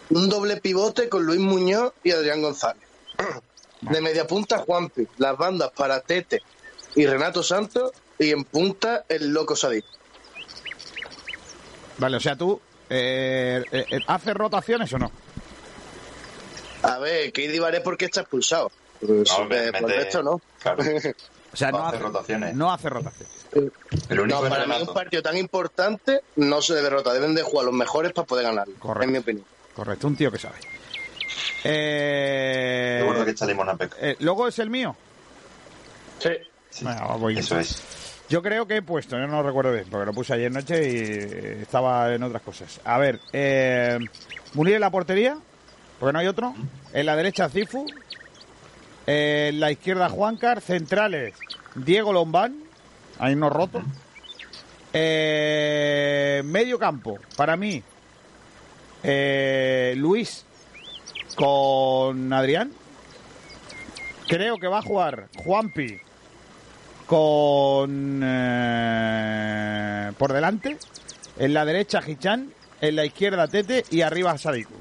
[0.10, 2.84] Un doble pivote con Luis Muñoz y Adrián González.
[3.82, 5.08] De media punta, Juanpi.
[5.18, 6.42] Las bandas para Tete
[6.96, 7.92] y Renato Santos.
[8.20, 9.86] Y en punta, el Loco Sadik.
[12.00, 12.60] Vale, o sea, tú
[12.90, 15.12] eh, eh, eh, haces rotaciones o no?
[16.82, 18.72] A ver, que Idibaré porque está expulsado.
[19.00, 20.42] Pues, No, me- eh, por el resto no.
[20.62, 20.84] Claro.
[21.58, 22.56] O sea, no, No hace hace rotaciones.
[22.56, 23.34] No hace rotaciones.
[24.10, 27.14] El único No, es para mí un partido tan importante no se debe rotar.
[27.14, 28.76] Deben de jugar los mejores para poder ganarlo.
[28.78, 29.04] Correcto.
[29.06, 29.46] En mi opinión.
[29.76, 30.56] Correcto, un tío que sabe.
[31.64, 33.98] Eh, Seguro que echa limón a peco.
[34.00, 34.96] eh, Luego es el mío.
[36.20, 36.30] Sí.
[36.70, 37.40] Sí, Venga, voy.
[37.40, 37.82] Eso es.
[38.30, 40.88] Yo creo que he puesto, yo no lo recuerdo bien, porque lo puse ayer noche
[40.88, 42.80] y estaba en otras cosas.
[42.84, 43.98] A ver, eh,
[44.54, 45.40] Munir en la portería,
[46.00, 46.54] porque no hay otro.
[46.94, 47.88] En la derecha Cifu.
[49.08, 50.62] En la izquierda Juancar.
[50.62, 51.34] Centrales
[51.76, 52.56] Diego Lombán.
[53.18, 53.82] Ahí no roto.
[54.94, 57.82] Eh, medio campo, para mí.
[59.04, 60.46] eh, Luis
[61.36, 62.72] con Adrián.
[64.28, 66.00] Creo que va a jugar Juanpi
[67.06, 70.78] con eh, por delante,
[71.38, 72.52] en la derecha Hichan,
[72.82, 74.74] en la izquierda Tete y arriba Sadiku.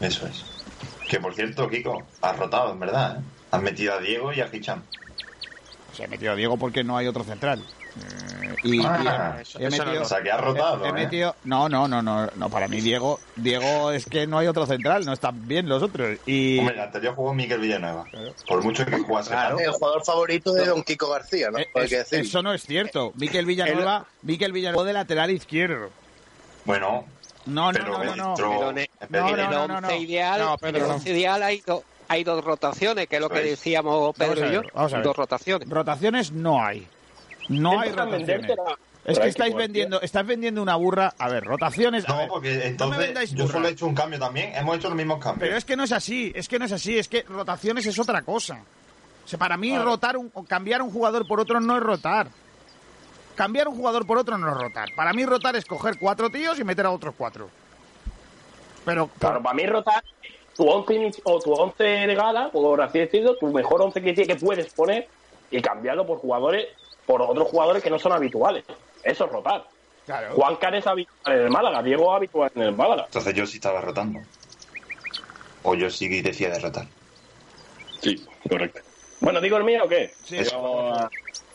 [0.00, 0.55] Eso es.
[1.08, 3.18] Que por cierto, Kiko, has rotado, en verdad.
[3.18, 3.22] ¿eh?
[3.50, 4.82] Has metido a Diego y a Hicham.
[5.92, 7.62] O sea, he metido a Diego porque no hay otro central.
[7.96, 11.02] Eh, y, Ah, y- eso- he eso no- metido- o sea, que has rotado, he-
[11.02, 11.32] he ¿eh?
[11.44, 15.06] no, no, no, no, no, para mí Diego, Diego es que no hay otro central,
[15.06, 16.18] no están bien los otros.
[16.26, 18.04] Y Hombre, el anterior jugó Miguel Villanueva.
[18.46, 19.58] Por mucho que jugase mal.
[19.58, 21.58] El jugador favorito de Don Kiko García, ¿no?
[21.58, 22.18] Eh, es- decir.
[22.20, 23.12] eso no es cierto.
[23.14, 25.88] Miquel Villanueva, Miquel Villanueva de lateral izquierdo.
[26.66, 27.06] Bueno,
[27.46, 28.30] No, no, pero no, no, no.
[28.34, 30.02] entró- Pero en el, No, en no, el no, no, once no.
[30.02, 30.96] ideal, No, no.
[31.04, 34.52] ideal hay, do- hay dos rotaciones, que es lo que Pues, decíamos Pedro a y
[34.52, 34.62] yo.
[34.62, 35.02] ver, ver.
[35.02, 35.68] Dos rotaciones.
[35.68, 36.86] Rotaciones no hay.
[37.48, 38.50] No hay rotaciones.
[39.04, 41.14] Es que estáis vendiendo, estás vendiendo una burra.
[41.18, 42.04] A ver, rotaciones.
[42.08, 44.52] a No, ver, porque no entonces vendáis yo solo he hecho un cambio también.
[44.56, 45.38] Hemos hecho los mismos cambios.
[45.46, 47.96] Pero es que no es así, es que no es así, es que rotaciones es
[48.00, 48.60] otra cosa.
[49.24, 52.28] O sea, para mí rotar un, cambiar un jugador por otro no es rotar.
[53.36, 54.88] Cambiar un jugador por otro no es rotar.
[54.96, 57.50] Para mí rotar es coger cuatro tíos y meter a otros cuatro.
[58.84, 60.02] Pero Claro, para mí rotar
[60.56, 64.36] tu once o tu once de gala, por así decirlo, tu mejor once que, que
[64.36, 65.06] puedes poner
[65.50, 66.68] y cambiarlo por jugadores,
[67.04, 68.64] por otros jugadores que no son habituales.
[69.02, 69.66] Eso es rotar.
[70.06, 70.34] claro.
[70.34, 73.04] Juan Car es habitual en el Málaga, Diego es habitual en el Málaga.
[73.04, 74.20] Entonces yo sí estaba rotando.
[75.62, 76.86] O yo sí decía de rotar.
[78.00, 78.80] Sí, correcto.
[79.20, 80.14] Bueno, ¿digo el mío o qué?
[80.24, 81.10] Sí, vamos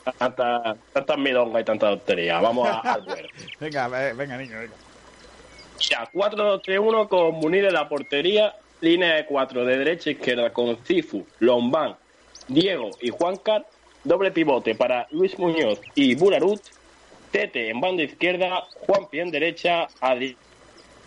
[0.05, 2.39] a tanta, tanta milonga y tanta tontería.
[2.39, 3.29] Vamos a, al duelo.
[3.59, 4.73] Venga, ve- venga, niño, venga.
[5.77, 10.53] O sea, 4-2-3-1 con Munir en la portería, línea de 4 de derecha a izquierda
[10.53, 11.95] con Cifu, Lombán,
[12.47, 13.65] Diego y Juancar,
[14.03, 16.61] doble pivote para Luis Muñoz y Burarut,
[17.31, 20.35] Tete en banda izquierda, Juanpi en derecha, Adrián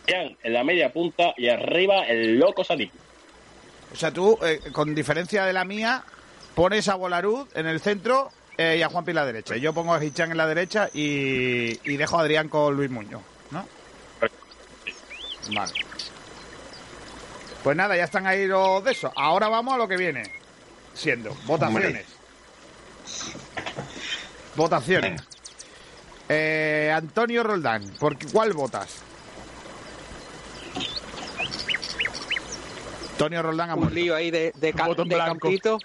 [0.09, 2.93] en la media punta y arriba el loco Sadik.
[3.93, 6.03] O sea, tú, eh, con diferencia de la mía,
[6.55, 9.57] pones a Bolarud en el centro eh, y a Juanpi en la derecha.
[9.57, 13.23] Yo pongo a Hichan en la derecha y, y dejo a Adrián con Luis Muñoz,
[13.51, 13.67] ¿no?
[15.55, 15.73] Vale.
[17.63, 19.13] Pues nada, ya están ahí los de eso.
[19.17, 20.31] Ahora vamos a lo que viene
[20.95, 22.05] siendo votaciones.
[24.55, 25.21] Votaciones.
[26.29, 29.03] Eh, Antonio Roldán, ¿por cuál votas?
[33.13, 33.95] Antonio Roldán ha Un muerto.
[33.95, 35.39] lío ahí de, de, ca- de blanco.
[35.49, 35.79] campito.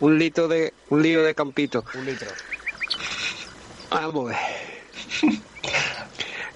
[0.00, 1.84] Un litro de, un lío de campito.
[1.94, 2.28] Un litro.
[3.90, 5.36] Vamos a ver.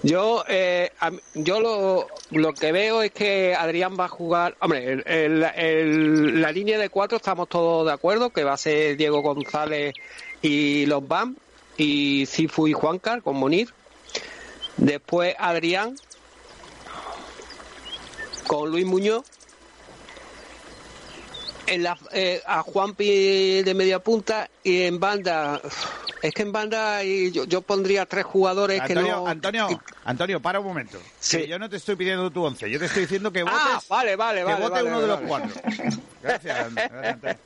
[0.03, 0.91] Yo, eh,
[1.35, 4.55] yo lo, lo que veo es que Adrián va a jugar.
[4.59, 8.57] Hombre, el- el- el- la línea de cuatro estamos todos de acuerdo, que va a
[8.57, 9.93] ser Diego González
[10.41, 11.35] y los BAM,
[11.77, 13.69] y Cifu y Juancar con Monir.
[14.77, 15.95] Después Adrián
[18.47, 19.23] con Luis Muñoz.
[21.73, 25.61] En la, eh, a Juanpi de media punta y en banda.
[26.21, 29.27] Es que en banda y yo, yo pondría tres jugadores Antonio, que no.
[29.27, 30.99] Antonio, Antonio, para un momento.
[31.31, 33.81] Que yo no te estoy pidiendo tu once, yo te estoy diciendo que votes, Ah,
[33.89, 34.61] vale, vale, que vale.
[34.61, 35.27] vote vale, uno de los vale.
[35.27, 35.61] cuatro.
[36.21, 37.37] Gracias, gracias, Antonio.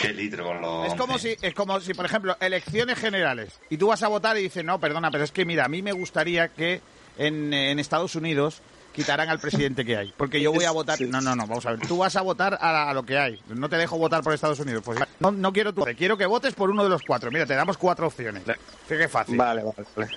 [0.00, 0.86] Qué litro con los.
[0.86, 4.38] Es como si, es como si, por ejemplo, elecciones generales y tú vas a votar
[4.38, 6.80] y dices, no, perdona, pero es que mira, a mí me gustaría que
[7.18, 8.62] en, en Estados Unidos
[8.92, 11.00] quitaran al presidente que hay, porque yo voy a votar.
[11.00, 11.86] No, no, no, vamos a ver.
[11.86, 13.40] Tú vas a votar a, a lo que hay.
[13.48, 14.82] No te dejo votar por Estados Unidos.
[14.84, 15.82] Pues no, no quiero tu.
[15.96, 17.30] Quiero que votes por uno de los cuatro.
[17.30, 18.42] Mira, te damos cuatro opciones.
[18.88, 19.36] Qué fácil.
[19.36, 20.10] Vale, vale, vale.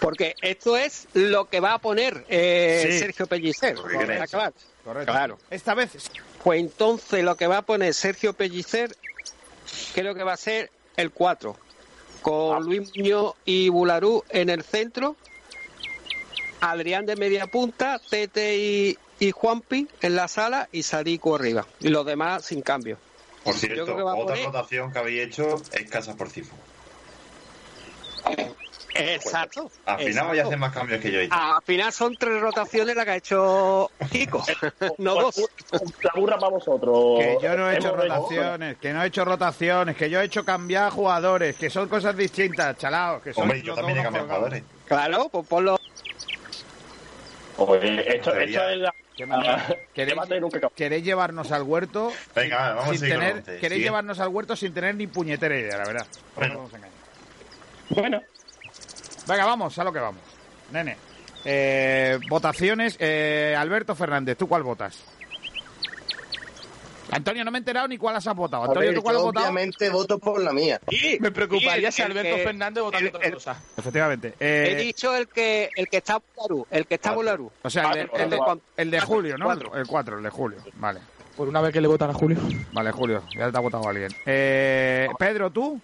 [0.00, 2.98] Porque esto es lo que va a poner eh, Sí.
[2.98, 3.74] Sergio Pellicer.
[3.74, 4.38] Correcto.
[4.84, 5.12] Correcto.
[5.12, 5.38] Claro.
[5.50, 5.90] Esta vez.
[6.42, 8.96] Pues entonces lo que va a poner Sergio Pellicer
[9.94, 11.56] creo que va a ser el 4.
[12.22, 15.16] Con Luis Muñoz y Bularú en el centro.
[16.60, 21.66] Adrián de media punta, Tete y, y Juanpi en la sala y Sadiku arriba.
[21.80, 22.98] Y los demás sin cambio.
[23.44, 24.04] Por cierto, otra
[24.36, 26.54] poner- rotación que habéis hecho es Casas por Cifo.
[28.94, 29.70] Exacto.
[29.86, 31.34] Al final voy a hacer más cambios que yo he hecho.
[31.34, 34.42] Al final son tres rotaciones las que ha hecho Kiko,
[34.98, 35.40] no dos.
[36.02, 37.20] La burra para vosotros.
[37.20, 40.44] Que yo no he hecho rotaciones, que no he hecho rotaciones, que yo he hecho
[40.44, 43.22] cambiar jugadores, que son cosas distintas, chalaos.
[43.22, 44.64] Que son Hombre, yo también he cambiado jugadores.
[44.86, 45.77] Claro, pues ponlo.
[47.58, 48.94] Oye, esto, esto es la.
[49.92, 50.16] ¿Queréis,
[50.76, 53.78] queréis llevarnos al huerto Venga, vamos a sin con tener, queréis Sigue.
[53.80, 56.06] llevarnos al huerto sin tener ni puñetera idea, la verdad.
[56.36, 56.70] Bueno.
[57.90, 58.22] Bueno.
[59.26, 60.22] Venga, vamos, a lo que vamos.
[60.70, 60.96] Nene.
[61.44, 62.96] Eh, votaciones.
[63.00, 65.02] Eh, Alberto Fernández, ¿tú cuál votas?
[67.10, 68.64] Antonio, no me he enterado ni cuál has votado.
[68.64, 69.46] A Antonio, ver, ¿tú cuál has yo votado?
[69.46, 70.80] obviamente voto por la mía.
[71.20, 73.62] Me preocuparía el- si el Alberto que- Fernández votando otra cosa.
[73.76, 74.34] Efectivamente.
[74.38, 77.50] He Eh, dicho el que el que está Bularú, el que está Bularú.
[77.62, 78.40] o sea, el de, el de-
[78.76, 79.46] el de julio, ¿no?
[79.46, 79.74] Cuatro.
[79.76, 80.58] El 4, el de julio.
[80.74, 81.00] Vale.
[81.36, 82.36] Por una vez que le votan a Julio.
[82.72, 84.10] Vale, Julio, ya te ha votado alguien.
[84.26, 85.80] Eh, Pedro, ¿tú?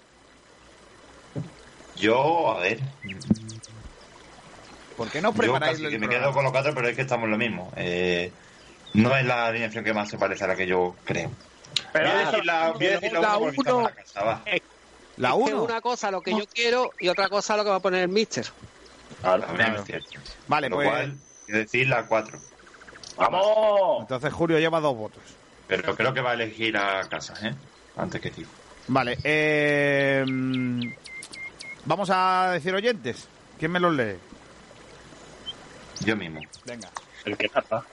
[1.96, 2.80] Yo, a ver.
[4.96, 6.96] ¿Por qué no Yo preparáis casi el que me quedo con los cuatro, pero es
[6.96, 7.72] que estamos lo mismo.
[7.76, 8.32] Eh,
[8.94, 11.30] no es la alineación que más se parece a la que yo creo.
[11.92, 14.42] Pero voy a decir la, voy a decir la, la uno uno- la casa, va.
[15.16, 15.62] La Es que 1.
[15.64, 18.08] una cosa lo que yo quiero y otra cosa lo que va a poner el
[18.08, 18.44] Mister.
[19.22, 20.08] Es cierto.
[20.48, 21.14] Vale, Lo pues- cual,
[21.46, 22.38] quiero decir la 4.
[23.16, 24.00] ¡Vamos!
[24.00, 25.22] Entonces Julio lleva dos votos.
[25.68, 27.54] Pero creo que va a elegir a casa, ¿eh?
[27.96, 28.50] Antes que Tico.
[28.88, 30.82] Vale, eh, mm,
[31.84, 33.28] vamos a decir oyentes.
[33.58, 34.16] ¿Quién me los lee?
[36.00, 36.40] Yo mismo.
[36.66, 36.88] Venga.
[37.24, 37.84] El que tapa.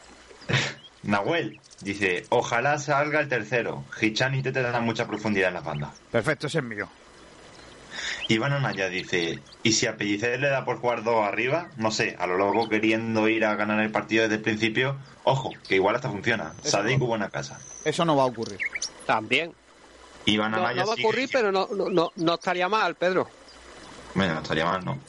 [1.03, 3.83] Nahuel dice, ojalá salga el tercero.
[3.99, 5.91] Hichan y Tete dan mucha profundidad en la banda.
[6.11, 6.87] Perfecto, ese es mío.
[8.27, 11.67] Iván Anaya dice, ¿y si a Pellicer le da por jugar dos arriba?
[11.75, 14.95] No sé, a lo loco queriendo ir a ganar el partido desde el principio.
[15.23, 16.53] Ojo, que igual hasta funciona.
[16.63, 17.07] Sadik no.
[17.07, 17.59] buena casa.
[17.83, 18.59] Eso no va a ocurrir.
[19.05, 19.53] También.
[20.25, 22.95] Iván No, Anaya no va a sigue- ocurrir, pero no, no, no, no estaría mal,
[22.95, 23.27] Pedro.
[24.15, 24.99] Bueno, no estaría mal, ¿no?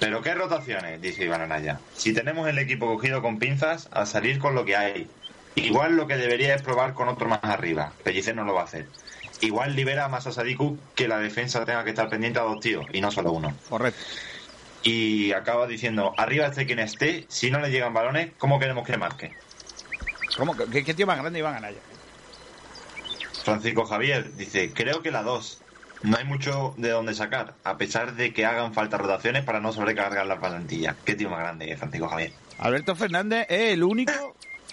[0.00, 1.78] Pero qué rotaciones, dice Iván Anaya.
[1.94, 5.08] Si tenemos el equipo cogido con pinzas, a salir con lo que hay.
[5.56, 7.92] Igual lo que debería es probar con otro más arriba.
[8.04, 8.86] Pellicer no lo va a hacer.
[9.40, 12.86] Igual libera más a Sadiku que la defensa tenga que estar pendiente a dos tíos
[12.92, 13.54] y no solo uno.
[13.68, 14.00] Correcto.
[14.82, 18.96] Y acaba diciendo, arriba esté quien esté, si no le llegan balones, ¿cómo queremos que
[18.96, 19.32] marque?
[20.36, 20.54] ¿Cómo?
[20.56, 21.78] ¿Qué, qué tío más grande Iván Anaya?
[23.42, 25.62] Francisco Javier dice, creo que la 2.
[26.02, 29.72] No hay mucho de dónde sacar, a pesar de que hagan falta rotaciones para no
[29.72, 30.94] sobrecargar la plantilla.
[31.04, 32.32] Qué tío más grande, eh, Francisco Javier.
[32.58, 34.12] Alberto Fernández es el único.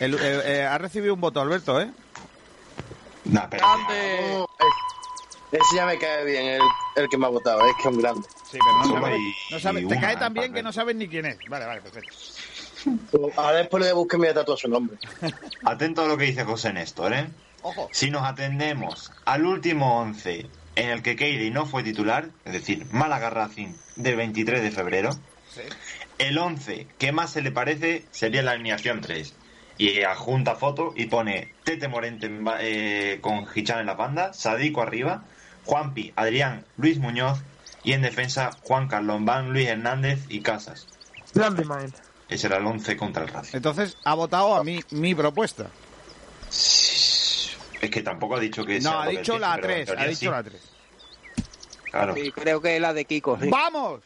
[0.04, 1.90] El- eh, eh, ha recibido un voto, Alberto, ¿eh?
[3.26, 4.46] Nah, pero- No, el-
[5.60, 6.62] ese ya me cae bien, el,
[6.96, 8.28] el que me ha votado, es que es un grande.
[8.50, 10.74] Sí, pero no Solo sabe- hay no sabe- te una, cae tan bien que no
[10.74, 11.38] sabes ni quién es.
[11.50, 12.16] Vale, vale, perfecto.
[13.38, 14.98] Ahora después le voy a buscar y me voy a tatuar su nombre.
[15.64, 17.28] Atento a lo que dice José Néstor, ¿eh?
[17.62, 17.88] Ojo.
[17.94, 22.86] Si nos atendemos al último 11 en el que Keiri no fue titular, es decir,
[22.92, 25.12] Málaga Racing del 23 de febrero,
[26.18, 29.34] el 11 que más se le parece sería la alineación 3.
[29.78, 34.32] Y adjunta foto y pone Tete Morente en ba- eh, con Hichan en la banda,
[34.34, 35.24] Sadico arriba,
[35.66, 37.40] Juanpi, Adrián, Luis Muñoz
[37.86, 40.88] Y en defensa, Juan Carlos Van, Luis Hernández y Casas.
[42.30, 43.58] Ese era el 11 contra el Racing.
[43.58, 45.68] Entonces ha votado a mí mi propuesta.
[46.50, 50.04] Es que tampoco ha dicho que No, sea ha dicho la pero en 3, ha
[50.06, 50.26] dicho sí.
[50.28, 50.62] la 3.
[51.92, 52.16] Claro.
[52.16, 53.38] Sí, creo que es la de Kiko.
[53.42, 53.50] sí.
[53.50, 54.02] ¡Vamos!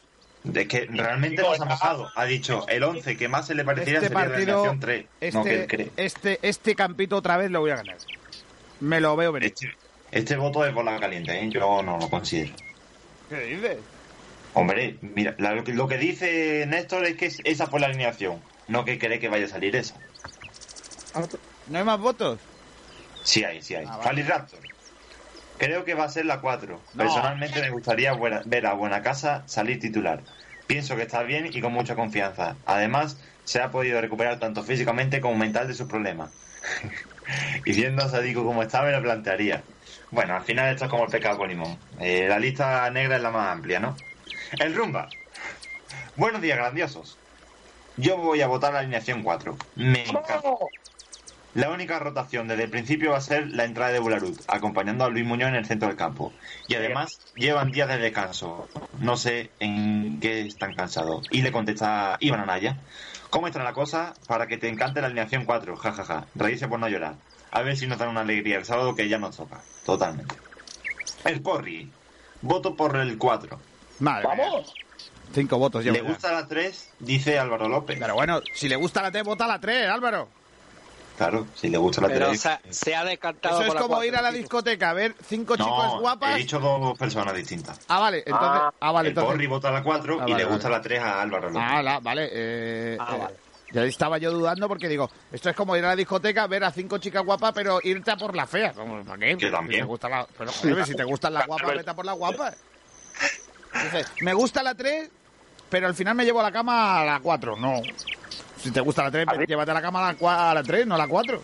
[0.54, 2.10] Es que realmente nos ha mojado.
[2.16, 5.34] Ha dicho el 11 que más se le pareciera Este sería la partido, alineación 3.
[5.34, 5.90] no que él este, cree.
[5.96, 7.96] este, este campito otra vez lo voy a ganar.
[8.80, 9.48] Me lo veo venir.
[9.52, 9.72] Este,
[10.10, 11.48] este voto es bola caliente, ¿eh?
[11.50, 12.54] yo no lo considero.
[13.28, 13.76] ¿Qué dices?
[14.54, 17.86] Hombre, mira, la- lo, que, lo que dice Néstor es que es- esa fue la
[17.88, 19.94] alineación, no que cree que vaya a salir esa.
[21.68, 22.38] ¿No hay más votos?
[23.22, 23.84] Sí hay, sí hay.
[23.86, 24.22] Ah, vale.
[24.22, 24.60] Raptor.
[25.58, 26.80] Creo que va a ser la 4.
[26.96, 30.20] Personalmente me gustaría buena- ver a Buena Casa salir titular.
[30.66, 32.56] Pienso que está bien y con mucha confianza.
[32.66, 36.30] Además, se ha podido recuperar tanto físicamente como mental de sus problemas.
[37.64, 39.62] y siendo a Sadiku como está, me lo plantearía.
[40.10, 41.78] Bueno, al final esto es como el pecado con limón.
[42.00, 43.96] Eh, la lista negra es la más amplia, ¿no?
[44.58, 45.08] El Rumba.
[46.16, 47.18] Buenos días, grandiosos.
[47.96, 49.56] Yo voy a votar la alineación 4.
[49.76, 50.42] Me encanta.
[51.58, 55.08] La única rotación desde el principio va a ser la entrada de Bularut, acompañando a
[55.08, 56.32] Luis Muñoz en el centro del campo.
[56.68, 58.68] Y además llevan días de descanso.
[59.00, 61.26] No sé en qué están cansados.
[61.32, 62.76] Y le contesta Iván Anaya.
[63.30, 64.14] ¿Cómo está la cosa?
[64.28, 65.76] Para que te encante la alineación 4.
[65.76, 66.26] Ja, ja, ja.
[66.36, 67.16] Reírse por no llorar.
[67.50, 69.60] A ver si nos dan una alegría el sábado que ya nos toca.
[69.84, 70.36] Totalmente.
[71.24, 71.90] El Porri.
[72.40, 73.58] Voto por el 4.
[73.98, 74.62] Madre mía.
[75.34, 76.08] Cinco votos llevo ¿Le ya.
[76.08, 76.92] gusta la 3?
[77.00, 77.98] Dice Álvaro López.
[77.98, 80.37] Pero bueno, si le gusta la 3, vota la 3, Álvaro.
[81.18, 82.40] Claro, si le gusta la Pero 3.
[82.40, 84.92] se, se ha descartado Eso es por la como cuatro, ir a la discoteca a
[84.94, 86.36] ver cinco chicas No, guapas.
[86.36, 87.80] he dicho dos personas distintas.
[87.88, 88.62] Ah, vale, entonces.
[88.78, 89.32] Ah, vale, el entonces.
[89.32, 90.54] Porri vota la 4 Ah, y vale, le vale.
[90.54, 91.62] gusta la 3 a Álvaro López.
[91.68, 92.28] Ah, la- vale.
[92.32, 93.34] Eh, Ah, eh, vale.
[93.72, 96.70] Ya estaba yo dudando porque digo, esto es como ir a la discoteca, ver a
[96.70, 98.74] cinco chicas guapas, pero irte a por feas.
[98.76, 99.36] Como, ¿Para qué?
[99.36, 99.80] Que también.
[99.80, 102.16] Si te, gusta la, pero, joder, si te gustan las guapas, vete a por las
[102.16, 102.56] guapas.
[103.82, 105.10] Dices, me gusta la 3,
[105.68, 107.56] pero al final me llevo a la cama a la 4.
[107.56, 107.82] No.
[108.62, 110.94] Si te gusta la 3, llévate a la cama a la, a la 3, no
[110.94, 111.42] a la 4.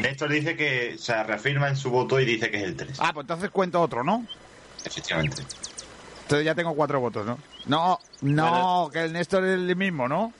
[0.00, 2.98] Néstor dice que se reafirma en su voto y dice que es el 3.
[3.00, 4.26] Ah, pues entonces cuento otro, ¿no?
[4.84, 5.42] Efectivamente.
[6.22, 7.38] Entonces ya tengo cuatro votos, ¿no?
[7.66, 10.32] No, no, que el Néstor es el mismo, ¿no?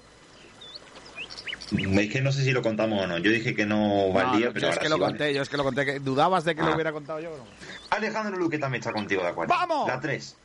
[1.70, 3.18] Es que no sé si lo contamos o no.
[3.18, 5.12] Yo dije que no valía, no, pero yo es que sí lo vale.
[5.12, 5.84] conté, yo es que lo conté.
[5.86, 6.74] Que ¿Dudabas de que lo Ah.
[6.74, 7.44] hubiera contado yo o no?
[7.90, 9.54] Alejandro Luque también está contigo de acuerdo.
[9.54, 9.88] ¡Vamos!
[9.88, 10.36] La 3.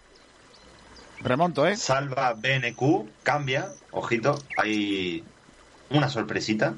[1.21, 1.75] Remonto, ¿eh?
[1.75, 5.23] Salva BNQ, cambia, ojito, hay
[5.89, 6.75] una sorpresita.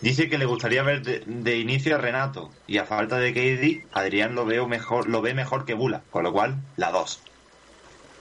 [0.00, 3.86] Dice que le gustaría ver de, de inicio a Renato y a falta de KD,
[3.96, 7.20] Adrián lo veo mejor, lo ve mejor que Bula, con lo cual la 2.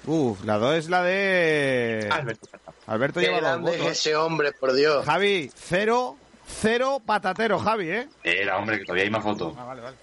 [0.07, 2.07] Uf, la 2 es la de...
[2.11, 2.47] Alberto.
[2.87, 3.87] Alberto Qué lleva dos votos.
[3.87, 5.05] ese hombre, por Dios.
[5.05, 6.15] Javi, cero,
[6.47, 8.07] cero patatero, Javi, ¿eh?
[8.23, 9.53] Era, hombre, que todavía hay más fotos.
[9.57, 9.97] Ah, vale, vale.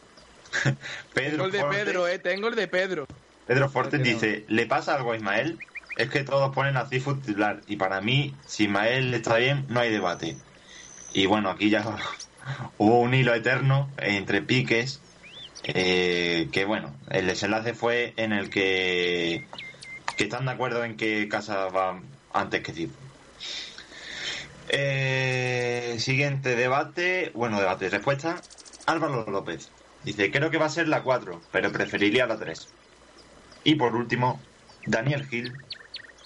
[1.14, 2.18] Pedro Tengo el de Pedro, eh.
[2.18, 3.06] Tengo el de Pedro.
[3.46, 5.58] Pedro Fortes dice, ¿le pasa algo a Ismael?
[5.96, 9.80] Es que todos ponen a Cifu titular y para mí, si Ismael está bien, no
[9.80, 10.36] hay debate.
[11.12, 11.84] Y bueno, aquí ya
[12.78, 15.00] hubo un hilo eterno entre piques,
[15.64, 19.46] eh, que bueno, el desenlace fue en el que,
[20.16, 22.00] que están de acuerdo en que Casa va
[22.32, 22.94] antes que Cifu.
[24.68, 28.40] Eh, siguiente debate, bueno, debate y respuesta.
[28.86, 29.70] Álvaro López
[30.04, 32.68] dice, creo que va a ser la 4, pero preferiría la 3.
[33.64, 34.40] Y por último,
[34.86, 35.52] Daniel Gil,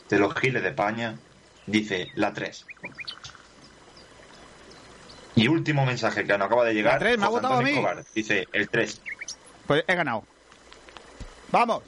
[0.09, 1.17] de los Giles de España,
[1.67, 2.67] dice la 3.
[5.37, 6.95] Y último mensaje que nos acaba de llegar.
[6.95, 7.71] La tres, me ha votado a mí.
[7.71, 9.03] Escobar, dice el 3.
[9.67, 10.25] Pues he ganado.
[11.53, 11.83] Vamos.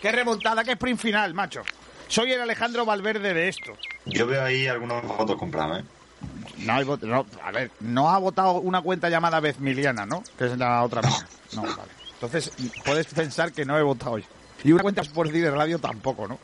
[0.00, 1.62] Qué remontada, qué sprint final, macho.
[2.08, 3.72] Soy el Alejandro Valverde de esto.
[4.06, 5.84] Yo veo ahí algunos votos comprados, ¿eh?
[6.58, 10.22] No hay voto, no, a ver, no ha votado una cuenta llamada Bezmiliana, ¿no?
[10.38, 11.26] Que es la otra mía.
[11.54, 11.90] No, vale.
[12.14, 12.52] Entonces,
[12.84, 14.26] puedes pensar que no he votado yo.
[14.62, 16.38] Y una cuenta por de radio tampoco, ¿no?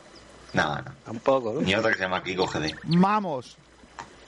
[0.53, 0.93] Nada, no.
[1.05, 1.61] Tampoco, ¿no?
[1.61, 2.73] Ni otra que se llama Kiko GD.
[2.83, 3.57] Vamos.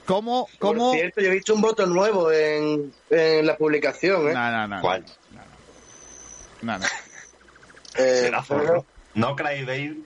[0.06, 0.90] ¿Cómo, cómo?
[0.90, 4.34] Por cierto, yo he visto un voto nuevo en, en la publicación, ¿eh?
[4.34, 4.80] No, no, no.
[4.80, 5.04] ¿Cuál?
[6.62, 6.84] No, no.
[7.96, 8.86] Eh, Será Zorro.
[9.14, 9.96] No Cry Babe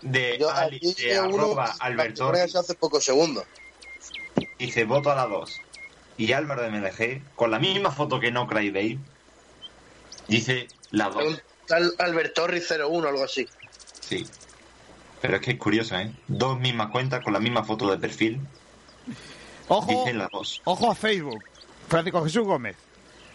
[0.00, 3.44] de, yo Ali- de arroba Alberto hace pocos segundos.
[4.58, 5.60] dice voto a la 2
[6.16, 8.98] y Álvaro de MLG con la misma foto que no Cry Babe
[10.26, 13.48] dice la 2 Un tal Albertorri 01, algo así.
[14.00, 14.26] sí
[15.22, 16.12] pero es que es curioso ¿eh?
[16.28, 18.40] dos mismas cuentas con la misma foto de perfil
[19.68, 21.42] Ojo, dicen la 2 ojo a Facebook.
[21.88, 22.76] Francisco Jesús Gómez.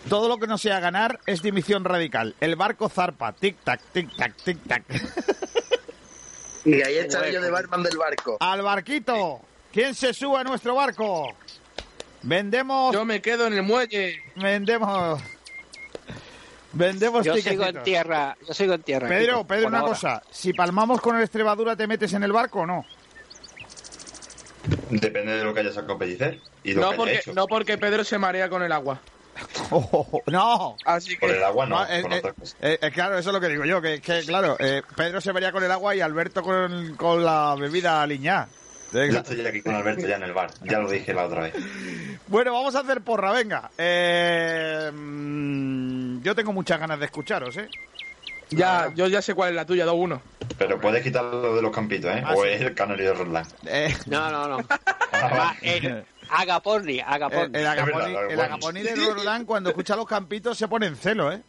[0.07, 2.35] Todo lo que no sea ganar es dimisión radical.
[2.39, 3.33] El barco zarpa.
[3.35, 4.83] Tic-tac, tic-tac, tic-tac.
[6.65, 8.35] Y ahí estaré yo de barman del barco.
[8.41, 9.39] Al barquito.
[9.71, 11.33] ¿Quién se sube a nuestro barco?
[12.23, 12.93] Vendemos.
[12.93, 14.21] Yo me quedo en el muelle.
[14.35, 15.21] Vendemos.
[16.73, 19.07] Vendemos Yo sigo en tierra, yo sigo en tierra.
[19.07, 19.89] Pedro, Pedro, por una ahora.
[19.93, 20.21] cosa.
[20.31, 22.85] Si palmamos con el Extremadura, ¿te metes en el barco o no?
[24.89, 27.33] Depende de lo que haya sacado Pellicer y lo No que haya porque, hecho.
[27.33, 28.99] no porque Pedro se marea con el agua.
[30.27, 30.75] no.
[30.85, 31.19] Así que...
[31.19, 32.57] Por el agua no, eh, con eh, cosa.
[32.61, 35.31] eh, eh, claro, eso es lo que digo yo, que, que, claro, eh, Pedro se
[35.31, 38.05] vería con el agua y Alberto con, con la bebida
[38.93, 39.11] liñá.
[39.11, 41.53] Yo estoy aquí con Alberto ya en el bar, ya lo dije la otra vez.
[42.27, 43.69] Bueno, vamos a hacer porra, venga.
[43.77, 47.69] Eh, mm, yo tengo muchas ganas de escucharos, ¿eh?
[48.49, 50.21] Ya, yo ya sé cuál es la tuya, 2-1.
[50.57, 52.23] Pero puedes quitarlo de los campitos, ¿eh?
[52.25, 52.49] Ah, o sí.
[52.49, 53.47] es el canario de Roland.
[53.65, 54.57] Eh, No, no, no.
[55.13, 57.57] Va, eh, Agaporni, el, Agaporni.
[57.57, 61.41] el el agaponi de Roldán, cuando escucha los campitos, se pone en celo, ¿eh?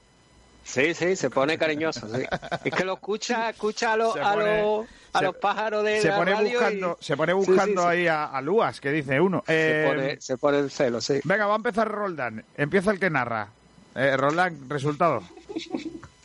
[0.70, 2.07] Sí, sí, se pone cariñoso.
[2.15, 2.24] sí.
[2.65, 6.03] Es que lo escucha, escucha a los, Se a los, a se- los pájaros de
[6.03, 7.89] Se la pone radio y buscando, se pone sí, buscando sí.
[7.89, 9.43] ahí a, a Luas, que dice uno.
[9.47, 9.55] Se
[9.85, 11.20] Eh, pone, se pone el celo, sí.
[11.24, 12.45] Venga, va a empezar Roldán.
[12.57, 13.49] Empieza el que narra.
[13.95, 15.23] Eh, Roldán, resultado.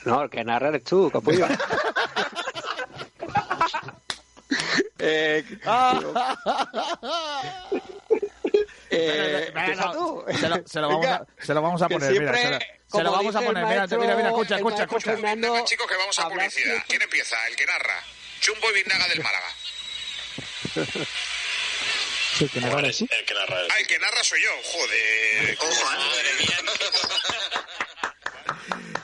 [0.06, 1.48] No, el que narra eres tú, capullo.
[5.00, 5.46] eh,
[8.96, 9.54] eh,
[9.94, 10.24] tú.
[10.40, 12.34] Se lo, se lo vamos, a, se lo vamos a Que poner, mira,
[12.88, 13.64] se lo, vamos a el poner.
[13.66, 15.12] Mira, maestro- mira, mira, escucha, el escucha, escucha.
[15.12, 16.84] Fernando, chicos, que vamos a publicidad.
[16.88, 17.36] ¿Quién empieza?
[17.48, 18.04] El que narra.
[18.40, 19.48] Chumbo y Vinaga del Málaga.
[22.34, 23.58] Sí, que narra El que narra.
[23.70, 25.58] Ah, el que narra soy yo, joder.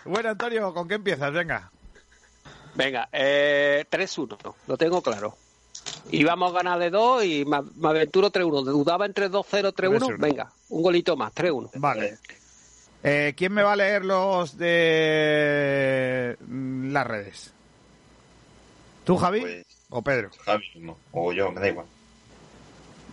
[0.06, 1.32] Bueno, Antonio, ¿con qué empiezas?
[1.32, 1.70] Venga.
[2.74, 5.38] Venga, eh, 3-1, lo tengo claro.
[6.12, 8.64] Íbamos a ganar de 2 y me, me aventuro 3-1.
[8.64, 10.00] Dudaba entre 2-0 3-1.
[10.00, 10.18] 3-1.
[10.18, 11.72] Venga, un golito más, 3-1.
[11.76, 12.18] Vale.
[13.04, 17.54] Eh, ¿Quién me va a leer los de mm, las redes?
[19.06, 19.42] ¿Tú, Javi?
[19.42, 20.30] Pues- ¿O Pedro?
[20.46, 21.88] Javi mismo, o yo, me da igual.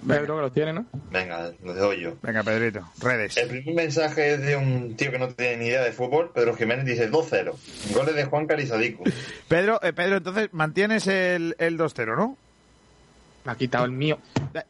[0.07, 0.85] Pedro que los tiene, ¿no?
[1.11, 2.17] Venga, lo doy yo.
[2.23, 2.87] Venga, Pedrito.
[3.01, 3.35] Redes.
[3.39, 6.55] El primer mensaje es de un tío que no tiene ni idea de fútbol, Pedro
[6.55, 7.55] Jiménez dice 2-0.
[7.95, 9.05] Goles de Juan Carizadico.
[9.49, 12.37] Pedro, eh, Pedro, entonces mantienes el, el 2-0, ¿no?
[13.47, 14.19] Me ha quitado el mío.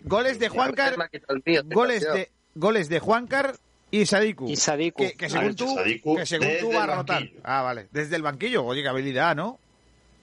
[0.03, 3.55] Goles de Juancar, Me ha quitado el mío, goles de goles de Juancar
[3.91, 4.49] y Sadiku.
[4.49, 5.03] Y Sadiku.
[5.03, 7.23] Que, que según tú, Sadiku que según tú desde va a rotar.
[7.43, 7.89] Ah, vale.
[7.91, 8.65] Desde el banquillo.
[8.65, 9.59] Oye, qué habilidad, ¿no?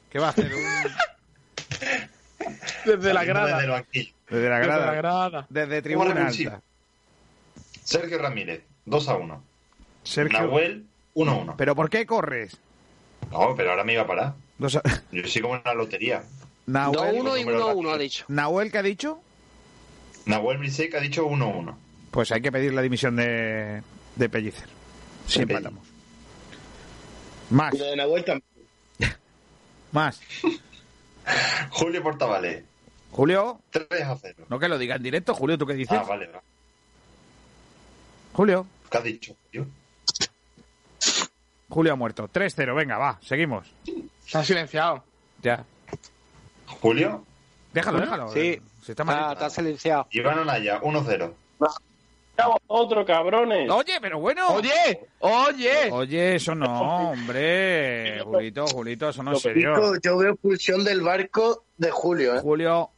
[0.10, 0.52] ¿Qué va a hacer?
[0.54, 0.64] Un-
[2.86, 3.48] Desde la grada.
[3.56, 4.14] Desde el banquillo.
[4.30, 4.86] Desde la Desde grada.
[4.86, 5.46] la grada.
[5.50, 6.52] Desde tribuna revulsivo.
[6.52, 6.64] alta.
[7.84, 9.40] Sergio Ramírez, 2-1.
[10.04, 10.40] Sergio.
[10.40, 10.86] Nahuel,
[11.16, 11.56] 1-1.
[11.58, 12.58] ¿Pero por qué corres?
[13.32, 14.34] No, pero ahora me iba a parar.
[14.58, 14.82] Dos a-
[15.12, 16.24] Yo soy como en la lotería.
[16.66, 18.26] Nahuel, 2-1 y número 1-1 ha dicho.
[18.30, 19.20] Nahuel, ¿qué ha dicho?
[20.26, 21.76] Nahuel Brisek ha dicho 1-1.
[22.12, 23.82] Pues hay que pedir la dimisión de,
[24.16, 24.70] de Pellicer.
[25.28, 25.50] Si Ok.
[25.50, 25.88] empatamos.
[27.50, 28.48] Más, lo de Nahuel también.
[29.92, 30.22] más.
[31.72, 32.64] Julio Portavales,
[33.12, 34.36] Julio, 3-0.
[34.50, 35.98] no que lo diga en directo, Julio, ¿tú qué dices?
[36.00, 36.42] Ah, vale, va.
[38.34, 39.68] Julio, ¿Qué has dicho, Julio?
[41.70, 42.28] Julio ha muerto.
[42.28, 43.68] 3-0, venga, va, seguimos.
[44.26, 45.04] Está silenciado.
[45.42, 45.66] Ya.
[46.82, 47.24] Julio,
[47.74, 48.28] Déjalo, déjalo.
[48.30, 48.62] Sí.
[48.84, 49.32] Se está Está, malito.
[49.34, 50.08] está silenciado.
[50.12, 51.34] Iván Anaya, 1-0.
[52.68, 53.70] Otro, cabrones.
[53.70, 54.48] Oye, pero bueno.
[54.50, 55.92] Oye, oye.
[55.92, 58.20] Oye, eso no, hombre.
[58.24, 59.94] Julito, Julito, eso no es serio.
[60.04, 62.40] Yo veo expulsión del barco de Julio, ¿eh?
[62.42, 62.90] Julio,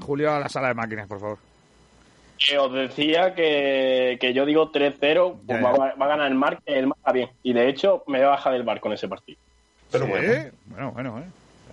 [0.00, 1.38] Julio a la sala de máquinas, por favor.
[2.36, 6.34] Que os decía que, que yo digo 3-0, Ya, pues va, va a ganar el
[6.34, 7.30] Mar, el Mar va bien.
[7.44, 9.38] Y de hecho, me voy a bajar del barco en ese partido.
[9.92, 11.24] Pero Sí, bueno, Bueno, bueno,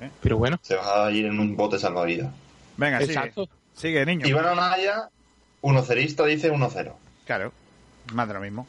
[0.02, 0.12] eh.
[0.22, 0.60] Pero bueno.
[0.62, 2.34] se va a ir en un bote salvavidas.
[2.78, 3.14] Venga, sigue.
[3.14, 3.50] Exacto.
[3.76, 4.28] Sigue, niño.
[4.28, 5.10] Iván Anaya,
[5.62, 6.94] 1-0 dice 1-0.
[7.26, 7.54] Claro,
[8.14, 8.68] más de lo mismo.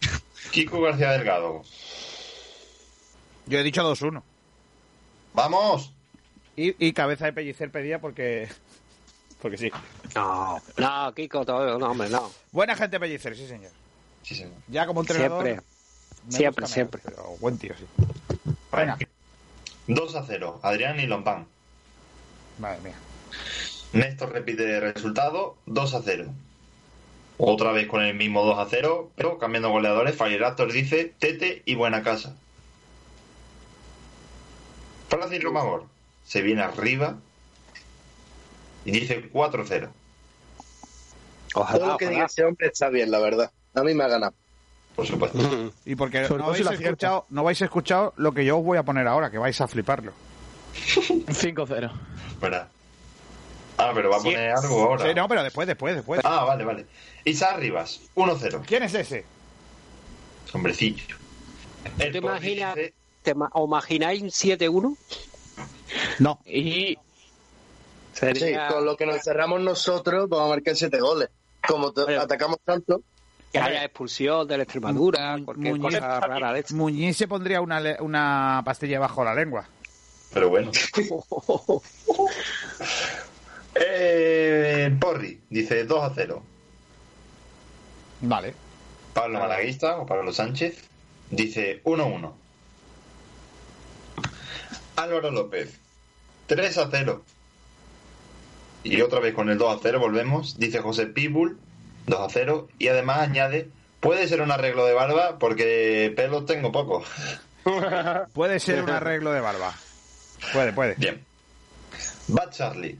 [0.50, 1.62] Kiko García Delgado,
[3.46, 4.22] Yo he dicho 2-1.
[5.34, 5.92] ¡vamos!
[6.56, 8.48] Y, y cabeza de pellicer pedía porque...
[9.40, 9.70] Porque sí.
[10.14, 12.30] No, no, Kiko, todavía, no, hombre, no.
[12.52, 13.72] Buena gente pellicer, sí, señor.
[14.22, 14.54] Sí, señor.
[14.68, 15.44] Ya como entrenador...
[15.44, 15.66] Siempre.
[16.28, 17.00] Siempre, siempre.
[17.04, 17.84] pero buen tío, sí.
[18.70, 18.96] Venga.
[19.88, 21.46] 2-0, Adrián y Lompán.
[22.58, 22.94] Madre mía.
[23.92, 26.28] Néstor repite el resultado, 2-0.
[27.38, 32.36] Otra vez con el mismo 2-0, pero cambiando goleadores, Firerator dice Tete y Buena Casa.
[35.08, 35.86] Francis Romagor
[36.24, 37.16] se viene arriba
[38.84, 39.90] y dice 4-0.
[41.52, 42.26] Todo Ojalá, lo que diga ojalá.
[42.26, 43.50] ese hombre está bien, la verdad.
[43.74, 44.34] A mí me ha ganado.
[44.96, 45.38] Por supuesto.
[45.84, 46.84] Y porque Sobre no si habéis, acierta.
[46.86, 49.66] escuchado, no habéis escuchado lo que yo os voy a poner ahora, que vais a
[49.68, 50.12] fliparlo.
[50.74, 51.90] 5-0.
[52.40, 52.68] ¿Verdad?
[53.78, 54.24] Ah, pero va a Sí.
[54.26, 55.06] poner algo ahora.
[55.08, 56.20] Sí, no, pero después, después, después.
[56.24, 56.86] Ah, vale, vale.
[57.24, 58.62] Isaac Rivas, 1-0.
[58.66, 59.24] ¿Quién es ese?
[60.52, 61.16] Hombrecillo.
[61.96, 62.76] ¿Te imaginas,
[63.22, 64.96] te ma- ¿Os imagináis un 7-1?
[66.20, 66.38] No.
[66.44, 66.96] Y
[68.12, 68.68] Sería...
[68.68, 71.30] Sí, con lo que nos cerramos nosotros, vamos a marcar siete goles.
[71.66, 72.16] Como Oye.
[72.18, 73.02] atacamos tanto,
[73.52, 76.74] Que haya expulsión de la Extremadura, cualquier Muñiz, cosa rara de esta.
[76.74, 79.68] Muñiz se pondría una, una pastilla bajo la lengua.
[80.32, 80.70] Pero bueno.
[83.74, 86.42] Eh, Porri dice 2 a 0.
[88.20, 88.54] Vale.
[89.14, 90.90] Pablo Malaguista o Pablo Sánchez
[91.30, 92.36] dice 1 a 1.
[94.96, 95.78] Álvaro López
[96.46, 97.24] 3 a 0.
[98.84, 100.58] Y otra vez con el 2 a 0 volvemos.
[100.58, 101.58] Dice José Pibul
[102.06, 102.68] 2 a 0.
[102.78, 103.68] Y además añade:
[104.00, 107.04] Puede ser un arreglo de barba porque pelos tengo poco.
[108.34, 109.72] Puede ser un arreglo de barba.
[110.52, 110.94] Puede, puede.
[110.96, 111.24] Bien.
[112.28, 112.98] Bad Charlie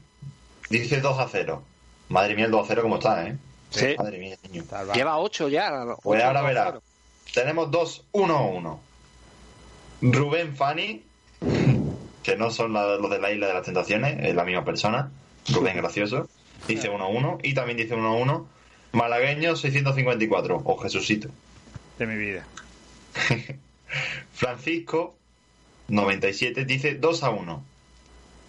[0.69, 1.63] dice 2 a 0.
[2.09, 3.37] Madre mía, el 2 a 0 como está, ¿eh?
[3.69, 3.95] Sí.
[3.97, 4.63] Madre mía, niño.
[4.93, 5.69] Lleva 8 ya.
[6.03, 6.79] Pues ocho, ahora verá.
[7.33, 8.79] Tenemos dos 1 a 1.
[10.03, 11.03] Rubén Fanny,
[12.21, 15.09] que no son la- los de la Isla de las Tentaciones, es la misma persona.
[15.49, 16.29] Rubén Gracioso,
[16.67, 17.37] dice 1 a 1.
[17.43, 18.47] Y también dice 1 a 1.
[18.93, 21.29] Malagueño 654, o Jesucito.
[21.99, 22.45] De mi vida.
[24.33, 25.15] Francisco
[25.87, 27.63] 97 dice 2 a 1.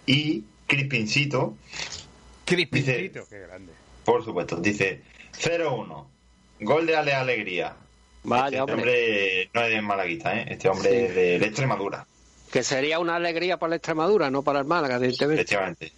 [0.07, 1.55] Y Crispincito.
[2.45, 3.73] Crispincito, qué grande.
[4.03, 5.01] Por supuesto, dice
[5.33, 6.09] 0 a 1.
[6.61, 7.75] Gol de Ale Alegría.
[8.23, 8.75] Vaya, este hombre.
[8.75, 10.45] hombre no es de Malaguita, ¿eh?
[10.49, 10.95] Este hombre Sí.
[10.97, 12.05] es de, de Extremadura,
[12.51, 15.41] Que sería una alegría para la Extremadura, no para el Málaga, evidentemente.
[15.41, 15.91] efectivamente.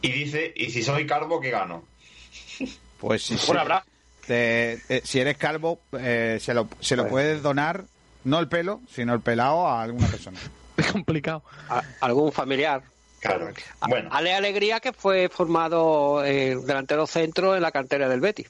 [0.00, 1.84] Y dice, y si soy calvo, ¿qué gano?
[2.98, 3.86] Pues si, Un abrazo.
[4.26, 7.84] Te- eh, si eres calvo, eh, se lo, se lo puedes donar,
[8.24, 10.38] no el pelo, sino el pelado a alguna persona.
[10.76, 11.42] Es complicado.
[11.68, 12.82] A- algún familiar.
[13.20, 13.48] Claro.
[13.88, 14.08] Bueno.
[14.12, 18.48] Ale Alegría, que fue formado eh, delantero centro en la cantera del Betis.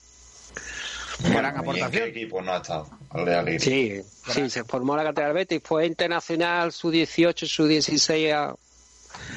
[1.20, 2.88] Gran ¿Y en qué equipo no ha estado?
[3.10, 3.60] Ale Alegría.
[3.60, 4.02] Sí,
[4.32, 5.60] sí, se formó en la cantera del Betis.
[5.62, 8.54] Fue internacional su 18, su 16 a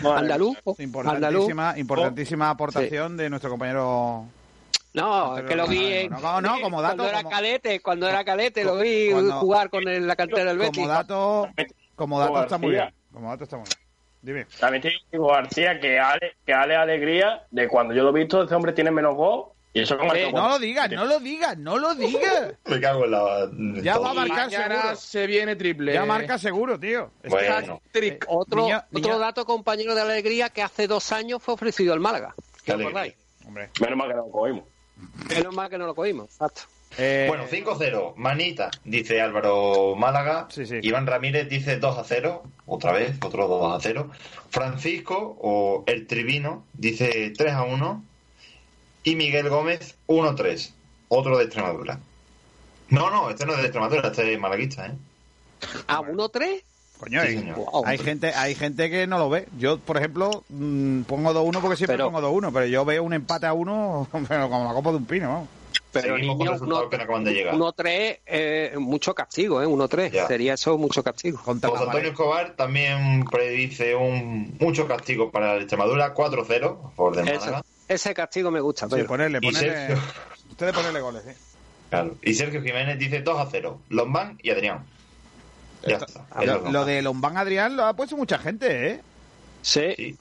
[0.03, 0.57] andaluz.
[0.65, 0.79] andaluz.
[0.79, 4.25] Importantísima, importantísima aportación de nuestro compañero.
[4.97, 6.95] No, es que lo vi en- No, no, no, como dato.
[6.97, 10.45] cuando era como- calete, cuando era calete lo vi Cuando- jugar con el- la cantera
[10.45, 10.77] del Betis.
[10.77, 11.49] Como dato,
[11.95, 12.93] como dato está muy bien.
[13.13, 13.87] Como dato está muy bien.
[14.21, 14.45] Dime.
[14.59, 18.43] También te digo, García, que Ale, que Ale Alegría, de cuando yo lo he visto,
[18.43, 19.45] ese hombre tiene menos gol.
[19.73, 22.53] Y eso como Eh, no lo digas, no lo digas, no lo digas.
[22.65, 23.49] Me cago en la.
[23.83, 24.03] Ya todo.
[24.05, 24.95] va a marcar seguro.
[24.95, 25.93] se viene triple.
[25.93, 27.11] Ya marca seguro, tío.
[27.29, 27.79] Bueno.
[27.91, 28.25] Trick.
[28.27, 28.67] Otro,
[29.19, 32.33] dato, compañero de Alegría, que hace dos años fue ofrecido al Málaga.
[32.65, 32.87] Qué ¿Os alegría.
[32.89, 33.15] acordáis?
[33.45, 33.69] Hombre.
[33.79, 34.63] Menos mal que no lo cogimos.
[35.29, 36.25] Menos mal que no lo cogimos.
[36.31, 36.61] Exacto.
[36.97, 38.13] Eh, Bueno, 5-0.
[38.15, 40.47] Manita, dice Álvaro Málaga.
[40.49, 40.79] Sí, sí.
[40.81, 42.43] Iván Ramírez dice 2 a 0.
[42.65, 44.11] Otra vez, otro 2 a 0.
[44.49, 48.03] Francisco, o el Tribino, dice 3 a 1.
[49.03, 50.73] Y Miguel Gómez, 1 a 3.
[51.09, 51.99] Otro de Extremadura.
[52.89, 54.93] No, no, este no es de Extremadura, este es malaguista, ¿eh?
[55.87, 56.63] ¿A 1-3?
[56.99, 57.57] Coño, Sí, hay, señor.
[57.85, 59.47] hay gente, hay gente que no lo ve.
[59.57, 63.13] Yo, por ejemplo, mm, pongo 2-1 porque siempre Pero- pongo 2-1, pero yo veo un
[63.13, 65.47] empate a 1 pero como la copa de un pino, vamos.
[65.91, 67.53] Pero Seguimos con niño, resultados uno- que no acaban de llegar.
[67.55, 69.67] 1-3, eh, mucho castigo, ¿eh?
[69.67, 70.11] 1-3.
[70.11, 70.27] Ya.
[70.27, 71.39] Sería eso mucho castigo.
[71.43, 72.09] Contra José la Antonio.
[72.11, 77.39] Escobar también predice un mucho castigo para el Extremadura, 4-0 a favor del
[77.87, 79.07] Ese, castigo me gusta, Sí, Pedro.
[79.07, 79.69] ponerle, Y ponerle.
[79.87, 79.97] Sergio,
[80.51, 81.35] Ustedes ponerle goles, ¿eh?
[81.89, 82.15] claro.
[82.21, 83.79] y Sergio Jiménez dice 2 a 0.
[83.89, 84.83] Lombán y Adrián.
[85.87, 86.25] Ya está.
[86.71, 89.01] Lo, de Lombán Adrián lo ha puesto mucha gente, ¿eh?
[89.61, 89.93] Sí.
[89.95, 90.15] Sí.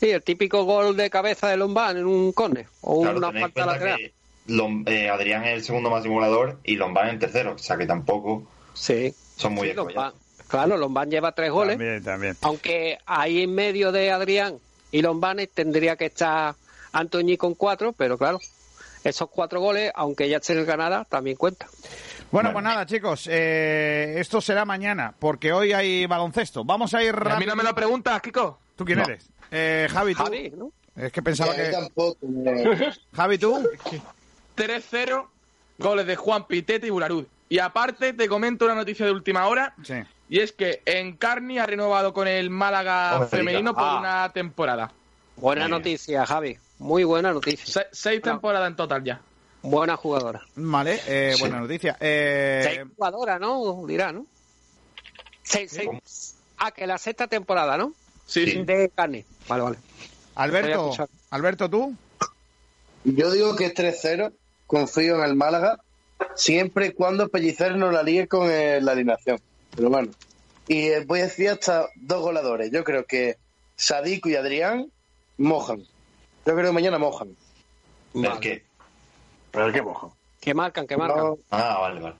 [0.00, 3.40] Sí, el típico gol de cabeza de Lombán en un córner o Claro, una falta
[3.40, 4.12] cuenta lateral.
[4.48, 7.86] Lom- eh, Adrián es el segundo más simulador y Lombán el tercero, o sea que
[7.86, 8.42] tampoco
[8.74, 9.14] Sí.
[9.36, 9.74] son muy Sí.
[9.74, 10.12] Lombán.
[10.48, 12.36] Claro, Lombán lleva tres goles, También, también.
[12.42, 14.58] aunque ahí en medio de Adrián
[14.92, 16.54] y Lombán tendría que estar
[16.92, 18.38] Antoñi con cuatro, pero claro,
[19.04, 21.68] esos cuatro goles, aunque ya esté en el Granada, también cuentan.
[22.34, 22.52] Bueno, Bueno.
[22.52, 26.64] pues nada, chicos, eh, esto será mañana, porque hoy hay baloncesto.
[26.64, 27.50] Vamos a ir A mí rápido.
[27.50, 28.58] no me lo preguntas, Kiko.
[28.74, 29.04] ¿Tú quién No.
[29.04, 29.30] eres?
[29.52, 30.24] Eh, Javi, tú.
[30.24, 30.72] Javi, ¿no?
[30.96, 32.18] Es que pensaba Que tampoco.
[33.14, 33.64] Javi, tú.
[34.56, 35.28] 3-0,
[35.78, 37.24] goles de Juan Pitete y Bularud.
[37.48, 39.72] Y aparte, te comento una noticia de última hora.
[39.84, 39.94] Sí.
[40.28, 43.98] Y es que Encarni ha renovado con el Málaga femenino por ah.
[44.00, 44.90] una temporada.
[45.36, 46.58] Buena noticia, Javi.
[46.80, 47.64] Muy buena noticia.
[47.72, 49.20] Se- seis temporadas en total ya.
[49.66, 50.42] Buena jugadora.
[50.56, 51.40] Vale, eh, Sí.
[51.40, 51.96] buena noticia.
[51.98, 53.86] Eh, Seis jugadoras, ¿no?
[53.86, 54.26] Dirá, ¿no?
[55.42, 56.36] Seis, seis.
[56.58, 57.94] Ah, que la sexta temporada, ¿no?
[58.26, 58.50] Sí, Sí.
[58.52, 58.62] sí.
[58.64, 59.24] De carne.
[59.48, 59.78] Vale, vale.
[60.34, 60.92] Alberto.
[61.30, 61.94] Alberto, tú.
[63.04, 64.32] Yo digo que es 3-0,
[64.66, 65.80] confío en el Málaga,
[66.34, 69.38] siempre y cuando Pellicer no la líe con eh, la alineación.
[69.74, 70.10] Pero bueno.
[70.68, 72.70] Y eh, voy a decir hasta dos goleadores.
[72.70, 73.36] Yo creo que
[73.76, 74.90] Sadiku y Adrián
[75.38, 75.80] mojan.
[76.46, 77.36] Yo creo que mañana mojan.
[78.14, 78.64] ¿El qué?
[79.54, 80.14] Pero qué mojo.
[80.40, 81.24] Que marcan, que marcan.
[81.24, 82.14] No, Ah, vale, vale.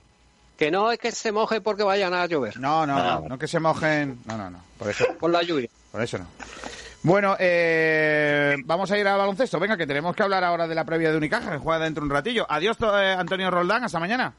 [0.56, 2.58] Que no es que se moje porque vayan a llover.
[2.58, 3.28] No, no, Ah, no, vale.
[3.28, 4.20] no que se mojen.
[4.24, 4.60] No, no, no.
[4.78, 5.68] Por eso, Por la lluvia.
[5.92, 6.26] por eso no.
[7.02, 9.58] Bueno, eh, vamos a ir al baloncesto.
[9.60, 12.06] Venga, que tenemos que hablar ahora de la previa de Unicaja, que juega dentro de
[12.06, 12.46] un ratillo.
[12.48, 13.84] Adiós, eh, Antonio Roldán.
[13.84, 14.32] Hasta mañana.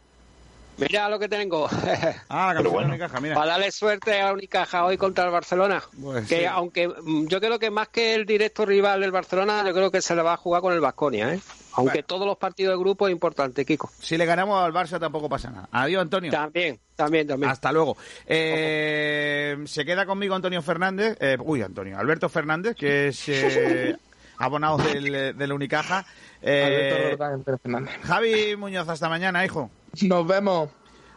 [0.78, 1.70] Mira lo que tengo.
[2.30, 3.36] Ah, la camiseta de Unicaja, mira.
[3.36, 5.84] Para darle suerte a Unicaja hoy contra el Barcelona.
[6.02, 6.46] Pues que sí.
[6.46, 10.02] aunque mm, yo creo que más que el directo rival del Barcelona, yo creo que
[10.02, 11.40] se le va a jugar con el Vasconia, ¿eh?
[11.76, 13.90] Aunque todos los partidos de grupo es importante, Kiko.
[14.00, 15.68] Si le ganamos al Barça tampoco pasa nada.
[15.72, 16.32] Adiós, Antonio.
[16.32, 17.52] También, también, también.
[17.52, 17.98] Hasta luego.
[18.26, 23.98] Eh, se queda conmigo Antonio Fernández, eh, uy, Antonio, Alberto Fernández, que es eh,
[24.38, 26.06] abonado del, del Unicaja.
[26.42, 27.96] Eh, Alberto Fernández.
[28.04, 29.70] Javi Muñoz, hasta mañana, hijo.
[30.04, 30.70] Nos vemos.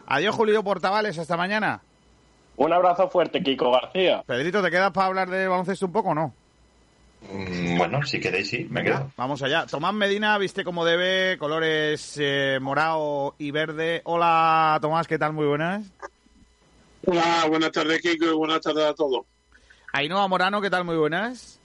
[0.07, 1.81] Adiós, Julio Portavales, hasta mañana.
[2.57, 4.21] Un abrazo fuerte, Kiko García.
[4.25, 6.33] Pedrito, ¿te quedas para hablar de baloncesto un poco o no?
[7.21, 9.11] Mm, Bueno, si queréis, sí, me quedo.
[9.17, 9.65] Vamos allá.
[9.65, 14.01] Tomás Medina viste como debe, colores eh, morado y verde.
[14.05, 15.33] Hola, Tomás, ¿qué tal?
[15.33, 15.85] Muy buenas.
[17.05, 19.25] Hola, buenas tardes, Kiko, y buenas tardes a todos.
[19.93, 20.83] Ainhoa Morano, ¿qué tal?
[20.85, 21.59] Muy buenas.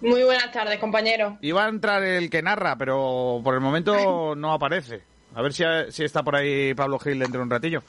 [0.00, 1.38] Muy buenas tardes, compañero.
[1.42, 5.02] Iba a entrar el que narra, pero por el momento no aparece.
[5.34, 7.82] A ver si, si está por ahí Pablo Gil dentro de un ratillo.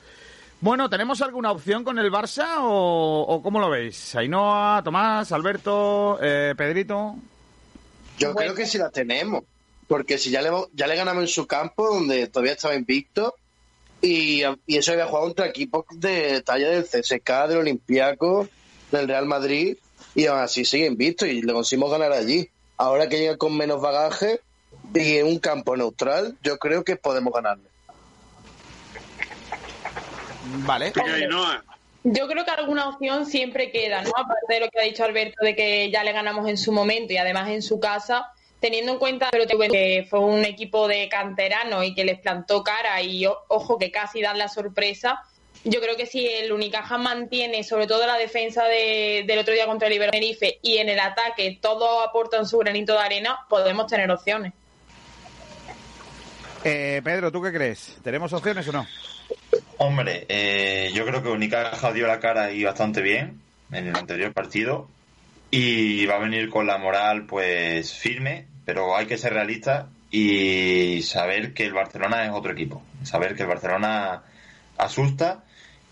[0.61, 4.15] Bueno, ¿tenemos alguna opción con el Barça o, o cómo lo veis?
[4.15, 7.15] Ainhoa, Tomás, Alberto, eh, Pedrito.
[8.19, 9.43] Yo creo que sí la tenemos,
[9.87, 13.33] porque si ya le, ya le ganamos en su campo, donde todavía estaba invicto,
[14.03, 18.47] y, y eso había jugado contra equipos de talla del CSK, del Olympiacos,
[18.91, 19.77] del Real Madrid,
[20.13, 22.47] y aún así sigue invicto y le conseguimos ganar allí.
[22.77, 24.41] Ahora que llega con menos bagaje
[24.93, 27.70] y en un campo neutral, yo creo que podemos ganarle.
[30.59, 30.91] Vale.
[32.03, 34.09] Yo creo que alguna opción siempre queda, ¿no?
[34.09, 37.13] Aparte de lo que ha dicho Alberto de que ya le ganamos en su momento
[37.13, 41.93] y además en su casa, teniendo en cuenta que fue un equipo de canterano y
[41.93, 45.21] que les plantó cara y ojo que casi dan la sorpresa.
[45.63, 49.67] Yo creo que si el Unicaja mantiene sobre todo la defensa de- del otro día
[49.67, 53.85] contra el Ibero Tenerife y en el ataque todos aportan su granito de arena, podemos
[53.85, 54.53] tener opciones.
[56.63, 57.97] Eh, Pedro, ¿tú qué crees?
[58.03, 58.87] ¿Tenemos opciones o no?
[59.77, 63.41] Hombre, eh, yo creo que Unicaja dio la cara ahí bastante bien
[63.71, 64.87] en el anterior partido
[65.49, 71.01] y va a venir con la moral pues firme, pero hay que ser realista y
[71.01, 74.23] saber que el Barcelona es otro equipo, saber que el Barcelona
[74.77, 75.43] asusta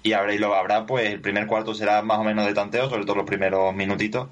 [0.03, 2.89] y habrá, y lo habrá pues el primer cuarto será más o menos de tanteo,
[2.89, 4.29] sobre todo los primeros minutitos.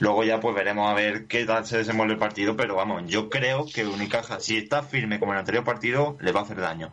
[0.00, 3.30] Luego ya pues veremos a ver qué tal se desenvuelve el partido, pero vamos, yo
[3.30, 6.60] creo que Unicaja si está firme como en el anterior partido le va a hacer
[6.60, 6.92] daño.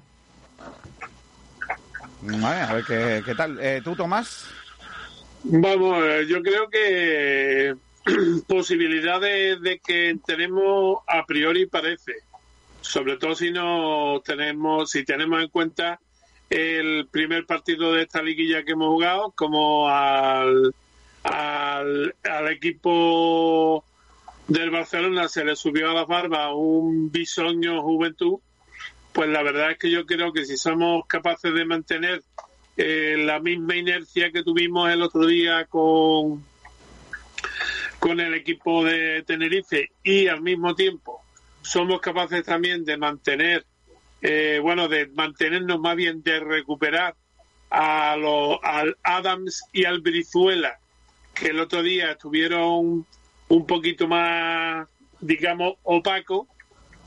[2.43, 3.60] A ver qué, qué tal.
[3.60, 4.47] Eh, ¿Tú, Tomás?
[5.43, 7.76] Vamos, eh, yo creo que
[8.47, 12.14] posibilidades de que tenemos a priori parece,
[12.81, 15.99] sobre todo si no tenemos, si tenemos en cuenta
[16.49, 20.73] el primer partido de esta liguilla que hemos jugado, como al,
[21.23, 23.84] al, al equipo
[24.47, 28.39] del Barcelona se le subió a la barba un bisoño juventud,
[29.15, 32.21] pues la verdad es que yo creo que si somos capaces de mantener
[32.75, 36.43] eh, la misma inercia que tuvimos el otro día con,
[37.97, 41.23] con el equipo de Tenerife y al mismo tiempo
[41.61, 43.65] somos capaces también de mantener,
[44.21, 47.15] eh, bueno, de mantenernos más bien de recuperar
[47.69, 50.77] a los, al Adams y al Brizuela,
[51.33, 53.05] que el otro día estuvieron
[53.47, 54.89] un poquito más,
[55.21, 56.49] digamos, opaco,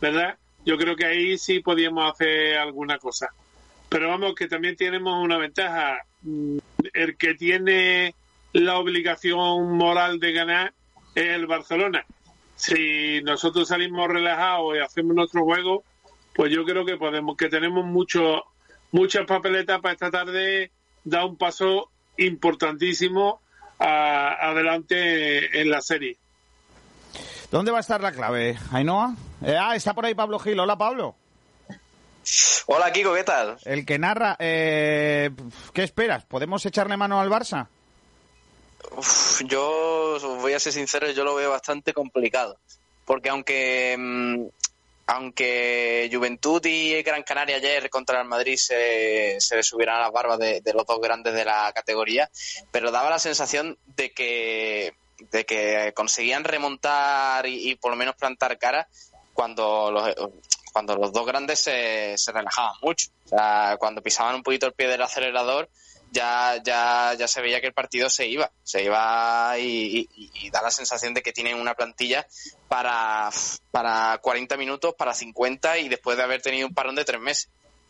[0.01, 0.39] ¿verdad?
[0.69, 3.31] Yo creo que ahí sí podíamos hacer alguna cosa.
[3.89, 5.99] Pero vamos, que también tenemos una ventaja.
[6.21, 6.59] Mm,
[6.93, 8.15] El que tiene
[8.53, 10.75] la obligación moral de ganar
[11.15, 12.05] es el Barcelona.
[12.55, 15.85] Si nosotros salimos relajados y hacemos nuestro juego,
[16.35, 18.45] pues yo creo que podemos, que tenemos mucho,
[18.93, 20.71] muchas papeletas para esta tarde
[21.03, 23.41] dar un paso importantísimo
[23.79, 26.19] a- adelante en la serie.
[27.51, 29.15] ¿Dónde va a estar la clave, Ainhoa?
[29.43, 30.61] Eh, ah, está por ahí Pablo Gil.
[30.61, 31.17] Hola, Pablo.
[32.67, 33.57] Hola Kiko, ¿qué tal?
[33.65, 35.31] El que narra, eh,
[35.73, 36.27] ¿qué esperas?
[36.27, 37.67] ¿Podemos echarle mano al Barça?
[38.91, 42.59] Uf, yo voy a ser sincero, yo lo veo bastante complicado.
[43.07, 44.45] Porque aunque mm,
[45.07, 50.13] aunque Juventud y Gran Canaria ayer contra el Madrid se, se le subieran a las
[50.13, 52.29] barbas de, de los dos grandes de la categoría,
[52.71, 54.93] pero daba la sensación de que
[55.31, 58.89] de que conseguían remontar y, por lo menos plantar cara
[59.33, 60.15] cuando los
[60.73, 63.09] cuando los dos grandes se, se relajaban mucho.
[63.25, 65.69] O sea, cuando pisaban un poquito el pie del acelerador,
[66.13, 68.51] ya, ya, ya se veía que el partido se iba.
[68.63, 70.07] Se iba y
[70.53, 72.27] da la sensación de que tienen una plantilla
[72.69, 73.31] para,
[73.71, 77.49] para 40 minutos, para 50 y después de haber tenido un parón de tres meses.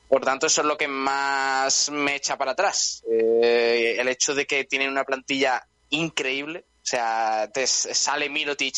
[0.09, 3.05] Por tanto, eso es lo que más me echa para atrás.
[3.11, 6.65] Eh, el hecho de que tienen una plantilla increíble.
[6.89, 8.77] O sea, te sale Mirotic,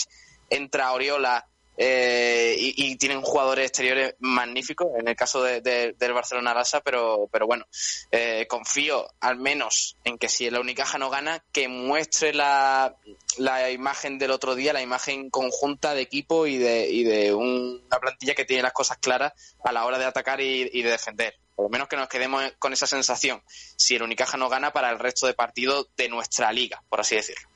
[0.51, 1.47] entra Oriola,
[1.77, 7.47] eh, y, tienen jugadores exteriores magníficos, en el caso de, del Barcelona Lasa, pero, pero
[7.47, 7.67] bueno,
[8.11, 12.97] eh, confío al menos en que si la Unicaja no gana, que muestre la,
[13.39, 18.01] la imagen del otro día, la imagen conjunta de equipo y de, y de una
[18.01, 19.33] plantilla que tiene las cosas claras
[19.63, 21.39] a la hora de atacar y, y de defender.
[21.55, 24.91] Por lo menos que nos quedemos con esa sensación, si el Unicaja no gana para
[24.91, 27.49] el resto de partidos de nuestra liga, por así decirlo.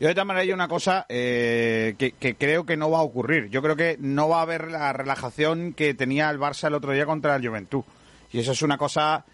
[0.00, 3.48] Yo de todas maneras hay una cosa eh, que, creo que no va a ocurrir.
[3.50, 6.92] Yo creo que no va a haber la relajación que tenía el Barça el otro
[6.92, 7.82] día contra el Juventud.
[8.30, 9.24] Y eso es una cosa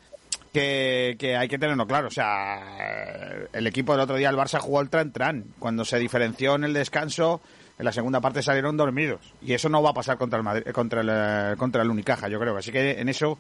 [0.53, 2.09] que, hay que tenerlo claro.
[2.09, 5.45] O sea, el equipo del otro día, el Barça jugó el tran-tran.
[5.59, 7.43] Cuando se diferenció en el descanso,
[7.79, 9.21] en la segunda parte salieron dormidos.
[9.43, 12.57] Y eso no va a pasar contra el, contra el, contra el Unicaja, yo creo.
[12.57, 13.39] Así que en eso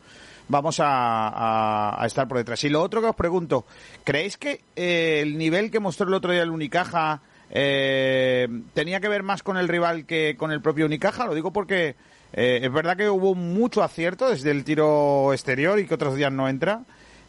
[0.48, 2.62] vamos a, estar por detrás.
[2.64, 3.64] Y lo otro que os pregunto,
[4.02, 9.08] ¿creéis que eh, el nivel que mostró el otro día el Unicaja eh, tenía que
[9.08, 11.26] ver más con el rival que con el propio Unicaja?
[11.26, 11.94] Lo digo porque
[12.32, 16.32] eh, es verdad que hubo mucho acierto desde el tiro exterior y que otros días
[16.32, 16.82] no entra.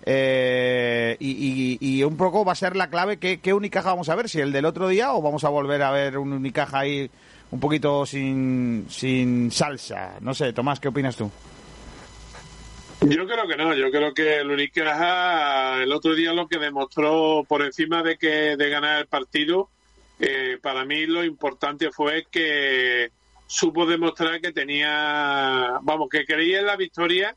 [0.05, 4.39] Y, un poco va a ser la clave ¿qué, qué Unicaja vamos a ver, si
[4.39, 7.09] el del otro día o vamos a volver a ver un Unicaja ahí
[7.51, 10.15] un poquito sin, sin salsa.
[10.19, 11.31] No sé, Tomás, ¿qué opinas tú?
[13.01, 17.43] Yo creo que no, yo creo que el Unicaja el otro día lo que demostró
[17.47, 19.69] por encima de que de ganar el partido,
[20.19, 23.11] eh, para mí lo importante fue que
[23.47, 27.35] supo demostrar que tenía, vamos, que creía en la victoria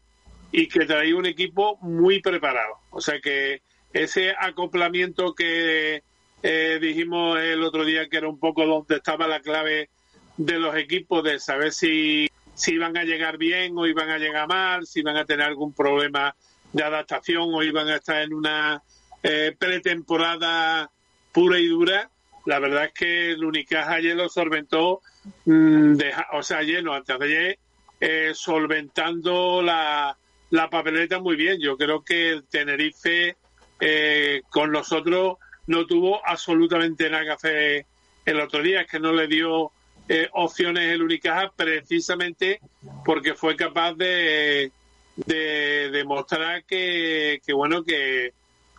[0.53, 2.75] y que traía un equipo muy preparado.
[2.91, 3.63] O sea que
[3.93, 6.03] ese acoplamiento que
[6.43, 9.91] eh, dijimos el otro día que era un poco donde estaba la clave
[10.37, 14.49] de los equipos de saber si si iban a llegar bien o iban a llegar
[14.49, 16.35] mal, si iban a tener algún problema
[16.73, 18.83] de adaptación o iban a estar en una
[19.23, 20.91] eh, pretemporada
[21.33, 22.11] pura y dura.
[22.47, 25.03] La verdad es que el Unicaja ayer lo solventó,
[25.45, 26.01] mm,
[26.33, 27.59] o sea, ayer no, antes de ayer,
[28.01, 30.17] eh, solventando la,
[30.51, 31.61] la, papeleta muy bien.
[31.61, 33.37] Yo creo que el Tenerife
[33.81, 37.87] eh, con nosotros no tuvo absolutamente nada que hacer
[38.25, 39.71] el otro día, es que no le dio
[40.09, 42.61] eh, opciones el Unicaja precisamente
[43.05, 44.73] porque fue capaz de,
[45.17, 48.33] de demostrar que, que, bueno, que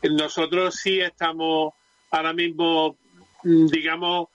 [0.04, 1.74] nosotros sí estamos
[2.12, 2.96] ahora mismo,
[3.44, 4.30] mm, digamos,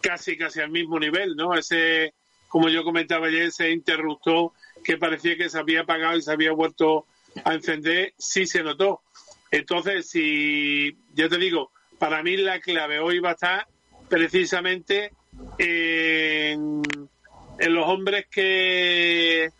[0.00, 1.54] casi, casi al mismo nivel, ¿no?
[1.54, 2.12] Ese,
[2.48, 4.52] como yo comentaba ayer, ese interruptor
[4.84, 7.06] que parecía que se había apagado y se había vuelto
[7.44, 9.00] a encender, sí se notó.
[9.50, 13.66] Entonces, si, ya te digo, para mí la clave hoy va a estar
[14.08, 15.12] precisamente
[15.58, 16.82] en,
[17.58, 19.50] los hombres que,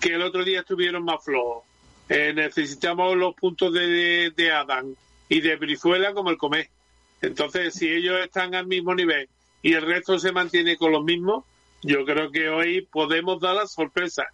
[0.00, 1.64] que el otro día estuvieron más flojos.
[2.08, 4.96] Eh, necesitamos los puntos de, de, Adán
[5.28, 6.68] y de Brizuela como el Comé.
[7.20, 9.28] Entonces, si ellos están al mismo nivel
[9.62, 11.44] y el resto se mantiene con los mismos,
[11.82, 14.24] yo creo que hoy podemos dar la sorpresa.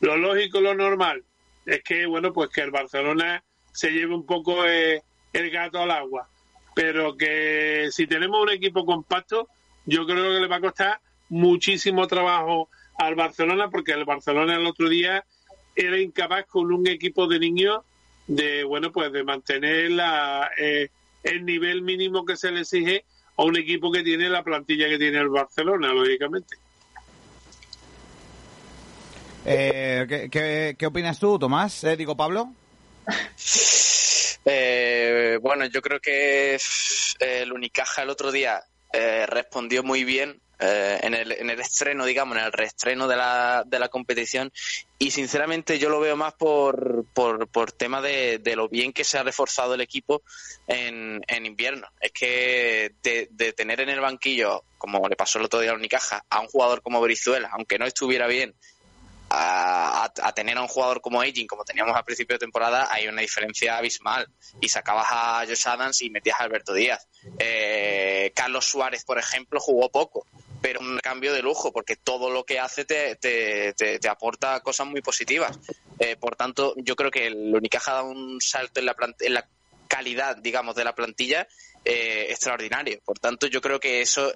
[0.00, 1.24] Lo lógico, lo normal,
[1.66, 3.42] es que, bueno, pues que el Barcelona
[3.72, 5.02] se lleve un poco eh,
[5.32, 6.28] el gato al agua.
[6.74, 9.48] Pero que si tenemos un equipo compacto,
[9.84, 12.68] yo creo que le va a costar muchísimo trabajo
[12.98, 15.24] al Barcelona porque el Barcelona el otro día
[15.74, 17.84] era incapaz con un equipo de niños
[18.26, 20.88] de bueno pues de mantener la, eh,
[21.22, 23.04] el nivel mínimo que se le exige
[23.36, 26.56] a un equipo que tiene la plantilla que tiene el Barcelona lógicamente
[29.48, 32.52] eh, ¿qué, opinas tú Tomás eh, digo Pablo.
[35.42, 36.58] Bueno yo creo que
[37.20, 38.62] el Unicaja el otro día
[38.92, 43.16] eh, respondió muy bien eh, en, el, en el estreno, digamos, en el reestreno de
[43.16, 44.50] la, de la competición.
[44.98, 49.04] Y sinceramente yo lo veo más por, por, por tema de, de, lo bien que
[49.04, 50.22] se ha reforzado el equipo
[50.66, 51.86] en, en invierno.
[52.00, 55.74] Es que de, de, tener en el banquillo, como le pasó el otro día a
[55.74, 58.54] Unicaja, a un jugador como Brizuela, aunque no estuviera bien,
[59.30, 63.22] a, tener a un jugador como Aging, como teníamos al principio de temporada, hay una
[63.22, 64.28] diferencia abismal.
[64.60, 67.06] Y sacabas a Josh Adams y metías a Alberto Díaz.
[67.38, 70.26] Eh, Carlos Suárez, por ejemplo, jugó poco,
[70.60, 74.86] pero un cambio de lujo, porque todo lo que hace te, te, te, aporta cosas
[74.86, 75.58] muy positivas.
[75.98, 79.48] Eh, por tanto, yo creo que el Unicaja da un salto en la, en la
[79.88, 81.48] calidad, digamos, de la plantilla
[81.84, 83.00] eh, extraordinario.
[83.04, 84.32] Por tanto, yo creo que eso,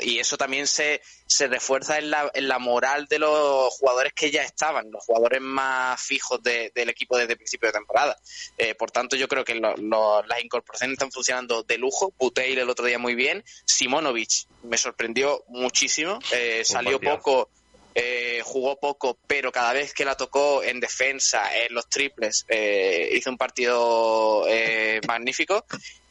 [0.00, 4.30] y eso también se, se refuerza en la, en la moral de los jugadores que
[4.30, 8.18] ya estaban, los jugadores más fijos del equipo desde el principio de temporada.
[8.58, 12.12] Eh, por tanto, yo creo que las incorporaciones están funcionando de lujo.
[12.18, 13.42] Buteil el otro día muy bien.
[13.64, 16.18] Simonovic me sorprendió muchísimo.
[16.32, 17.48] Eh, salió poco
[17.94, 23.10] eh, jugó poco, pero cada vez que la tocó en defensa, en los triples, eh,
[23.14, 25.64] hizo un partido eh, magnífico.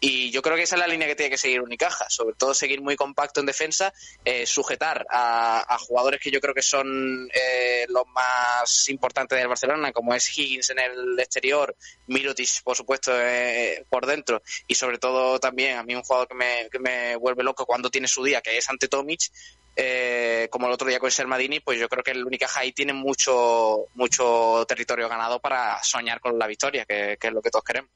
[0.04, 2.56] Y yo creo que esa es la línea que tiene que seguir Unicaja, sobre todo
[2.56, 3.94] seguir muy compacto en defensa,
[4.26, 9.48] eh, sujetar a, a, jugadores que yo creo que son eh, los más importantes del
[9.48, 11.76] Barcelona, como es Higgins en el exterior,
[12.08, 16.34] Mirotic, por supuesto, eh, por dentro, y sobre todo también a mí un jugador que
[16.34, 19.30] me, que me vuelve loco cuando tiene su día, que es ante Tomic,
[19.76, 22.94] eh, como el otro día con Sermadini, pues yo creo que el Unicaja ahí tiene
[22.94, 27.64] mucho, mucho territorio ganado para soñar con la victoria, que, que es lo que todos
[27.64, 27.90] queremos.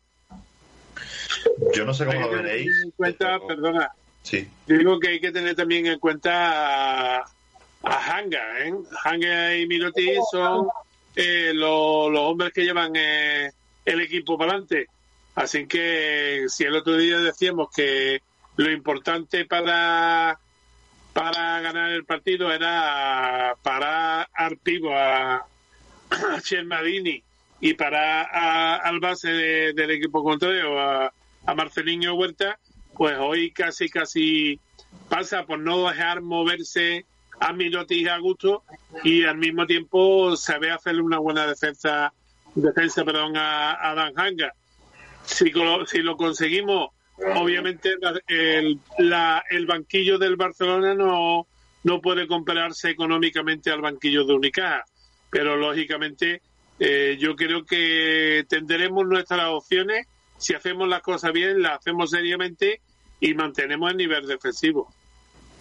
[1.73, 2.69] Yo no sé cómo lo veréis.
[2.83, 3.91] En cuenta, pero- perdona,
[4.23, 4.47] Sí.
[4.65, 7.25] digo que hay que tener también en cuenta a,
[7.83, 8.73] a Hanga, ¿eh?
[9.03, 10.67] Hanga y Miroti son
[11.15, 13.51] eh, lo- los hombres que llevan eh,
[13.85, 14.87] el equipo para adelante.
[15.35, 18.19] Así que si el otro día decíamos que
[18.55, 20.39] lo importante para
[21.15, 27.23] para ganar el partido era parar al pivo a, a Shermadini
[27.61, 31.13] y para a- al base de- del equipo contrario a,
[31.55, 32.59] Marcelinho Huerta,
[32.97, 34.59] pues hoy casi casi
[35.07, 37.05] pasa por no dejar moverse
[37.39, 38.63] a Miroti y a Gusto
[39.05, 42.11] y al mismo tiempo sabe hacerle una buena defensa
[42.55, 44.53] defensa perdón a, a Dan Hanga.
[45.23, 45.51] Si,
[45.87, 47.95] si lo conseguimos, obviamente
[48.27, 51.47] el, el banquillo del Barcelona no,
[51.83, 54.83] no puede compararse económicamente al banquillo de Unicaja,
[55.29, 56.41] pero lógicamente
[56.79, 62.81] eh, yo creo que tendremos nuestras opciones si hacemos las cosas bien, las hacemos seriamente
[63.19, 64.91] y mantenemos el nivel defensivo.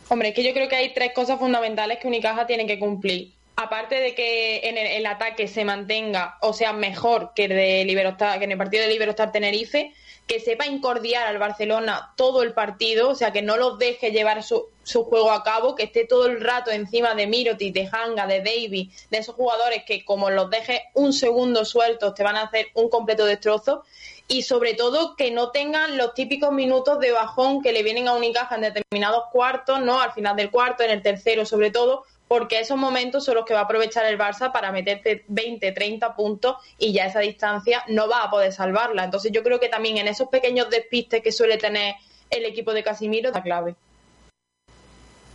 [0.08, 3.32] Hombre, es que yo creo que hay tres cosas fundamentales que Unicaja tiene que cumplir.
[3.56, 8.38] Aparte de que en el, el ataque se mantenga o sea mejor que, de Liberostar,
[8.38, 9.92] que en el partido de Liberostar Tenerife,
[10.26, 14.42] que sepa incordiar al Barcelona todo el partido, o sea, que no los deje llevar
[14.42, 18.26] su, su juego a cabo, que esté todo el rato encima de Miroti, de Hanga,
[18.26, 22.44] de Davy, de esos jugadores que como los dejes un segundo sueltos te van a
[22.44, 23.84] hacer un completo destrozo
[24.26, 28.14] y sobre todo que no tengan los típicos minutos de bajón que le vienen a
[28.14, 30.00] Unicaja en determinados cuartos, ¿no?
[30.00, 33.54] Al final del cuarto, en el tercero sobre todo, porque esos momentos son los que
[33.54, 38.08] va a aprovechar el Barça para meterte 20, 30 puntos y ya esa distancia no
[38.08, 39.04] va a poder salvarla.
[39.04, 41.94] Entonces yo creo que también en esos pequeños despistes que suele tener
[42.30, 43.76] el equipo de Casimiro es la clave.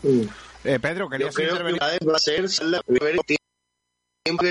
[0.04, 1.80] Eh, Pedro, Yo querías creo intervenir.
[1.80, 2.82] que va a ser la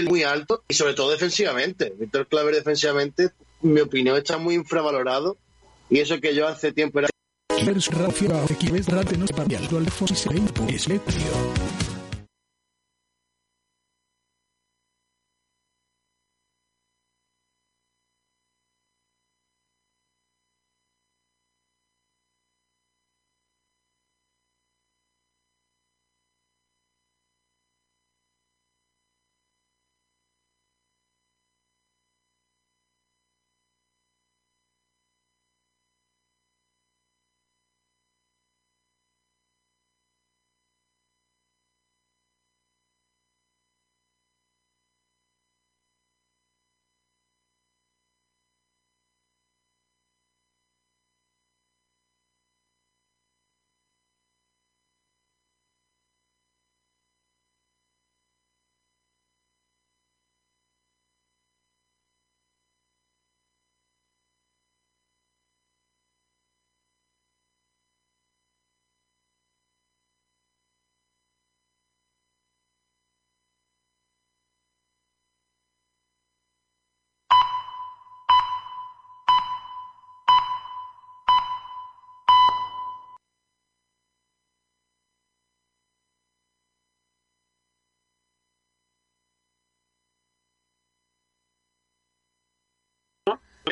[0.09, 1.93] muy alto y sobre todo defensivamente.
[1.97, 3.31] Víctor Claver defensivamente,
[3.63, 5.37] en mi opinión, está muy infravalorado
[5.91, 7.09] y eso que yo hace tiempo era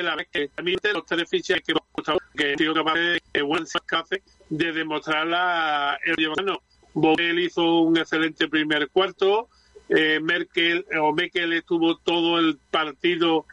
[0.02, 3.42] la vez que de los tres fichas que gustado, que he sido capaz de, eh,
[3.42, 6.62] buen hace, de demostrarla el llevano.
[6.94, 9.48] Vogel hizo un excelente primer cuarto,
[9.88, 13.46] eh, Merkel o Merkel estuvo todo el partido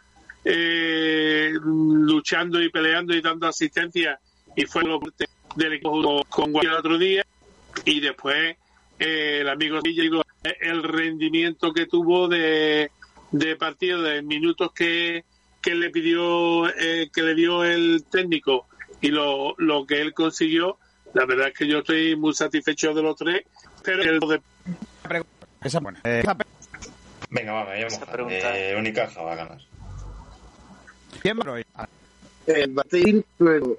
[0.45, 4.19] eh, luchando y peleando y dando asistencia
[4.55, 4.99] y fue lo
[5.55, 7.25] del equipo con Guardiola el otro día
[7.85, 8.57] y después
[8.99, 9.79] eh, el amigo
[10.59, 12.91] el rendimiento que tuvo de,
[13.31, 15.23] de partido de minutos que,
[15.63, 18.67] que le pidió eh, que le dio el técnico
[19.01, 20.77] y lo, lo que él consiguió
[21.13, 23.43] la verdad es que yo estoy muy satisfecho de los tres
[23.83, 24.41] pero el de
[25.63, 25.99] Esa buena.
[26.03, 26.23] Eh,
[27.29, 28.29] Venga, va, me llamo.
[28.29, 29.57] Eh, Unicaja va a ganar.
[31.21, 31.65] ¿Quién va hoy?
[32.45, 33.77] el batir, pero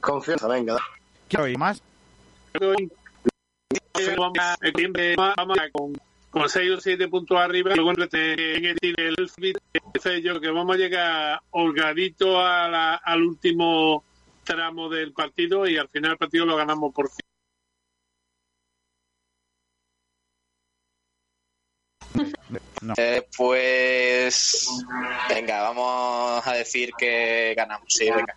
[0.00, 0.76] confianza, venga.
[1.28, 1.80] ¿Quién hoy más?
[4.16, 4.56] vamos a,
[5.36, 5.92] vamos a- con
[6.30, 8.08] con 6 o 7 puntos arriba, luego en el
[10.04, 14.04] el yo que vamos a llegar holgadito a la- al último
[14.44, 17.20] tramo del partido y al final el partido lo ganamos por fin.
[22.96, 24.68] Eh, pues
[25.28, 27.86] venga, vamos a decir que ganamos.
[27.88, 28.36] Sí, venga.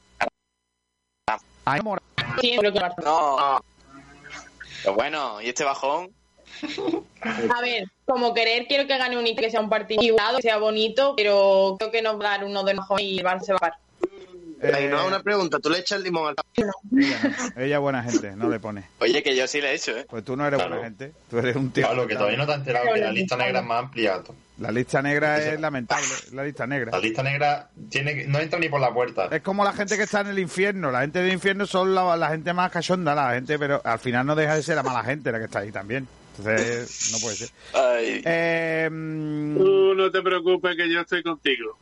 [3.03, 3.59] No.
[4.83, 6.13] Pero bueno, ¿y este bajón?
[7.55, 10.43] A ver, como querer, quiero que gane un Inter, que sea un partido igualado, que
[10.43, 13.41] sea bonito, pero creo que nos va a dar uno de enojo y el Barça
[13.41, 13.77] se va a.
[14.61, 16.35] Eh, no, una pregunta, ¿tú le echas limón al
[17.55, 18.83] Ella es buena gente, no le pone.
[18.99, 20.05] Oye, que yo sí le he hecho, ¿eh?
[20.09, 21.87] Pues tú no eres buena gente, tú eres un tío.
[21.87, 24.21] Pablo, que todavía no te has enterado que la lista negra es más amplia.
[24.57, 26.91] La lista negra es lamentable, la lista negra.
[26.91, 29.29] La lista negra tiene que- no entra ni por la puerta.
[29.31, 30.91] Es como la gente que está en el infierno.
[30.91, 34.25] La gente del infierno son la, la gente más cachonda, la gente, pero al final
[34.25, 36.05] no deja de ser la mala gente la que está ahí también.
[36.39, 37.49] Entonces, no puede ser.
[37.75, 41.77] Eh, Tú no te preocupes que yo estoy contigo.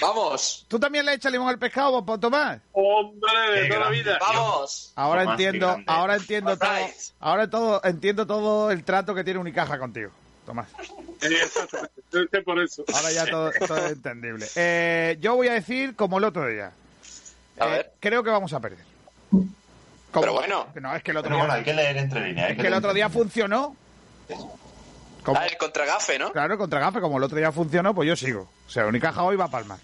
[0.00, 0.64] ¡Vamos!
[0.68, 2.60] ¿Tú también le echas limón al pescado, Tomás?
[2.72, 4.18] Hombre, de toda la vida.
[4.20, 4.92] ¡Vamos!
[4.94, 6.70] Ahora Tomás, entiendo, ahora entiendo todo,
[7.20, 10.10] ahora todo, entiendo todo el trato que tiene Unicaja contigo,
[10.46, 10.68] Tomás.
[11.20, 12.84] Exactamente, es por eso.
[12.94, 14.46] Ahora ya todo, todo es entendible.
[14.54, 16.70] Eh, yo voy a decir como el otro día.
[17.60, 18.84] Eh, Creo que vamos a perder.
[19.30, 20.68] Como- Pero bueno.
[20.80, 22.50] No, es que el otro Pero bueno, día, hay que leer entre líneas.
[22.52, 23.76] es que el otro día funcionó.
[25.22, 26.32] Como- Ah, el contragafe, ¿no?
[26.32, 28.48] Claro, contra Gafe, como el otro día funcionó, pues yo sigo.
[28.66, 29.78] O sea, Unicaja hoy va a palmar.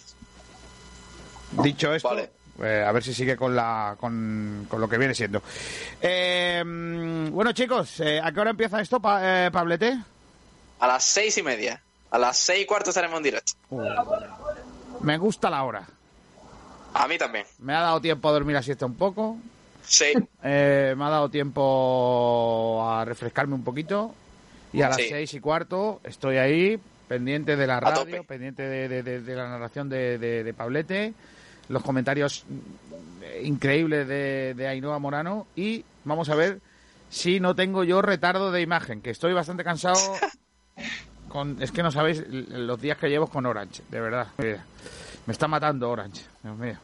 [1.62, 2.17] Dicho esto,
[2.62, 5.43] eh, a ver si sigue con la con, con lo que viene siendo.
[6.01, 6.62] Eh,
[7.33, 9.99] bueno, chicos, eh, ¿a qué hora empieza esto, pa- eh, Pablete?
[10.79, 11.81] A las seis y media.
[12.11, 13.53] A las seis y cuarto estaremos en directo.
[15.01, 15.87] Me gusta la hora.
[16.93, 17.47] A mí también.
[17.61, 19.39] Me ha dado tiempo a dormir la siesta un poco.
[19.87, 20.12] Sí.
[20.43, 24.15] Me ha dado tiempo a refrescarme un poquito.
[24.72, 25.06] Y a las Sí.
[25.09, 26.78] seis y cuarto estoy ahí,
[27.09, 28.22] pendiente de la A radio, tope.
[28.24, 31.12] pendiente de, de- de- de la narración de, Pablete,
[31.68, 35.47] los comentarios mm, increíbles de, de Ainhoa Morano.
[35.56, 36.60] Y vamos a ver
[37.09, 39.98] si no tengo yo retardo de imagen, que estoy bastante cansado.
[41.28, 44.26] Con, es que no sabéis los días que llevo con Orange, de verdad.
[45.26, 46.74] Me está matando Orange, Dios mío.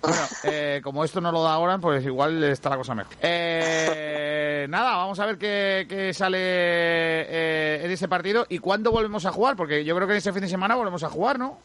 [0.00, 3.12] Bueno, eh, como esto no lo da ahora, pues igual está la cosa mejor.
[3.20, 9.24] Eh, nada, vamos a ver qué, qué sale eh, en ese partido y cuándo volvemos
[9.26, 11.58] a jugar, porque yo creo que ese fin de semana volvemos a jugar, ¿no?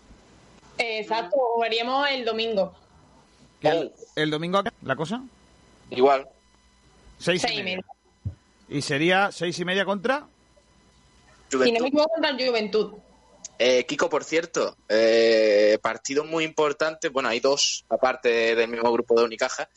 [0.77, 2.73] Exacto, jugaríamos el domingo.
[3.61, 5.23] El, el domingo, ¿la cosa?
[5.89, 6.27] Igual.
[7.17, 7.77] Seis, Seis y y media.
[7.77, 8.37] media.
[8.69, 10.27] Y sería seis y media contra...
[11.49, 12.93] Si no me equivoco, contra el Juventud.
[13.57, 17.09] Eh, Kiko, por cierto, eh, partido muy importante.
[17.09, 19.67] Bueno, hay dos, aparte del mismo grupo de Unicaja,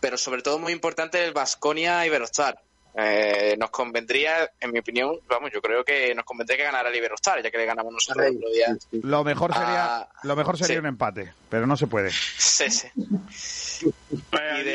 [0.00, 2.60] pero sobre todo muy importante el Vasconia y Iberostar.
[2.96, 6.96] Eh, nos convendría, en mi opinión, vamos, yo creo que nos convendría que ganara el
[6.96, 8.76] Iberostar, ya que le ganamos nosotros el otro día.
[9.02, 10.80] Lo mejor sería, Ah, lo mejor sería sí.
[10.80, 12.10] un empate, pero no se puede.
[12.10, 12.88] Sí, sí.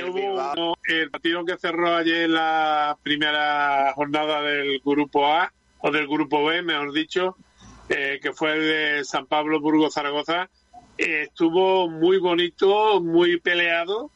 [0.07, 6.45] Uno- el partido que cerró ayer la primera jornada del grupo A, o del grupo
[6.45, 7.35] B, mejor dicho,
[7.89, 10.49] eh, que fue el de San Pablo Burgos Zaragoza,
[10.97, 14.09] eh, estuvo muy bonito, muy peleado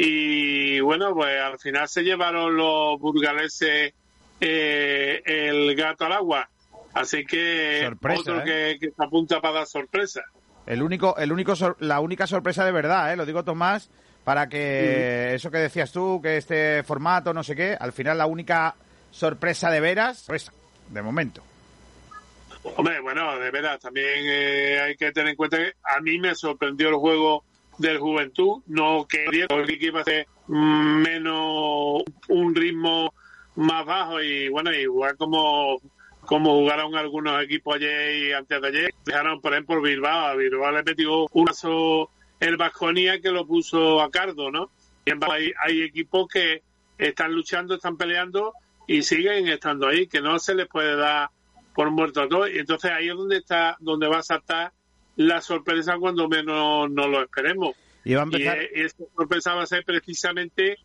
[0.00, 3.92] y bueno, pues al final se llevaron los burgaleses
[4.40, 6.48] eh, el gato al agua.
[6.94, 8.44] Así que Sorpresa, otro ¿eh?
[8.44, 10.22] que, que se apunta para dar sorpresa.
[10.66, 13.16] El único, el único, sor- la única sorpresa de verdad, ¿eh?
[13.16, 13.90] lo digo Tomás,
[14.22, 18.26] para que eso que decías tú, que este formato, no sé qué, al final la
[18.26, 18.76] única
[19.10, 20.50] sorpresa de veras, pues,
[20.90, 21.42] de momento.
[22.76, 26.34] Hombre, bueno, de veras, también eh, hay que tener en cuenta que a mí me
[26.34, 27.44] sorprendió el juego
[27.78, 30.02] del Juventud, no que que iba
[30.48, 33.14] menos un ritmo
[33.56, 35.80] más bajo y bueno, igual como
[36.20, 40.72] como jugaron algunos equipos ayer y antes de ayer, dejaron por ejemplo Bilbao, a Bilbao
[40.72, 42.10] le metió un paso
[42.40, 44.70] el Vasconia que lo puso a cardo, ¿no?
[45.04, 46.62] Y en hay, hay equipos que
[46.98, 48.52] están luchando, están peleando
[48.86, 51.30] y siguen estando ahí, que no se les puede dar
[51.74, 52.50] por muerto a todos.
[52.50, 54.72] Y entonces ahí es donde está, donde va a saltar
[55.18, 57.76] la sorpresa cuando menos no lo esperemos.
[58.04, 60.78] Y va a empezar- esa sorpresa va a ser precisamente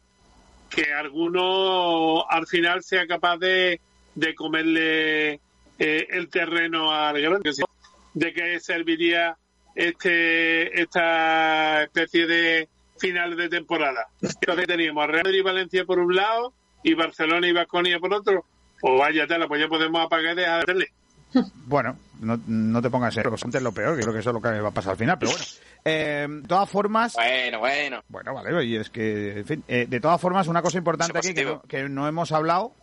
[0.70, 3.80] que alguno al final sea capaz de,
[4.16, 5.34] de comerle
[5.80, 7.52] eh, el terreno al grande.
[8.16, 9.38] ¿De qué serviría
[9.76, 12.68] este esta especie de
[13.00, 14.08] final de temporada?
[14.22, 16.54] Entonces teníamos Real Madrid y Valencia por un lado
[16.84, 18.46] y Barcelona y Vasconia por otro.
[18.82, 20.88] Pues vaya tela, pues ya podemos apagar y dejar de.
[21.66, 24.41] Bueno, no, no te pongas en es lo peor, que creo que eso es lo
[24.41, 25.45] que va a pasar al final, pero bueno.
[25.86, 27.14] Eh, de todas formas...
[27.16, 28.04] Bueno, bueno.
[28.08, 31.34] Bueno, vale, y es que, en fin, eh, de todas formas, una cosa importante aquí
[31.34, 32.74] que no, que no hemos hablado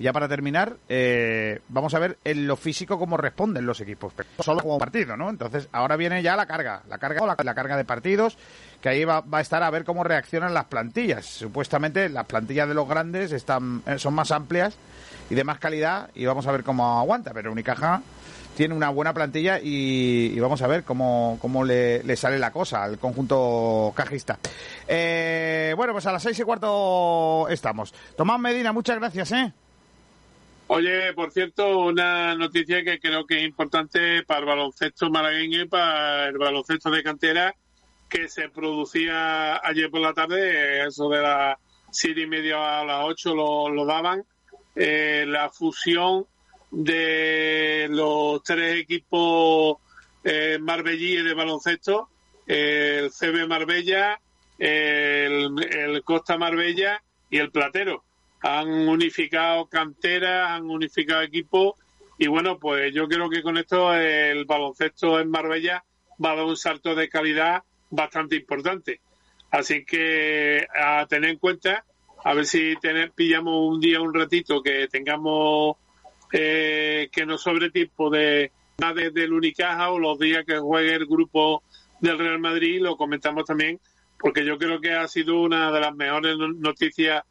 [0.00, 4.14] ya para terminar, eh, vamos a ver en lo físico cómo responden los equipos.
[4.16, 5.28] Pero solo como partido, ¿no?
[5.28, 8.38] Entonces, ahora viene ya la carga, la carga, la, la carga de partidos,
[8.80, 11.26] que ahí va, va, a estar a ver cómo reaccionan las plantillas.
[11.26, 14.74] Supuestamente las plantillas de los grandes están son más amplias
[15.28, 17.32] y de más calidad y vamos a ver cómo aguanta.
[17.34, 18.00] Pero Unicaja
[18.60, 22.84] tiene una buena plantilla y, vamos a ver cómo, cómo le, le, sale la cosa
[22.84, 24.38] al conjunto cajista.
[24.86, 27.94] Eh, bueno, pues a las seis y cuarto estamos.
[28.18, 29.50] Tomás Medina, muchas gracias, ¿eh?
[30.66, 35.66] Oye, por cierto, una noticia que creo que es importante para el baloncesto malagueño y
[35.66, 37.54] para el baloncesto de cantera
[38.10, 41.56] que se producía ayer por la tarde, eso de las
[41.90, 44.22] siete y media a las ocho lo, lo daban,
[44.76, 46.26] eh, la fusión
[46.70, 49.78] de los tres equipos
[50.24, 52.08] eh, marbellíes de baloncesto,
[52.46, 54.20] el CB Marbella,
[54.58, 58.04] el, Costa Marbella y el Platero
[58.42, 61.74] han unificado canteras, han unificado equipos
[62.18, 65.84] y bueno, pues yo creo que con esto el baloncesto en Marbella
[66.22, 69.00] va a dar un salto de calidad bastante importante.
[69.50, 71.84] Así que a tener en cuenta,
[72.22, 75.76] a ver si tener, pillamos un día, un ratito, que tengamos
[76.32, 78.52] eh, que nos sobre tiempo de
[78.94, 81.62] desde el Unicaja o los días que juegue el grupo
[82.00, 83.78] del Real Madrid, lo comentamos también,
[84.18, 87.22] porque yo creo que ha sido una de las mejores noticias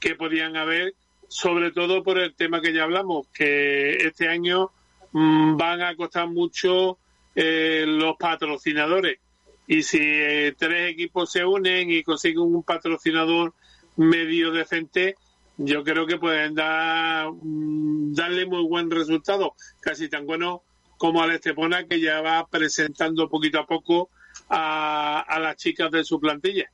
[0.00, 0.94] que podían haber,
[1.28, 4.70] sobre todo por el tema que ya hablamos, que este año
[5.12, 6.98] mmm, van a costar mucho
[7.34, 9.18] eh, los patrocinadores.
[9.66, 13.54] Y si eh, tres equipos se unen y consiguen un patrocinador
[13.96, 15.16] medio decente,
[15.56, 20.62] yo creo que pueden dar, mmm, darle muy buen resultado, casi tan bueno
[20.96, 24.10] como al Estepona, que ya va presentando poquito a poco
[24.48, 26.70] a, a las chicas de su plantilla.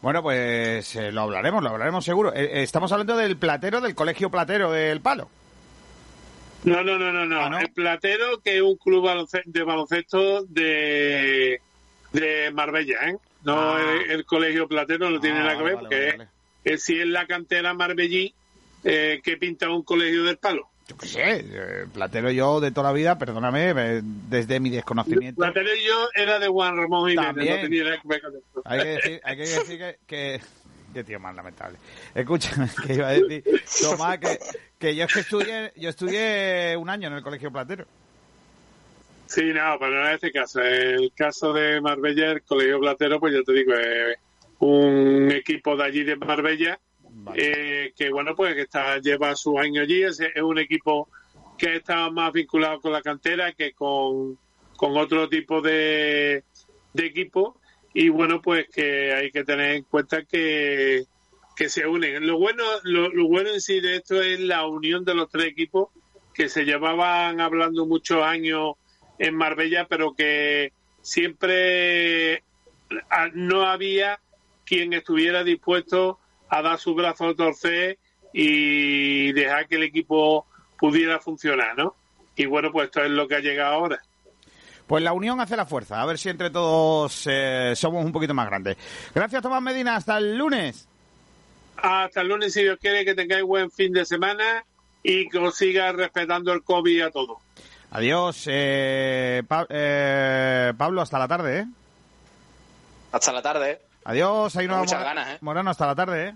[0.00, 2.34] Bueno, pues eh, lo hablaremos, lo hablaremos seguro.
[2.34, 5.28] Eh, estamos hablando del platero, del colegio platero del Palo.
[6.64, 7.40] No, no, no, no, no.
[7.40, 7.58] ¿Ah, no?
[7.58, 9.08] El platero, que es un club
[9.44, 11.60] de baloncesto de,
[12.12, 13.16] de Marbella, ¿eh?
[13.44, 13.80] No, ah.
[13.80, 16.24] el, el, colegio platero no tiene ah, nada que ver, porque vale, vale.
[16.24, 16.30] Es,
[16.64, 18.34] es, si es la cantera marbellí
[18.84, 20.68] eh, que pinta un colegio del Palo.
[20.88, 25.40] Yo qué sé, eh, Platero y yo de toda la vida, perdóname, desde mi desconocimiento.
[25.40, 27.56] Platero y yo era de Juan Ramón Jiménez, También.
[27.56, 28.02] no tenía.
[28.64, 30.40] Hay que decir, hay que, decir que, que...
[30.92, 31.78] Qué tío más lamentable.
[32.14, 33.44] Escúchame, que iba a decir,
[33.80, 34.38] Tomás, que,
[34.78, 37.86] que yo es que estudié, yo estudié un año en el colegio Platero.
[39.26, 40.60] Sí, no, pero no en este caso.
[40.60, 44.18] El caso de Marbella, el colegio Platero, pues yo te digo, es
[44.62, 46.78] un equipo de allí de Marbella
[47.14, 47.42] Vale.
[47.42, 51.08] Eh, que bueno, pues que está, lleva sus años allí, es, es, un equipo
[51.58, 54.38] que está más vinculado con la cantera que con,
[54.76, 56.44] con otro tipo de,
[56.94, 57.60] de equipo
[57.92, 61.04] y bueno, pues que hay que tener en cuenta que,
[61.54, 62.26] que se unen.
[62.26, 65.46] Lo bueno, lo, lo bueno en sí de esto es la unión de los tres
[65.46, 65.88] equipos
[66.32, 68.76] que se llevaban hablando muchos años
[69.18, 70.72] en Marbella, pero que
[71.02, 72.42] siempre
[73.34, 74.18] no había
[74.64, 76.18] quien estuviera dispuesto
[76.48, 77.98] a dar su brazo a torcer
[78.32, 80.46] y dejar que el equipo
[80.78, 81.94] pudiera funcionar, ¿no?
[82.36, 84.00] Y bueno, pues esto es lo que ha llegado ahora.
[84.86, 86.00] Pues la unión hace la fuerza.
[86.00, 88.76] A ver si entre todos eh, somos un poquito más grandes.
[89.14, 89.96] Gracias, Tomás Medina.
[89.96, 90.88] Hasta el lunes.
[91.76, 94.64] Hasta el lunes, si Dios quiere, que tengáis buen fin de semana
[95.02, 97.38] y que os siga respetando el COVID a todos.
[97.90, 101.00] Adiós, eh, pa eh, Pablo.
[101.00, 101.66] Hasta la tarde, ¿eh?
[103.12, 103.80] Hasta la tarde.
[104.04, 105.38] Adiós, hay una muchas Mor ganas, ¿eh?
[105.40, 106.34] Morano, hasta la tarde, ¿eh?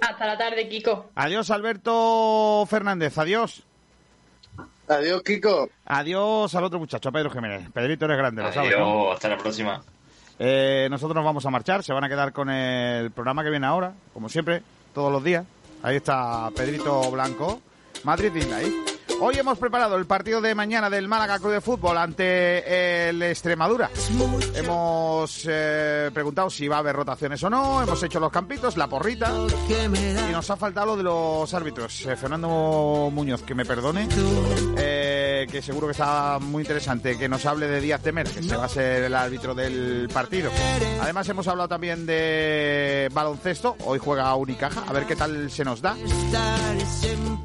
[0.00, 1.10] Hasta la tarde, Kiko.
[1.14, 3.62] Adiós, Alberto Fernández, adiós.
[4.88, 5.68] Adiós, Kiko.
[5.84, 7.70] Adiós al otro muchacho, a Pedro Jiménez.
[7.70, 8.78] Pedrito eres grande, Adiós, lo sabes.
[8.78, 9.12] ¿no?
[9.12, 9.82] hasta la próxima.
[10.40, 13.66] Eh, nosotros nos vamos a marchar, se van a quedar con el programa que viene
[13.66, 14.62] ahora, como siempre,
[14.94, 15.44] todos los días.
[15.82, 17.60] Ahí está Pedrito Blanco,
[18.04, 18.97] Madrid Live.
[19.20, 23.90] Hoy hemos preparado el partido de mañana del Málaga Club de Fútbol ante el Extremadura.
[24.54, 28.86] Hemos eh, preguntado si va a haber rotaciones o no, hemos hecho los campitos, la
[28.86, 29.32] porrita
[29.68, 32.06] y nos ha faltado lo de los árbitros.
[32.06, 34.08] Eh, Fernando Muñoz, que me perdone,
[34.76, 38.42] eh, que seguro que está muy interesante, que nos hable de Díaz de Mer, que
[38.42, 40.48] se va a ser el árbitro del partido.
[41.02, 45.82] Además hemos hablado también de baloncesto, hoy juega Unicaja, a ver qué tal se nos
[45.82, 45.96] da.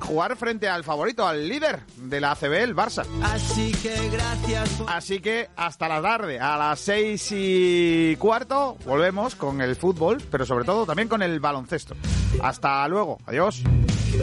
[0.02, 1.63] Jugar frente al favorito, al líder
[1.98, 3.06] de la ACB, el Barça.
[3.24, 4.82] Así que gracias.
[4.88, 10.46] Así que hasta la tarde, a las seis y cuarto, volvemos con el fútbol, pero
[10.46, 11.96] sobre todo también con el baloncesto.
[12.42, 13.64] Hasta luego, adiós.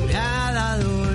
[0.06, 1.10] Me ha dado